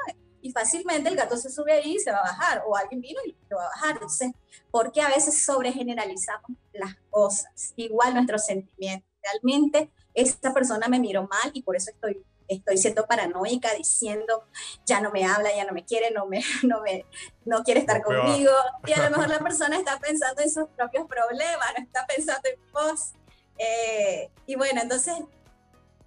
Y 0.45 0.51
fácilmente 0.51 1.09
el 1.09 1.15
gato 1.15 1.35
se 1.37 1.49
sube 1.49 1.71
ahí 1.71 1.95
y 1.95 1.99
se 1.99 2.11
va 2.11 2.19
a 2.19 2.21
bajar, 2.21 2.61
o 2.67 2.77
alguien 2.77 3.01
vino 3.01 3.19
y 3.25 3.35
lo 3.49 3.57
va 3.57 3.63
a 3.63 3.69
bajar. 3.69 3.93
Entonces, 3.93 4.31
¿por 4.69 4.91
qué 4.91 5.01
a 5.01 5.07
veces 5.07 5.43
sobregeneralizamos 5.43 6.51
las 6.71 6.95
cosas? 7.09 7.73
Igual 7.75 8.13
nuestros 8.13 8.45
sentimientos. 8.45 9.09
Realmente, 9.23 9.89
esta 10.13 10.53
persona 10.53 10.87
me 10.87 10.99
miró 10.99 11.23
mal 11.23 11.49
y 11.51 11.63
por 11.63 11.75
eso 11.75 11.89
estoy 11.89 12.23
estoy 12.47 12.77
siendo 12.77 13.07
paranoica 13.07 13.73
diciendo, 13.73 14.43
ya 14.85 15.01
no 15.01 15.09
me 15.09 15.25
habla, 15.25 15.49
ya 15.55 15.65
no 15.65 15.73
me 15.73 15.83
quiere, 15.83 16.11
no, 16.11 16.27
me, 16.27 16.43
no, 16.61 16.79
me, 16.81 17.07
no 17.43 17.63
quiere 17.63 17.79
estar 17.79 18.03
conmigo. 18.03 18.51
Y 18.85 18.93
a 18.93 19.09
lo 19.09 19.17
mejor 19.17 19.29
la 19.29 19.39
persona 19.43 19.77
está 19.77 19.97
pensando 19.99 20.43
en 20.43 20.51
sus 20.51 20.67
propios 20.77 21.07
problemas, 21.07 21.73
no 21.75 21.83
está 21.83 22.05
pensando 22.05 22.47
en 22.47 22.59
vos. 22.71 23.13
Eh, 23.57 24.29
y 24.45 24.57
bueno, 24.57 24.79
entonces, 24.79 25.15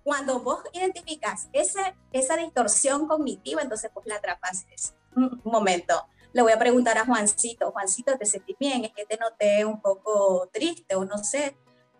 cuando 0.09 0.41
vos 0.41 0.61
identificas 0.73 1.51
esa, 1.53 1.95
esa 2.13 2.35
distorsión 2.39 3.07
cognitiva, 3.07 3.61
entonces 3.61 3.91
pues 3.93 4.07
la 4.07 4.15
atrapas. 4.15 4.65
Un 5.15 5.43
momento, 5.45 6.03
le 6.33 6.41
voy 6.41 6.53
a 6.53 6.59
preguntar 6.59 6.97
a 6.97 7.05
Juancito, 7.05 7.71
Juancito, 7.73 8.17
¿te 8.17 8.25
sentís 8.25 8.57
bien? 8.59 8.87
Es 8.87 8.93
que 8.95 9.05
te 9.05 9.19
noté 9.19 9.67
un 9.67 9.83
poco 9.83 10.49
triste 10.51 10.95
o 10.95 11.05
no 11.05 11.19
sé, 11.19 11.59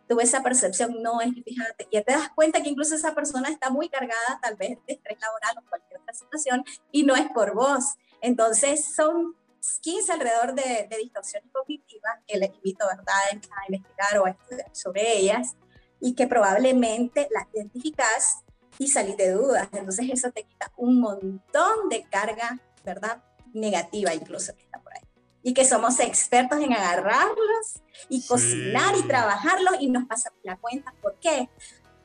tuve 0.09 0.23
esa 0.23 0.43
percepción, 0.43 1.03
no 1.03 1.21
es 1.21 1.35
que 1.35 1.43
fíjate, 1.43 1.87
y 1.91 2.01
te 2.01 2.13
das 2.13 2.31
cuenta 2.35 2.63
que 2.63 2.71
incluso 2.71 2.95
esa 2.95 3.15
persona 3.15 3.51
está 3.51 3.69
muy 3.69 3.91
cargada 3.91 4.39
tal 4.41 4.57
vez 4.57 4.79
de 4.87 4.95
estrés 4.95 5.19
laboral 5.21 5.59
o 5.59 5.69
cualquier 5.69 6.01
otra 6.01 6.15
situación 6.15 6.65
y 6.91 7.03
no 7.03 7.15
es 7.15 7.29
por 7.35 7.55
vos. 7.55 7.97
Entonces 8.23 8.87
son 8.97 9.37
15 9.83 10.13
alrededor 10.13 10.55
de, 10.55 10.89
distorsiones 10.97 11.53
cognitivas 11.53 12.21
que 12.27 12.39
les 12.39 12.55
invito 12.55 12.87
¿verdad? 12.87 13.15
a 13.33 13.67
investigar 13.67 14.19
o 14.19 14.25
a 14.25 14.31
estudiar 14.31 14.75
sobre 14.75 15.19
ellas 15.19 15.57
y 16.01 16.15
que 16.15 16.27
probablemente 16.27 17.29
las 17.31 17.47
identificas 17.53 18.39
y 18.79 18.89
salís 18.89 19.17
de 19.17 19.33
dudas. 19.33 19.69
Entonces 19.73 20.09
eso 20.11 20.31
te 20.31 20.45
quita 20.45 20.73
un 20.77 21.01
montón 21.01 21.89
de 21.91 22.05
carga, 22.05 22.59
¿verdad? 22.85 23.23
Negativa 23.53 24.15
incluso 24.15 24.55
que 24.55 24.63
está 24.63 24.81
por 24.81 24.95
ahí. 24.95 25.03
Y 25.43 25.55
que 25.55 25.65
somos 25.65 25.99
expertos 26.01 26.61
en 26.61 26.73
agarrarlos 26.73 27.83
y 28.09 28.27
cocinar 28.27 28.97
y 28.97 29.03
trabajarlos 29.07 29.75
y 29.81 29.89
nos 29.89 30.07
pasa 30.07 30.33
la 30.43 30.57
cuenta. 30.57 30.95
¿Por 31.01 31.17
qué? 31.21 31.49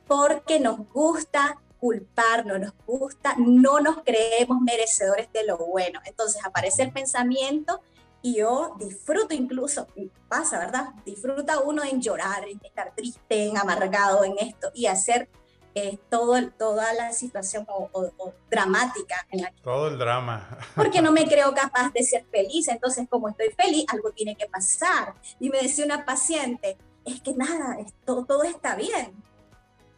Porque 0.07 0.59
nos 0.59 0.87
gusta 0.89 1.59
culpar, 1.79 2.45
no 2.45 2.57
nos 2.57 2.73
gusta, 2.85 3.35
no 3.37 3.81
nos 3.81 4.03
creemos 4.03 4.61
merecedores 4.61 5.31
de 5.33 5.45
lo 5.45 5.57
bueno. 5.57 5.99
Entonces 6.05 6.41
aparece 6.45 6.83
el 6.83 6.93
pensamiento 6.93 7.81
y 8.23 8.37
yo 8.37 8.73
disfruto 8.79 9.35
incluso, 9.35 9.85
pasa, 10.29 10.57
¿verdad? 10.57 10.93
Disfruta 11.05 11.59
uno 11.59 11.83
en 11.83 12.01
llorar, 12.01 12.47
en 12.47 12.59
estar 12.63 12.95
triste, 12.95 13.47
en 13.47 13.57
amargado, 13.57 14.23
en 14.23 14.35
esto 14.39 14.71
y 14.73 14.87
hacer 14.87 15.29
eh, 15.75 15.99
todo, 16.09 16.35
toda 16.51 16.93
la 16.93 17.11
situación 17.11 17.67
o, 17.67 18.09
dramática 18.49 19.27
en 19.29 19.41
la 19.41 19.51
que... 19.51 19.61
Todo 19.61 19.89
el 19.89 19.97
drama. 19.97 20.57
Porque 20.73 21.01
no 21.03 21.11
me 21.11 21.27
creo 21.27 21.53
capaz 21.53 21.91
de 21.91 22.01
ser 22.01 22.25
feliz, 22.31 22.69
entonces 22.69 23.07
como 23.09 23.27
estoy 23.27 23.49
feliz, 23.49 23.85
algo 23.89 24.11
tiene 24.11 24.35
que 24.35 24.47
pasar. 24.47 25.15
Y 25.39 25.49
me 25.49 25.61
decía 25.61 25.83
una 25.83 26.05
paciente, 26.05 26.77
es 27.03 27.21
que 27.21 27.33
nada, 27.33 27.77
todo, 28.05 28.23
todo 28.23 28.43
está 28.43 28.75
bien, 28.75 29.21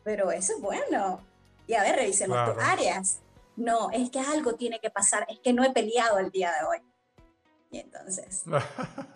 pero 0.04 0.32
eso 0.32 0.54
es 0.54 0.62
bueno 0.62 1.22
y 1.68 1.76
a 1.76 1.84
ver, 1.84 1.96
revisemos 1.96 2.54
tus 2.54 2.64
áreas. 2.64 3.22
No, 3.56 3.90
es 3.92 4.10
que 4.10 4.20
algo 4.20 4.56
tiene 4.56 4.80
que 4.80 4.90
pasar, 4.90 5.26
es 5.30 5.40
que 5.40 5.54
no 5.54 5.64
he 5.64 5.72
peleado 5.72 6.18
el 6.20 6.32
día 6.32 6.52
de 6.52 6.66
hoy. 6.66 6.95
Y 7.76 7.80
entonces... 7.80 8.46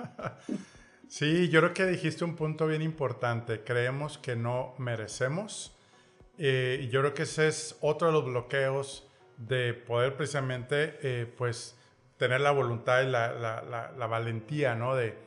sí, 1.08 1.48
yo 1.48 1.62
creo 1.62 1.74
que 1.74 1.86
dijiste 1.86 2.26
un 2.26 2.36
punto 2.36 2.68
bien 2.68 2.82
importante. 2.82 3.64
Creemos 3.64 4.18
que 4.18 4.36
no 4.36 4.76
merecemos. 4.78 5.78
Eh, 6.38 6.82
y 6.84 6.90
yo 6.90 7.00
creo 7.00 7.14
que 7.14 7.24
ese 7.24 7.48
es 7.48 7.78
otro 7.80 8.08
de 8.08 8.14
los 8.14 8.26
bloqueos 8.26 9.08
de 9.38 9.74
poder 9.74 10.18
precisamente, 10.18 11.00
eh, 11.02 11.34
pues, 11.38 11.78
tener 12.18 12.42
la 12.42 12.52
voluntad 12.52 13.02
y 13.02 13.08
la, 13.08 13.32
la, 13.32 13.94
la, 13.98 14.08
valentía, 14.08 14.76
¿no? 14.76 14.94
De, 14.94 15.18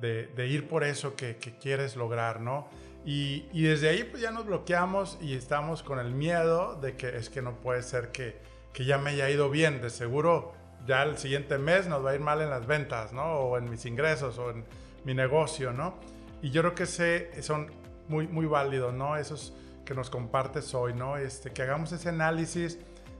de, 0.00 0.26
de, 0.26 0.48
ir 0.48 0.66
por 0.66 0.82
eso 0.82 1.14
que, 1.14 1.36
que 1.36 1.56
quieres 1.58 1.94
lograr, 1.94 2.40
¿no? 2.40 2.68
Y, 3.04 3.62
desde 3.62 3.88
ahí 3.88 4.02
pues 4.02 4.20
ya 4.20 4.32
nos 4.32 4.46
bloqueamos 4.46 5.16
y 5.22 5.34
estamos 5.34 5.84
con 5.84 6.00
el 6.00 6.12
miedo 6.12 6.74
de 6.74 6.96
que 6.96 7.16
es 7.16 7.30
que 7.30 7.40
no 7.40 7.54
puede 7.60 7.82
ser 7.84 8.10
que, 8.10 8.36
que 8.72 8.84
ya 8.84 8.98
me 8.98 9.10
haya 9.10 9.30
ido 9.30 9.48
bien. 9.48 9.80
De 9.80 9.90
seguro 9.90 10.54
ya 10.90 11.04
el 11.04 11.16
siguiente 11.18 11.56
mes 11.56 11.86
nos 11.86 12.04
va 12.04 12.10
a 12.10 12.14
ir 12.16 12.20
mal 12.20 12.42
en 12.42 12.50
las 12.50 12.66
ventas, 12.66 13.12
¿no? 13.12 13.22
O 13.22 13.56
en 13.56 13.70
mis 13.70 13.86
ingresos 13.86 14.38
o 14.38 14.50
en 14.50 14.64
mi 15.04 15.14
negocio, 15.14 15.72
¿no? 15.72 15.94
Y 16.42 16.50
yo 16.50 16.62
creo 16.62 16.74
que 16.74 16.82
ese 16.82 17.42
son 17.44 17.70
muy, 18.08 18.26
muy 18.26 18.46
válidos, 18.46 18.92
¿no? 18.92 19.16
Esos 19.16 19.54
que 19.84 19.94
nos 19.94 20.10
compartes 20.10 20.74
hoy, 20.74 20.92
¿no? 20.92 21.16
Este, 21.16 21.52
que 21.52 21.62
hagamos 21.62 21.92
ese 21.92 22.08
análisis 22.08 22.76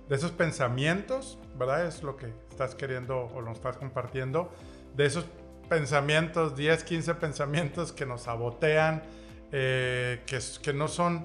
de 0.09 0.16
esos 0.16 0.33
pensamientos, 0.33 1.39
¿verdad? 1.57 1.87
Es 1.87 2.03
lo 2.03 2.16
que 2.16 2.27
estás 2.51 2.75
queriendo 2.75 3.27
o 3.27 3.41
nos 3.41 3.59
estás 3.59 3.77
compartiendo, 3.77 4.51
de 4.97 5.07
esos 5.07 5.27
pensamientos, 5.68 6.57
10, 6.57 6.83
15 6.83 7.14
pensamientos 7.14 7.93
que 7.93 8.05
nos 8.05 8.23
sabotean, 8.23 9.05
eh, 9.53 10.25
que, 10.27 10.41
que 10.61 10.73
no 10.73 10.89
son, 10.89 11.25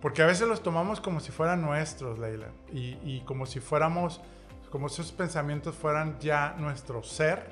porque 0.00 0.22
a 0.22 0.26
veces 0.26 0.48
los 0.48 0.62
tomamos 0.62 1.02
como 1.02 1.20
si 1.20 1.32
fueran 1.32 1.60
nuestros, 1.60 2.18
Leila, 2.18 2.48
y, 2.72 2.96
y 3.04 3.22
como 3.26 3.44
si 3.44 3.60
fuéramos, 3.60 4.22
como 4.70 4.88
si 4.88 5.02
esos 5.02 5.12
pensamientos 5.12 5.74
fueran 5.74 6.18
ya 6.20 6.54
nuestro 6.58 7.02
ser, 7.02 7.50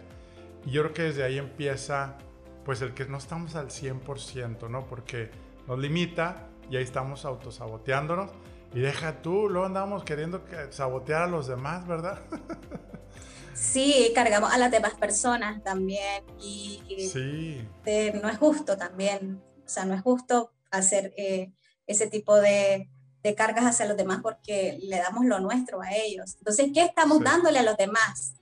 y 0.64 0.70
yo 0.70 0.82
creo 0.82 0.94
que 0.94 1.02
desde 1.02 1.24
ahí 1.24 1.38
empieza, 1.38 2.16
pues 2.64 2.80
el 2.82 2.94
que 2.94 3.04
no 3.06 3.18
estamos 3.18 3.54
al 3.56 3.68
100%, 3.68 4.68
¿no? 4.68 4.86
Porque 4.86 5.30
nos 5.66 5.78
limita 5.78 6.48
y 6.70 6.76
ahí 6.76 6.84
estamos 6.84 7.24
autosaboteándonos. 7.24 8.30
Y 8.74 8.80
deja 8.80 9.22
tú, 9.22 9.48
luego 9.48 9.66
andamos 9.66 10.04
queriendo 10.04 10.44
sabotear 10.70 11.22
a 11.22 11.26
los 11.26 11.46
demás, 11.46 11.86
¿verdad? 11.86 12.20
Sí, 13.54 14.12
cargamos 14.14 14.52
a 14.52 14.58
las 14.58 14.70
demás 14.70 14.94
personas 14.94 15.64
también 15.64 16.22
y, 16.40 16.80
sí. 17.12 17.66
no 18.22 18.28
es 18.28 18.38
justo 18.38 18.76
también. 18.76 19.42
O 19.66 19.68
sea, 19.68 19.84
no 19.84 19.94
es 19.94 20.02
justo 20.02 20.52
hacer 20.70 21.12
eh, 21.16 21.50
ese 21.88 22.06
tipo 22.06 22.36
de, 22.36 22.88
cargas 23.34 23.64
hacia 23.64 23.86
los 23.86 23.96
demás 23.96 24.20
porque 24.22 24.78
le 24.82 24.98
damos 24.98 25.24
lo 25.24 25.40
nuestro 25.40 25.80
a 25.80 25.94
ellos. 25.94 26.36
Entonces, 26.38 26.70
¿qué 26.72 26.84
estamos 26.84 27.20
dándole 27.20 27.58
a 27.58 27.62
los 27.62 27.76
demás? 27.76 28.34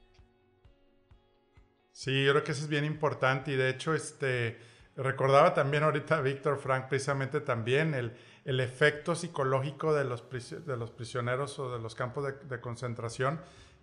Sí, 1.93 2.25
yo 2.25 2.33
creo 2.33 2.45
que 2.45 2.53
eso 2.53 2.63
es 2.63 2.69
bien 2.69 2.85
importante 2.85 3.53
y 3.53 3.57
de 3.57 3.71
hecho, 3.71 3.95
este, 3.95 4.59
recordaba 4.97 5.55
también 5.55 5.83
ahorita 5.83 6.21
Víctor 6.21 6.59
Frank 6.59 6.89
precisamente 6.89 7.41
también 7.41 7.95
el, 7.95 8.13
el 8.45 8.61
efecto 8.61 9.15
psicológico 9.15 9.93
de 9.93 10.05
los, 10.05 10.25
de 10.31 10.77
los 10.77 10.91
prisioneros 10.91 11.59
o 11.59 11.73
de 11.73 11.81
los 11.81 11.95
campos 11.95 12.33
de, 12.49 12.61
concentración 12.61 13.41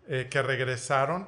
eh, 0.08 0.28
que 0.30 0.42
regresaron. 0.42 1.28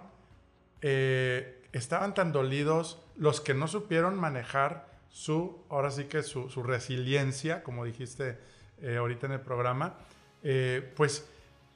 Eh, 0.81 1.61
estaban 1.73 2.13
tan 2.13 2.31
dolidos 2.31 3.03
los 3.17 3.41
que 3.41 3.53
no 3.53 3.67
supieron 3.67 4.17
manejar 4.17 4.87
su, 5.09 5.65
ahora 5.69 5.91
sí 5.91 6.05
que 6.05 6.23
su, 6.23 6.49
su 6.49 6.63
resiliencia, 6.63 7.63
como 7.63 7.83
dijiste 7.83 8.37
eh, 8.81 8.97
ahorita 8.97 9.27
en 9.27 9.33
el 9.33 9.41
programa, 9.41 9.95
eh, 10.43 10.93
pues 10.95 11.25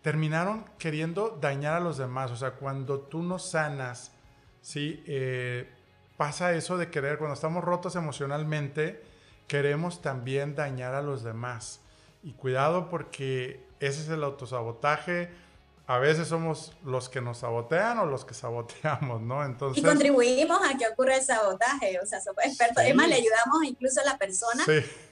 terminaron 0.02 0.66
queriendo 0.78 1.38
dañar 1.41 1.76
a 1.76 1.80
los 1.80 1.97
demás. 1.97 2.32
O 2.32 2.36
sea, 2.36 2.52
cuando 2.52 3.00
tú 3.00 3.24
no 3.24 3.39
sanas, 3.39 4.12
¿sí? 4.62 5.04
Eh, 5.08 5.70
pasa 6.18 6.54
eso 6.54 6.78
de 6.78 6.89
querer, 6.89 7.18
cuando 7.18 7.34
estamos 7.34 7.64
rotos 7.64 7.95
emocionalmente, 7.95 9.04
queremos 9.47 10.02
también 10.02 10.56
dañar 10.56 10.95
a 10.95 11.02
los 11.02 11.24
demás. 11.24 11.82
Y 12.24 12.34
cuidado 12.34 12.89
porque 12.89 13.66
ese 13.80 14.02
es 14.02 14.10
el 14.10 14.24
autosabotaje 14.24 15.30
a 15.89 15.97
veces 15.97 16.28
somos 16.28 16.72
los 16.86 17.10
que 17.10 17.20
nos 17.20 17.39
sabotean 17.39 17.97
o 17.97 18.06
los 18.06 18.24
que 18.24 18.36
saboteamos, 18.36 19.22
¿no? 19.22 19.43
Entonces... 19.43 19.84
Y 19.84 19.86
contribuimos 19.86 20.62
a 20.62 20.78
que 20.78 20.88
ocurra 20.88 21.16
el 21.16 21.24
sabotaje, 21.24 22.00
o 22.00 22.06
sea, 22.06 22.22
somos 22.22 22.45
expertos. 22.45 22.84
Es 22.84 22.93
más, 22.93 23.08
le 23.08 23.16
ayudamos 23.16 23.64
incluso 23.64 24.00
a 24.00 24.04
la 24.04 24.16
persona 24.20 24.64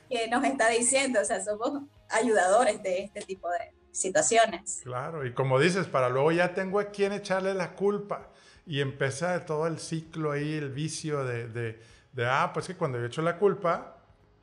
que 0.10 0.28
nos 0.28 0.44
está 0.44 0.70
diciendo, 0.70 1.22
o 1.22 1.26
sea, 1.26 1.44
somos 1.44 1.84
ayudadores 2.10 2.82
de 2.84 3.04
este 3.04 3.22
tipo 3.22 3.50
de 3.50 3.74
situaciones. 3.92 4.82
Claro, 4.84 5.26
y 5.26 5.34
como 5.34 5.60
dices, 5.60 5.88
para 5.88 6.10
luego 6.10 6.32
ya 6.32 6.54
tengo 6.54 6.80
a 6.80 6.86
quien 6.86 7.14
echarle 7.14 7.54
la 7.54 7.74
culpa 7.74 8.30
y 8.66 8.82
empieza 8.82 9.46
todo 9.46 9.68
el 9.68 9.80
ciclo 9.80 10.32
ahí, 10.32 10.54
el 10.54 10.72
vicio 10.72 11.24
de, 11.24 11.48
de, 11.48 11.80
de 12.14 12.26
ah, 12.26 12.52
pues 12.54 12.68
que 12.68 12.76
cuando 12.76 13.00
yo 13.00 13.06
echo 13.06 13.22
la 13.22 13.38
culpa, 13.38 13.98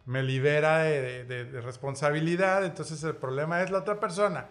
me 0.06 0.22
libera 0.22 0.78
de, 0.78 1.24
de 1.24 1.60
responsabilidad, 1.60 2.64
entonces 2.64 3.02
el 3.04 3.16
problema 3.16 3.62
es 3.62 3.70
la 3.70 3.78
otra 3.78 4.00
persona. 4.00 4.48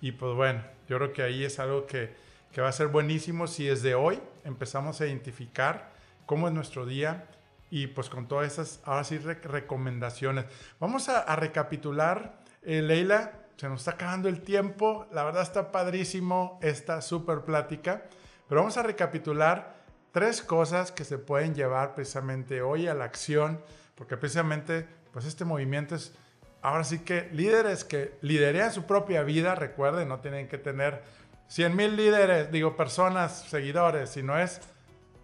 Y 0.00 0.12
pues 0.12 0.34
bueno, 0.34 0.62
yo 0.88 0.98
creo 0.98 1.12
que 1.12 1.22
ahí 1.22 1.44
es 1.44 1.58
algo 1.58 1.86
que, 1.86 2.14
que 2.52 2.60
va 2.60 2.68
a 2.68 2.72
ser 2.72 2.88
buenísimo 2.88 3.46
si 3.46 3.64
desde 3.64 3.94
hoy 3.94 4.20
empezamos 4.44 5.00
a 5.00 5.06
identificar 5.06 5.90
cómo 6.26 6.46
es 6.46 6.54
nuestro 6.54 6.86
día 6.86 7.26
y 7.74 7.88
pues 7.88 8.08
con 8.08 8.28
todas 8.28 8.52
esas, 8.52 8.80
ahora 8.84 9.02
sí, 9.02 9.18
recomendaciones. 9.18 10.44
Vamos 10.78 11.08
a, 11.08 11.34
recapitular, 11.34 12.38
eh, 12.62 12.80
Leila, 12.82 13.32
se 13.56 13.68
nos 13.68 13.80
está 13.80 13.90
acabando 13.90 14.28
el 14.28 14.42
tiempo, 14.42 15.08
la 15.10 15.24
verdad 15.24 15.42
está 15.42 15.72
padrísimo 15.72 16.60
esta 16.62 17.02
súper 17.02 17.40
plática, 17.40 18.04
pero 18.48 18.60
vamos 18.60 18.76
a 18.76 18.84
recapitular 18.84 19.74
tres 20.12 20.40
cosas 20.40 20.92
que 20.92 21.02
se 21.02 21.18
pueden 21.18 21.56
llevar 21.56 21.96
precisamente 21.96 22.62
hoy 22.62 22.86
a 22.86 22.94
la 22.94 23.06
acción, 23.06 23.60
porque 23.96 24.16
precisamente 24.16 24.86
pues 25.12 25.24
este 25.24 25.44
movimiento 25.44 25.96
es 25.96 26.14
ahora 26.62 26.84
sí 26.84 27.00
que 27.00 27.28
líderes 27.32 27.82
que 27.82 28.16
liderean 28.20 28.72
su 28.72 28.84
propia 28.84 29.24
vida, 29.24 29.56
recuerden, 29.56 30.06
no 30.06 30.20
tienen 30.20 30.46
que 30.46 30.58
tener 30.58 31.02
100 31.48 31.74
mil 31.74 31.96
líderes, 31.96 32.52
digo, 32.52 32.76
personas, 32.76 33.36
seguidores, 33.48 34.10
sino 34.10 34.38
es 34.38 34.60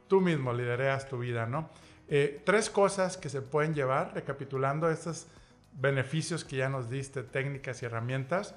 tú 0.09 0.21
mismo 0.21 0.53
lidereas 0.53 1.09
tu 1.09 1.21
vida, 1.21 1.47
¿no? 1.47 1.71
Eh, 2.13 2.43
tres 2.45 2.69
cosas 2.71 3.17
que 3.17 3.29
se 3.29 3.41
pueden 3.41 3.73
llevar, 3.73 4.13
recapitulando 4.15 4.91
estos 4.91 5.29
beneficios 5.73 6.45
que 6.45 6.57
ya 6.57 6.69
nos 6.69 6.91
diste, 6.91 7.23
técnicas 7.23 7.83
y 7.83 7.87
herramientas, 7.87 8.55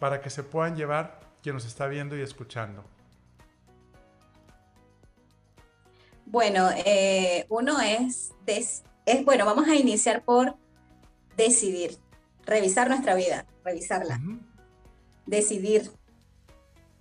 para 0.00 0.22
que 0.22 0.30
se 0.30 0.42
puedan 0.42 0.74
llevar 0.74 1.20
quien 1.42 1.54
nos 1.54 1.66
está 1.66 1.86
viendo 1.86 2.16
y 2.16 2.22
escuchando. 2.22 2.82
Bueno, 6.24 6.70
eh, 6.86 7.44
uno 7.50 7.78
es, 7.80 8.32
es, 8.46 8.82
bueno, 9.26 9.44
vamos 9.44 9.68
a 9.68 9.74
iniciar 9.74 10.24
por 10.24 10.56
decidir 11.36 11.98
revisar 12.46 12.88
nuestra 12.88 13.14
vida, 13.14 13.46
revisarla, 13.64 14.18
decidir 15.26 15.90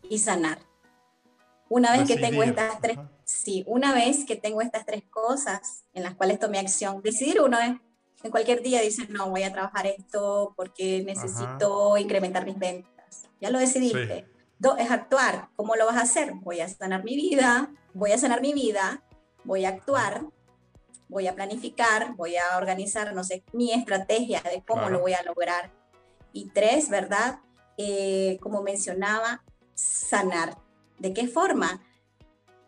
y 0.10 0.20
sanar. 0.20 0.60
Una 1.70 1.93
vez 1.93 2.08
que 2.08 2.18
tengo 2.18 2.43
estas 2.43 2.80
tres, 2.82 2.97
sí, 3.34 3.64
una 3.68 3.94
vez 3.94 4.26
que 4.26 4.36
tengo 4.36 4.62
estas 4.62 4.86
tres 4.86 5.04
cosas 5.10 5.86
en 5.94 6.04
las 6.04 6.16
cuales 6.16 6.40
tomé 6.40 6.60
acción, 6.60 7.02
decidir 7.02 7.42
uno 7.42 7.60
es, 7.60 7.72
en 8.24 8.32
cualquier 8.32 8.62
día 8.62 8.82
dice, 8.82 9.08
no, 9.10 9.30
voy 9.30 9.44
a 9.44 9.52
trabajar 9.52 9.88
esto 9.88 10.54
porque 10.56 11.04
necesito 11.04 11.98
incrementar 11.98 12.46
mis 12.46 12.58
ventas. 12.58 13.28
Ya 13.42 13.50
lo 13.50 13.60
decidiste. 13.60 14.26
Dos, 14.60 14.80
es 14.80 14.90
actuar. 14.92 15.50
¿Cómo 15.58 15.76
lo 15.76 15.86
vas 15.86 15.98
a 15.98 16.04
hacer? 16.04 16.34
Voy 16.36 16.62
a 16.62 16.70
sanar 16.70 17.04
mi 17.04 17.18
vida, 17.18 17.70
voy 17.94 18.14
a 18.14 18.18
sanar 18.18 18.42
mi 18.42 18.54
vida, 18.54 19.04
voy 19.44 19.66
a 19.66 19.70
actuar, 19.70 20.26
voy 21.10 21.28
a 21.28 21.36
planificar, 21.36 22.16
voy 22.16 22.38
a 22.38 22.58
organizar, 22.58 23.14
no 23.14 23.26
sé, 23.26 23.44
mi 23.52 23.74
estrategia 23.74 24.42
de 24.42 24.64
cómo 24.66 24.90
lo 24.90 25.02
voy 25.02 25.14
a 25.14 25.24
lograr. 25.24 25.72
Y 26.32 26.50
tres, 26.50 26.90
¿verdad? 26.90 27.40
Eh, 27.78 28.38
como 28.42 28.64
mencionaba, 28.64 29.44
sanar. 29.74 30.58
¿De 30.98 31.14
qué 31.14 31.28
forma? 31.28 31.82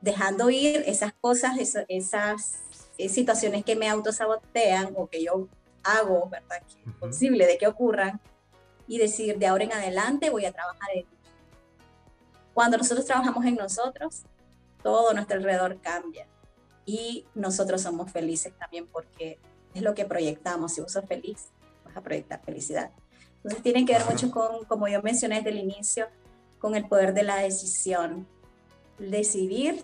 Dejando 0.06 0.51
ir 0.51 0.84
esas 0.86 1.14
cosas, 1.14 1.58
esas, 1.88 2.60
eh, 2.99 3.10
situaciones 3.10 3.66
que 3.66 3.76
me 3.76 3.89
autosabotean 3.89 4.93
o 4.95 5.08
que 5.08 5.24
yo 5.24 5.47
hago, 5.84 6.30
¿verdad? 6.30 6.62
Que 6.68 6.89
es 6.89 6.95
posible 6.97 7.47
de 7.47 7.58
que 7.58 7.66
ocurran 7.66 8.22
y 8.88 8.99
decir, 8.99 9.39
de 9.39 9.47
ahora 9.47 9.64
en 9.64 9.74
adelante 9.74 10.30
voy 10.30 10.45
a 10.45 10.51
trabajar 10.51 10.89
en 10.93 11.08
cuando 12.53 12.78
nosotros 12.78 13.06
trabajamos 13.06 13.43
en 13.45 13.56
nosotros, 13.56 14.22
todo 14.84 15.12
nuestro 15.14 15.38
alrededor 15.38 15.82
cambia 15.82 16.28
y 16.86 17.26
nosotros 17.34 17.82
somos 17.82 18.12
felices 18.12 18.53
también 18.60 18.88
porque 18.88 19.39
es 19.74 19.82
lo 19.82 19.95
que 19.95 20.06
proyectamos. 20.06 20.74
Si 20.74 20.82
vos 20.82 20.91
sos 20.91 21.06
feliz, 21.06 21.47
vas 21.84 21.97
a 21.97 22.01
proyectar 22.01 22.41
felicidad. 22.45 22.91
Entonces 23.38 23.64
tienen 23.64 23.88
que 23.88 23.93
ver 23.93 24.06
mucho 24.06 24.30
con, 24.32 24.64
como 24.66 24.88
yo 24.88 25.01
mencioné 25.01 25.38
desde 25.38 25.49
el 25.49 25.58
inicio, 25.58 26.08
con 26.60 26.76
el 26.76 26.88
poder 26.88 27.14
de 27.14 27.24
la 27.24 27.38
decisión. 27.38 28.28
Decidir 28.99 29.84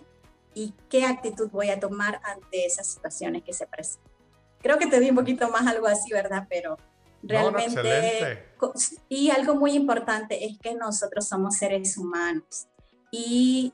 y 0.54 0.74
qué 0.88 1.04
actitud 1.04 1.50
voy 1.50 1.70
a 1.70 1.80
tomar 1.80 2.20
ante 2.24 2.66
esas 2.66 2.86
situaciones 2.86 3.42
que 3.42 3.52
se 3.52 3.66
presentan. 3.66 4.12
Creo 4.60 4.78
que 4.78 4.86
te 4.86 5.00
di 5.00 5.10
un 5.10 5.16
poquito 5.16 5.48
más 5.50 5.66
algo 5.66 5.86
así, 5.86 6.12
¿verdad? 6.12 6.46
Pero 6.48 6.76
realmente... 7.22 8.48
y 9.08 9.30
algo 9.30 9.54
muy 9.56 9.72
importante 9.72 10.44
es 10.44 10.58
que 10.58 10.74
nosotros 10.74 11.26
somos 11.26 11.56
seres 11.56 11.96
humanos 11.96 12.68
y 13.10 13.72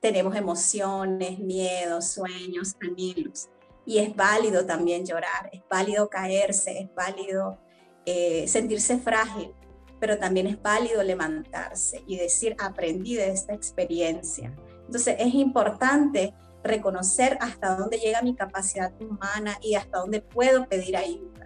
tenemos 0.00 0.34
emociones, 0.36 1.38
miedos, 1.38 2.08
sueños, 2.08 2.76
anhelos. 2.80 3.48
Y 3.84 3.98
es 3.98 4.14
válido 4.14 4.66
también 4.66 5.06
llorar, 5.06 5.48
es 5.52 5.62
válido 5.68 6.08
caerse, 6.08 6.78
es 6.78 6.94
válido 6.94 7.58
eh, 8.04 8.46
sentirse 8.46 8.98
frágil, 8.98 9.52
pero 9.98 10.18
también 10.18 10.46
es 10.46 10.60
válido 10.60 11.02
levantarse 11.02 12.02
y 12.06 12.16
decir, 12.16 12.54
aprendí 12.58 13.14
de 13.14 13.30
esta 13.30 13.54
experiencia. 13.54 14.54
Entonces 14.88 15.14
es 15.18 15.32
importante 15.34 16.34
reconocer 16.64 17.38
hasta 17.40 17.76
dónde 17.76 17.98
llega 17.98 18.20
mi 18.20 18.34
capacidad 18.34 18.92
humana 19.00 19.56
y 19.62 19.76
hasta 19.76 20.00
dónde 20.00 20.20
puedo 20.20 20.66
pedir 20.66 20.96
ayuda 20.96 21.38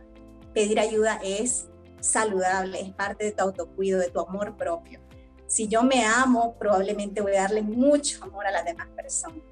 pedir 0.53 0.78
ayuda 0.78 1.18
es 1.22 1.68
saludable, 2.01 2.80
es 2.80 2.90
parte 2.90 3.24
de 3.24 3.32
tu 3.32 3.43
autocuido, 3.43 4.01
de 4.01 4.11
tu 4.11 4.20
amor 4.20 4.57
propio. 4.57 5.01
Si 5.47 5.68
yo 5.68 5.82
me 5.82 6.05
amo, 6.05 6.57
probablemente 6.59 7.20
voy 7.20 7.36
a 7.36 7.43
darle 7.43 7.62
mucho 7.62 8.24
amor 8.24 8.47
a 8.47 8.51
las 8.51 8.64
demás 8.64 8.88
personas 8.88 9.43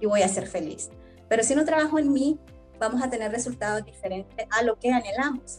y 0.00 0.06
voy 0.06 0.22
a 0.22 0.28
ser 0.28 0.46
feliz. 0.46 0.90
Pero 1.28 1.42
si 1.42 1.54
no 1.54 1.64
trabajo 1.64 1.98
en 1.98 2.12
mí, 2.12 2.38
vamos 2.78 3.02
a 3.02 3.10
tener 3.10 3.32
resultados 3.32 3.84
diferentes 3.84 4.46
a 4.50 4.62
lo 4.62 4.78
que 4.78 4.90
anhelamos. 4.92 5.58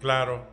Claro. 0.00 0.46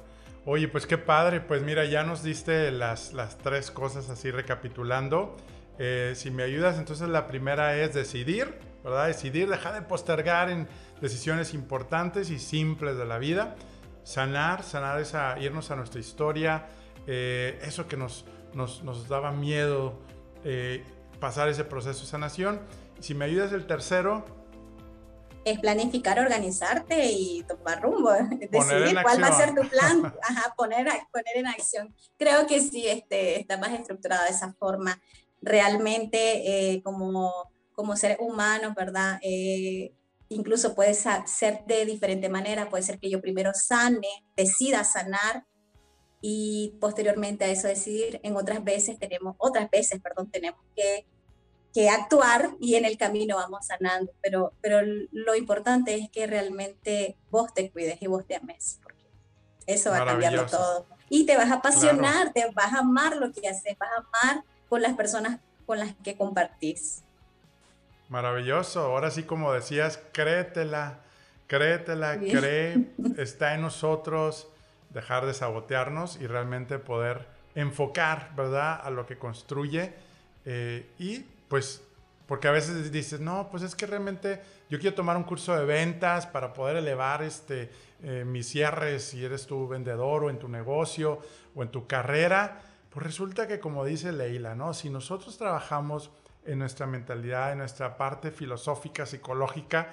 Oye, 0.45 0.67
pues 0.67 0.87
qué 0.87 0.97
padre. 0.97 1.41
Pues 1.41 1.61
mira, 1.61 1.85
ya 1.85 2.03
nos 2.03 2.23
diste 2.23 2.71
las, 2.71 3.13
las 3.13 3.37
tres 3.37 3.69
cosas 3.69 4.09
así 4.09 4.31
recapitulando. 4.31 5.35
Eh, 5.77 6.13
si 6.15 6.31
me 6.31 6.43
ayudas, 6.43 6.77
entonces 6.77 7.09
la 7.09 7.27
primera 7.27 7.77
es 7.77 7.93
decidir, 7.93 8.57
¿verdad? 8.83 9.07
Decidir, 9.07 9.49
dejar 9.49 9.73
de 9.73 9.81
postergar 9.81 10.49
en 10.49 10.67
decisiones 11.01 11.53
importantes 11.53 12.29
y 12.29 12.39
simples 12.39 12.97
de 12.97 13.05
la 13.05 13.17
vida, 13.17 13.55
sanar, 14.03 14.63
sanar 14.63 14.99
esa, 15.01 15.37
irnos 15.39 15.71
a 15.71 15.75
nuestra 15.75 15.99
historia, 15.99 16.67
eh, 17.07 17.59
eso 17.63 17.87
que 17.87 17.97
nos, 17.97 18.25
nos, 18.53 18.83
nos 18.83 19.09
daba 19.09 19.31
miedo, 19.31 19.99
eh, 20.43 20.83
pasar 21.19 21.49
ese 21.49 21.65
proceso 21.65 22.01
de 22.01 22.07
sanación. 22.07 22.61
Si 22.99 23.13
me 23.13 23.25
ayudas 23.25 23.51
el 23.51 23.67
tercero, 23.67 24.25
es 25.45 25.59
planificar, 25.59 26.19
organizarte 26.19 27.05
y 27.11 27.43
tomar 27.43 27.81
rumbo, 27.81 28.11
decidir 28.49 28.97
cuál 29.03 29.23
va 29.23 29.27
a 29.27 29.31
ser 29.31 29.53
tu 29.53 29.61
plan, 29.69 30.01
poner, 30.57 30.87
poner 31.11 31.35
en 31.35 31.47
acción. 31.47 31.95
Creo 32.17 32.47
que 32.47 32.59
sí, 32.59 32.87
este, 32.87 33.39
está 33.39 33.57
más 33.57 33.71
estructurada 33.71 34.23
de 34.25 34.31
esa 34.31 34.53
forma. 34.53 34.99
Realmente, 35.45 36.73
eh, 36.73 36.81
como, 36.83 37.31
como 37.73 37.95
seres 37.95 38.17
humanos, 38.19 38.73
¿verdad? 38.75 39.19
incluso 40.27 40.73
puede 40.73 40.93
ser 40.93 41.65
de 41.67 41.85
diferente 41.85 42.29
manera, 42.29 42.69
puede 42.69 42.83
ser 42.83 42.99
que 42.99 43.09
yo 43.09 43.21
primero 43.21 43.53
sane, 43.53 44.25
decida 44.35 44.83
sanar 44.83 45.45
y 46.21 46.75
posteriormente 46.81 47.45
a 47.45 47.49
eso 47.49 47.67
decidir. 47.67 48.19
En 48.23 48.35
otras 48.35 48.63
veces 48.63 48.97
tenemos, 48.97 49.35
otras 49.37 49.69
veces, 49.69 50.01
perdón, 50.01 50.31
tenemos 50.31 50.59
que, 50.75 51.05
que 51.73 51.89
actuar 51.89 52.55
y 52.59 52.75
en 52.75 52.85
el 52.85 52.97
camino 52.97 53.35
vamos 53.35 53.67
sanando, 53.67 54.11
pero, 54.21 54.53
pero 54.61 54.79
lo 55.11 55.35
importante 55.35 55.95
es 55.95 56.09
que 56.09 56.25
realmente 56.25 57.17
vos 57.29 57.53
te 57.53 57.69
cuides 57.69 58.01
y 58.01 58.07
vos 58.07 58.25
te 58.25 58.35
ames, 58.35 58.79
porque 58.81 59.05
eso 59.67 59.91
va 59.91 60.01
a 60.01 60.05
cambiarlo 60.05 60.47
todo. 60.47 60.87
Y 61.09 61.27
te 61.27 61.37
vas 61.37 61.51
a 61.51 61.55
apasionar, 61.55 62.33
te 62.33 62.49
vas 62.51 62.73
a 62.73 62.79
amar 62.79 63.17
lo 63.17 63.31
que 63.31 63.47
haces, 63.47 63.77
vas 63.77 63.89
a 63.91 63.97
amar 63.97 64.43
con 64.69 64.81
las 64.81 64.93
personas 64.93 65.39
con 65.65 65.79
las 65.79 65.93
que 66.03 66.15
compartís. 66.15 67.03
Maravilloso. 68.09 68.81
Ahora 68.81 69.09
sí, 69.09 69.23
como 69.23 69.51
decías, 69.51 69.99
créetela, 70.11 70.99
créetela, 71.47 72.19
cree, 72.19 72.89
está 73.17 73.55
en 73.55 73.61
nosotros 73.61 74.47
dejar 74.91 75.25
de 75.25 75.33
sabotearnos 75.33 76.21
y 76.21 76.27
realmente 76.27 76.77
poder 76.77 77.27
enfocar, 77.55 78.31
¿verdad?, 78.35 78.79
a 78.83 78.89
lo 78.89 79.05
que 79.05 79.17
construye. 79.17 79.93
Eh, 80.45 80.87
y 80.99 81.19
pues, 81.47 81.81
porque 82.27 82.47
a 82.47 82.51
veces 82.51 82.91
dices, 82.91 83.19
no, 83.19 83.49
pues 83.49 83.63
es 83.63 83.75
que 83.75 83.87
realmente 83.87 84.41
yo 84.69 84.79
quiero 84.79 84.95
tomar 84.95 85.17
un 85.17 85.23
curso 85.23 85.55
de 85.55 85.65
ventas 85.65 86.27
para 86.27 86.53
poder 86.53 86.77
elevar 86.77 87.23
este, 87.23 87.69
eh, 88.03 88.23
mis 88.25 88.47
cierres 88.47 89.03
si 89.03 89.23
eres 89.23 89.47
tu 89.47 89.67
vendedor 89.67 90.25
o 90.25 90.29
en 90.29 90.37
tu 90.37 90.47
negocio 90.47 91.19
o 91.55 91.63
en 91.63 91.69
tu 91.69 91.87
carrera. 91.87 92.61
Pues 92.95 93.07
resulta 93.07 93.45
que, 93.45 93.59
como 93.59 93.83
dice 93.83 94.13
Leila, 94.13 94.55
¿no? 94.55 94.73
Si 94.73 94.89
nosotros 94.89 95.37
trabajamos 95.37 96.11
en 96.45 96.59
nuestra 96.59 96.87
mentalidad, 96.87 97.51
en 97.51 97.57
nuestra 97.57 97.97
parte 97.97 98.31
filosófica, 98.31 99.05
psicológica, 99.05 99.89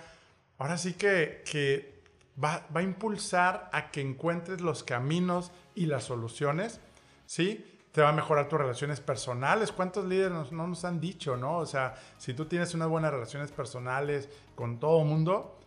ahora 0.57 0.79
sí 0.79 0.93
que, 0.93 1.43
que 1.45 2.01
va, 2.43 2.65
va, 2.73 2.79
a 2.79 2.85
impulsar 2.85 3.69
a 3.73 3.91
que 3.91 4.03
encuentres 4.03 4.61
los 4.61 4.85
caminos 4.85 5.51
y 5.75 5.87
las 5.87 6.05
soluciones, 6.05 6.79
¿sí? 7.27 7.81
Te 7.91 8.03
va 8.03 8.11
a 8.11 8.13
mejorar 8.13 8.49
tus 8.49 8.61
relaciones 8.61 9.01
personales. 9.01 9.73
¿Cuántos 9.73 10.05
líderes 10.05 10.53
no 10.53 10.69
nos 10.69 10.85
han 10.85 11.01
dicho, 11.01 11.37
no? 11.37 11.59
O 11.59 11.67
sea, 11.67 11.97
si 12.19 12.35
tú 12.35 12.45
tienes 12.45 12.73
unas 12.73 12.87
buenas 12.87 13.11
relaciones 13.11 13.51
personales 13.51 14.29
con 14.55 14.79
todo 14.79 15.01
el 15.01 15.09
mundo, 15.09 15.59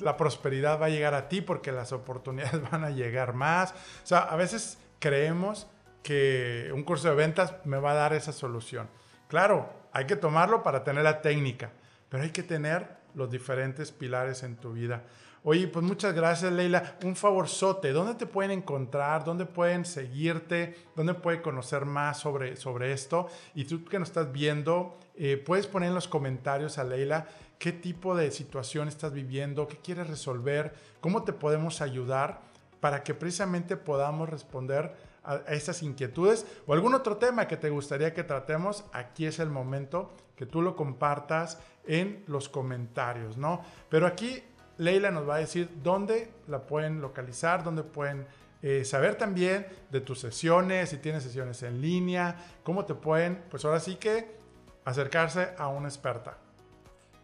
la 0.00 0.18
prosperidad 0.18 0.78
va 0.78 0.86
a 0.86 0.90
llegar 0.90 1.14
a 1.14 1.30
ti 1.30 1.40
porque 1.40 1.72
las 1.72 1.92
oportunidades 1.92 2.60
van 2.70 2.84
a 2.84 2.90
llegar 2.90 3.32
más. 3.32 3.72
O 3.72 4.06
sea, 4.06 4.18
a 4.18 4.36
veces 4.36 4.76
creemos 4.98 5.66
que 6.06 6.70
un 6.72 6.84
curso 6.84 7.08
de 7.08 7.16
ventas 7.16 7.52
me 7.64 7.78
va 7.78 7.90
a 7.90 7.94
dar 7.94 8.12
esa 8.12 8.30
solución. 8.30 8.88
Claro, 9.26 9.68
hay 9.90 10.06
que 10.06 10.14
tomarlo 10.14 10.62
para 10.62 10.84
tener 10.84 11.02
la 11.02 11.20
técnica, 11.20 11.72
pero 12.08 12.22
hay 12.22 12.30
que 12.30 12.44
tener 12.44 12.86
los 13.16 13.28
diferentes 13.28 13.90
pilares 13.90 14.44
en 14.44 14.54
tu 14.54 14.74
vida. 14.74 15.02
Oye, 15.42 15.66
pues 15.66 15.84
muchas 15.84 16.14
gracias, 16.14 16.52
Leila. 16.52 16.96
Un 17.02 17.16
favorzote, 17.16 17.90
¿dónde 17.90 18.14
te 18.14 18.26
pueden 18.26 18.52
encontrar? 18.52 19.24
¿Dónde 19.24 19.46
pueden 19.46 19.84
seguirte? 19.84 20.76
¿Dónde 20.94 21.14
pueden 21.14 21.42
conocer 21.42 21.84
más 21.86 22.20
sobre, 22.20 22.54
sobre 22.54 22.92
esto? 22.92 23.26
Y 23.56 23.64
tú 23.64 23.84
que 23.84 23.98
nos 23.98 24.10
estás 24.10 24.30
viendo, 24.30 24.96
eh, 25.16 25.42
puedes 25.44 25.66
poner 25.66 25.88
en 25.88 25.96
los 25.96 26.06
comentarios 26.06 26.78
a 26.78 26.84
Leila 26.84 27.26
qué 27.58 27.72
tipo 27.72 28.14
de 28.14 28.30
situación 28.30 28.86
estás 28.86 29.12
viviendo, 29.12 29.66
qué 29.66 29.78
quieres 29.78 30.06
resolver, 30.06 30.72
cómo 31.00 31.24
te 31.24 31.32
podemos 31.32 31.80
ayudar 31.80 32.42
para 32.78 33.02
que 33.02 33.12
precisamente 33.12 33.76
podamos 33.76 34.28
responder 34.28 34.94
a 35.26 35.52
esas 35.52 35.82
inquietudes 35.82 36.46
o 36.66 36.72
algún 36.72 36.94
otro 36.94 37.16
tema 37.16 37.48
que 37.48 37.56
te 37.56 37.68
gustaría 37.68 38.14
que 38.14 38.22
tratemos, 38.22 38.84
aquí 38.92 39.26
es 39.26 39.38
el 39.40 39.50
momento 39.50 40.14
que 40.36 40.46
tú 40.46 40.62
lo 40.62 40.76
compartas 40.76 41.58
en 41.86 42.22
los 42.26 42.48
comentarios, 42.48 43.36
¿no? 43.36 43.62
Pero 43.88 44.06
aquí 44.06 44.42
Leila 44.78 45.10
nos 45.10 45.28
va 45.28 45.36
a 45.36 45.38
decir 45.38 45.68
dónde 45.82 46.30
la 46.46 46.66
pueden 46.66 47.00
localizar, 47.00 47.64
dónde 47.64 47.82
pueden 47.82 48.26
eh, 48.62 48.84
saber 48.84 49.16
también 49.16 49.66
de 49.90 50.00
tus 50.00 50.20
sesiones, 50.20 50.90
si 50.90 50.98
tienes 50.98 51.22
sesiones 51.22 51.62
en 51.62 51.80
línea, 51.80 52.36
cómo 52.62 52.84
te 52.84 52.94
pueden, 52.94 53.42
pues 53.50 53.64
ahora 53.64 53.80
sí 53.80 53.96
que 53.96 54.36
acercarse 54.84 55.50
a 55.58 55.68
una 55.68 55.88
experta. 55.88 56.38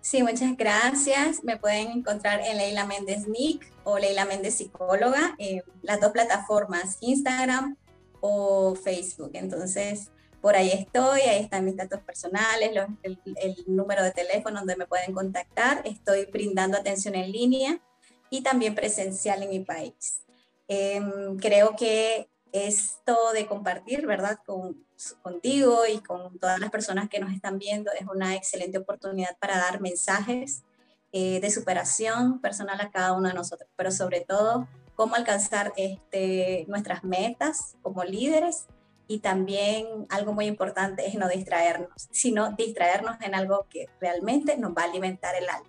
Sí, 0.00 0.22
muchas 0.22 0.56
gracias. 0.56 1.44
Me 1.44 1.56
pueden 1.56 1.92
encontrar 1.92 2.40
en 2.40 2.58
Leila 2.58 2.86
Méndez 2.86 3.28
Nick 3.28 3.72
o 3.84 3.98
Leila 3.98 4.24
Méndez 4.24 4.56
Psicóloga, 4.56 5.36
en 5.38 5.62
las 5.82 6.00
dos 6.00 6.10
plataformas, 6.10 6.98
Instagram 7.00 7.76
o 8.22 8.74
Facebook. 8.74 9.32
Entonces, 9.34 10.10
por 10.40 10.56
ahí 10.56 10.70
estoy, 10.70 11.20
ahí 11.22 11.42
están 11.42 11.64
mis 11.64 11.76
datos 11.76 12.00
personales, 12.00 12.70
el, 13.02 13.56
número 13.66 14.02
de 14.02 14.12
teléfono 14.12 14.60
donde 14.60 14.76
me 14.76 14.86
pueden 14.86 15.12
contactar. 15.12 15.82
Estoy 15.84 16.26
brindando 16.26 16.78
atención 16.78 17.14
en 17.14 17.30
línea 17.30 17.80
y 18.30 18.42
también 18.42 18.74
presencial 18.74 19.42
en 19.42 19.50
mi 19.50 19.60
país. 19.60 20.22
Em, 20.68 21.36
creo 21.36 21.76
que 21.76 22.28
esto 22.52 23.16
de 23.34 23.46
compartir, 23.46 24.06
¿verdad? 24.06 24.38
Con, 24.46 24.84
contigo 25.22 25.82
y 25.92 25.98
con 25.98 26.38
todas 26.38 26.60
las 26.60 26.70
personas 26.70 27.08
que 27.08 27.18
nos 27.18 27.32
están 27.32 27.58
viendo 27.58 27.90
es 27.92 28.06
una 28.06 28.34
excelente 28.36 28.78
oportunidad 28.78 29.36
para 29.38 29.58
dar 29.58 29.80
mensajes 29.80 30.62
eh, 31.12 31.40
de 31.40 31.50
superación 31.50 32.40
personal 32.40 32.80
a 32.80 32.90
cada 32.90 33.12
uno 33.12 33.28
de 33.28 33.34
nosotros, 33.34 33.68
pero 33.76 33.90
sobre 33.90 34.20
todo 34.22 34.66
cómo 34.94 35.14
alcanzar 35.14 35.72
este, 35.76 36.64
nuestras 36.68 37.04
metas 37.04 37.76
como 37.82 38.04
líderes 38.04 38.66
y 39.08 39.18
también 39.18 40.06
algo 40.08 40.32
muy 40.32 40.46
importante 40.46 41.06
es 41.06 41.14
no 41.14 41.28
distraernos, 41.28 42.08
sino 42.10 42.52
distraernos 42.52 43.20
en 43.20 43.34
algo 43.34 43.66
que 43.68 43.86
realmente 44.00 44.56
nos 44.56 44.72
va 44.72 44.82
a 44.82 44.84
alimentar 44.86 45.34
el 45.34 45.48
alma. 45.48 45.68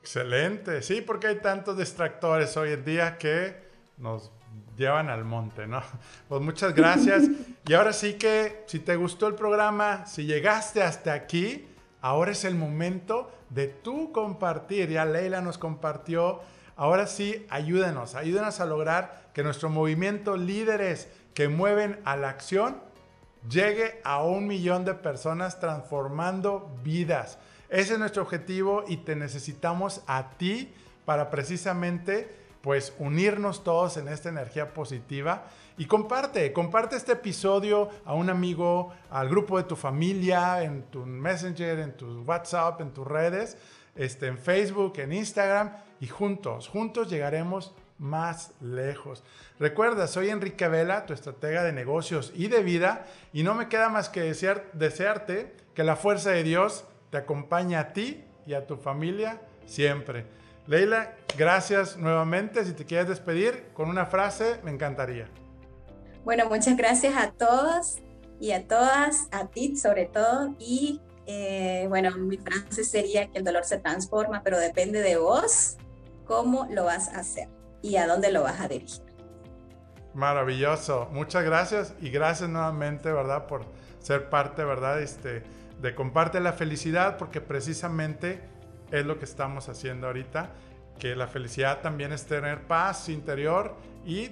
Excelente, 0.00 0.82
sí, 0.82 1.00
porque 1.00 1.28
hay 1.28 1.36
tantos 1.36 1.78
distractores 1.78 2.56
hoy 2.56 2.72
en 2.72 2.84
día 2.84 3.18
que 3.18 3.56
nos 3.98 4.32
llevan 4.76 5.10
al 5.10 5.24
monte, 5.24 5.66
¿no? 5.66 5.80
Pues 6.28 6.42
muchas 6.42 6.74
gracias. 6.74 7.24
y 7.66 7.72
ahora 7.74 7.92
sí 7.92 8.14
que, 8.14 8.64
si 8.66 8.80
te 8.80 8.96
gustó 8.96 9.28
el 9.28 9.34
programa, 9.34 10.06
si 10.06 10.24
llegaste 10.24 10.82
hasta 10.82 11.12
aquí, 11.12 11.68
ahora 12.00 12.32
es 12.32 12.44
el 12.44 12.54
momento 12.54 13.30
de 13.50 13.68
tú 13.68 14.12
compartir. 14.12 14.90
Ya 14.90 15.04
Leila 15.04 15.40
nos 15.40 15.56
compartió. 15.58 16.40
Ahora 16.76 17.06
sí, 17.06 17.46
ayúdenos, 17.50 18.14
ayúdenos 18.14 18.60
a 18.60 18.66
lograr 18.66 19.30
que 19.34 19.42
nuestro 19.42 19.68
movimiento 19.68 20.36
líderes 20.36 21.08
que 21.34 21.48
mueven 21.48 22.00
a 22.04 22.16
la 22.16 22.30
acción 22.30 22.80
llegue 23.48 24.00
a 24.04 24.22
un 24.22 24.46
millón 24.46 24.84
de 24.84 24.94
personas 24.94 25.60
transformando 25.60 26.74
vidas. 26.82 27.38
Ese 27.68 27.94
es 27.94 27.98
nuestro 27.98 28.22
objetivo 28.22 28.84
y 28.86 28.98
te 28.98 29.16
necesitamos 29.16 30.02
a 30.06 30.30
ti 30.36 30.72
para 31.04 31.30
precisamente 31.30 32.42
pues 32.62 32.94
unirnos 32.98 33.64
todos 33.64 33.96
en 33.96 34.08
esta 34.08 34.28
energía 34.28 34.72
positiva 34.72 35.46
y 35.76 35.86
comparte, 35.86 36.52
comparte 36.52 36.96
este 36.96 37.12
episodio 37.12 37.88
a 38.04 38.14
un 38.14 38.30
amigo, 38.30 38.92
al 39.10 39.28
grupo 39.28 39.58
de 39.58 39.64
tu 39.64 39.74
familia, 39.74 40.62
en 40.62 40.84
tu 40.84 41.04
Messenger, 41.04 41.80
en 41.80 41.96
tu 41.96 42.22
WhatsApp, 42.22 42.80
en 42.80 42.92
tus 42.92 43.06
redes, 43.06 43.56
este, 43.94 44.26
en 44.26 44.38
Facebook, 44.38 44.94
en 44.98 45.12
Instagram 45.12 45.76
y 46.00 46.06
juntos, 46.06 46.68
juntos 46.68 47.10
llegaremos 47.10 47.74
más 47.98 48.52
lejos. 48.60 49.22
Recuerda, 49.58 50.08
soy 50.08 50.30
Enrique 50.30 50.66
Vela, 50.66 51.06
tu 51.06 51.12
estratega 51.12 51.62
de 51.62 51.72
negocios 51.72 52.32
y 52.34 52.48
de 52.48 52.62
vida, 52.62 53.06
y 53.32 53.44
no 53.44 53.54
me 53.54 53.68
queda 53.68 53.88
más 53.88 54.08
que 54.08 54.20
desear, 54.20 54.64
desearte 54.72 55.54
que 55.74 55.84
la 55.84 55.96
fuerza 55.96 56.30
de 56.30 56.42
Dios 56.42 56.84
te 57.10 57.18
acompañe 57.18 57.76
a 57.76 57.92
ti 57.92 58.24
y 58.46 58.54
a 58.54 58.66
tu 58.66 58.76
familia 58.76 59.40
siempre. 59.66 60.26
Leila, 60.66 61.14
gracias 61.36 61.96
nuevamente. 61.96 62.64
Si 62.64 62.72
te 62.72 62.84
quieres 62.84 63.08
despedir 63.08 63.68
con 63.72 63.88
una 63.88 64.06
frase, 64.06 64.58
me 64.64 64.70
encantaría. 64.70 65.28
Bueno, 66.24 66.48
muchas 66.48 66.76
gracias 66.76 67.16
a 67.16 67.32
todos 67.32 67.98
y 68.40 68.52
a 68.52 68.66
todas, 68.66 69.28
a 69.32 69.48
ti 69.48 69.76
sobre 69.76 70.06
todo. 70.06 70.54
Y 70.58 71.00
eh, 71.26 71.86
bueno, 71.88 72.16
mi 72.16 72.36
frase 72.36 72.84
sería 72.84 73.30
que 73.30 73.38
el 73.38 73.44
dolor 73.44 73.64
se 73.64 73.78
transforma, 73.78 74.42
pero 74.42 74.58
depende 74.58 75.00
de 75.00 75.16
vos 75.16 75.76
cómo 76.24 76.66
lo 76.70 76.84
vas 76.84 77.08
a 77.08 77.20
hacer 77.20 77.48
y 77.82 77.96
a 77.96 78.06
dónde 78.06 78.32
lo 78.32 78.42
vas 78.42 78.60
a 78.60 78.68
dirigir. 78.68 79.02
Maravilloso. 80.14 81.08
Muchas 81.12 81.44
gracias 81.44 81.94
y 82.00 82.10
gracias 82.10 82.48
nuevamente, 82.50 83.10
¿verdad? 83.10 83.46
Por 83.46 83.64
ser 83.98 84.28
parte, 84.28 84.64
¿verdad? 84.64 85.00
Este, 85.00 85.42
de 85.80 85.94
comparte 85.94 86.40
la 86.40 86.52
felicidad 86.52 87.16
porque 87.16 87.40
precisamente 87.40 88.40
es 88.90 89.06
lo 89.06 89.18
que 89.18 89.24
estamos 89.24 89.68
haciendo 89.68 90.06
ahorita, 90.08 90.50
que 90.98 91.16
la 91.16 91.26
felicidad 91.26 91.80
también 91.80 92.12
es 92.12 92.26
tener 92.26 92.66
paz 92.66 93.08
interior 93.08 93.74
y 94.04 94.30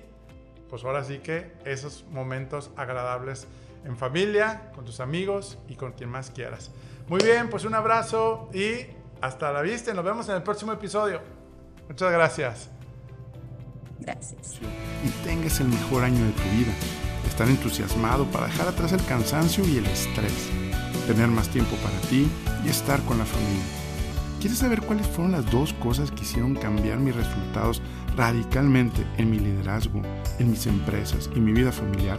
pues 0.69 0.85
ahora 0.85 1.03
sí 1.03 1.19
que 1.19 1.53
esos 1.65 2.05
momentos 2.11 2.71
agradables 2.77 3.49
en 3.85 3.97
familia, 3.97 4.71
con 4.75 4.85
tus 4.85 5.01
amigos 5.01 5.59
y 5.69 5.75
con 5.75 5.93
quien 5.93 6.11
más 6.11 6.31
quieras. 6.31 6.71
Muy 7.09 7.23
bien, 7.23 7.49
pues 7.51 7.65
un 7.65 7.75
abrazo 7.75 8.49
y 8.53 8.87
hasta 9.21 9.53
la 9.53 9.63
vista. 9.63 9.93
Nos 9.95 10.05
vemos 10.05 10.29
en 10.29 10.37
el 10.37 10.43
próximo 10.43 10.73
episodio. 10.73 11.21
Muchas 11.89 12.13
gracias. 12.13 12.71
Gracias. 13.99 14.59
Y 15.05 15.09
tengas 15.25 15.61
el 15.61 15.69
mejor 15.69 16.05
año 16.05 16.25
de 16.25 16.33
tu 16.33 16.43
vida. 16.57 16.73
Estar 17.27 17.49
entusiasmado 17.49 18.25
para 18.27 18.47
dejar 18.47 18.69
atrás 18.69 18.93
el 18.93 19.05
cansancio 19.05 19.67
y 19.67 19.79
el 19.79 19.87
estrés. 19.87 20.49
Tener 21.07 21.29
más 21.29 21.49
tiempo 21.49 21.77
para 21.77 21.99
ti 22.09 22.31
y 22.65 22.69
estar 22.69 23.01
con 23.03 23.19
la 23.19 23.25
familia. 23.25 23.65
¿Quieres 24.41 24.59
saber 24.59 24.81
cuáles 24.81 25.07
fueron 25.07 25.33
las 25.33 25.51
dos 25.51 25.75
cosas 25.75 26.11
que 26.11 26.23
hicieron 26.23 26.55
cambiar 26.55 26.99
mis 26.99 27.15
resultados 27.15 27.83
radicalmente 28.17 29.07
en 29.19 29.31
mi 29.31 29.39
liderazgo, 29.39 30.01
en 30.39 30.51
mis 30.51 30.67
empresas 30.67 31.29
y 31.35 31.41
mi 31.41 31.53
vida 31.53 31.73
familiar? 31.73 32.19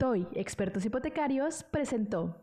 TOY, 0.00 0.28
Expertos 0.32 0.86
Hipotecarios, 0.86 1.62
presentó. 1.62 2.34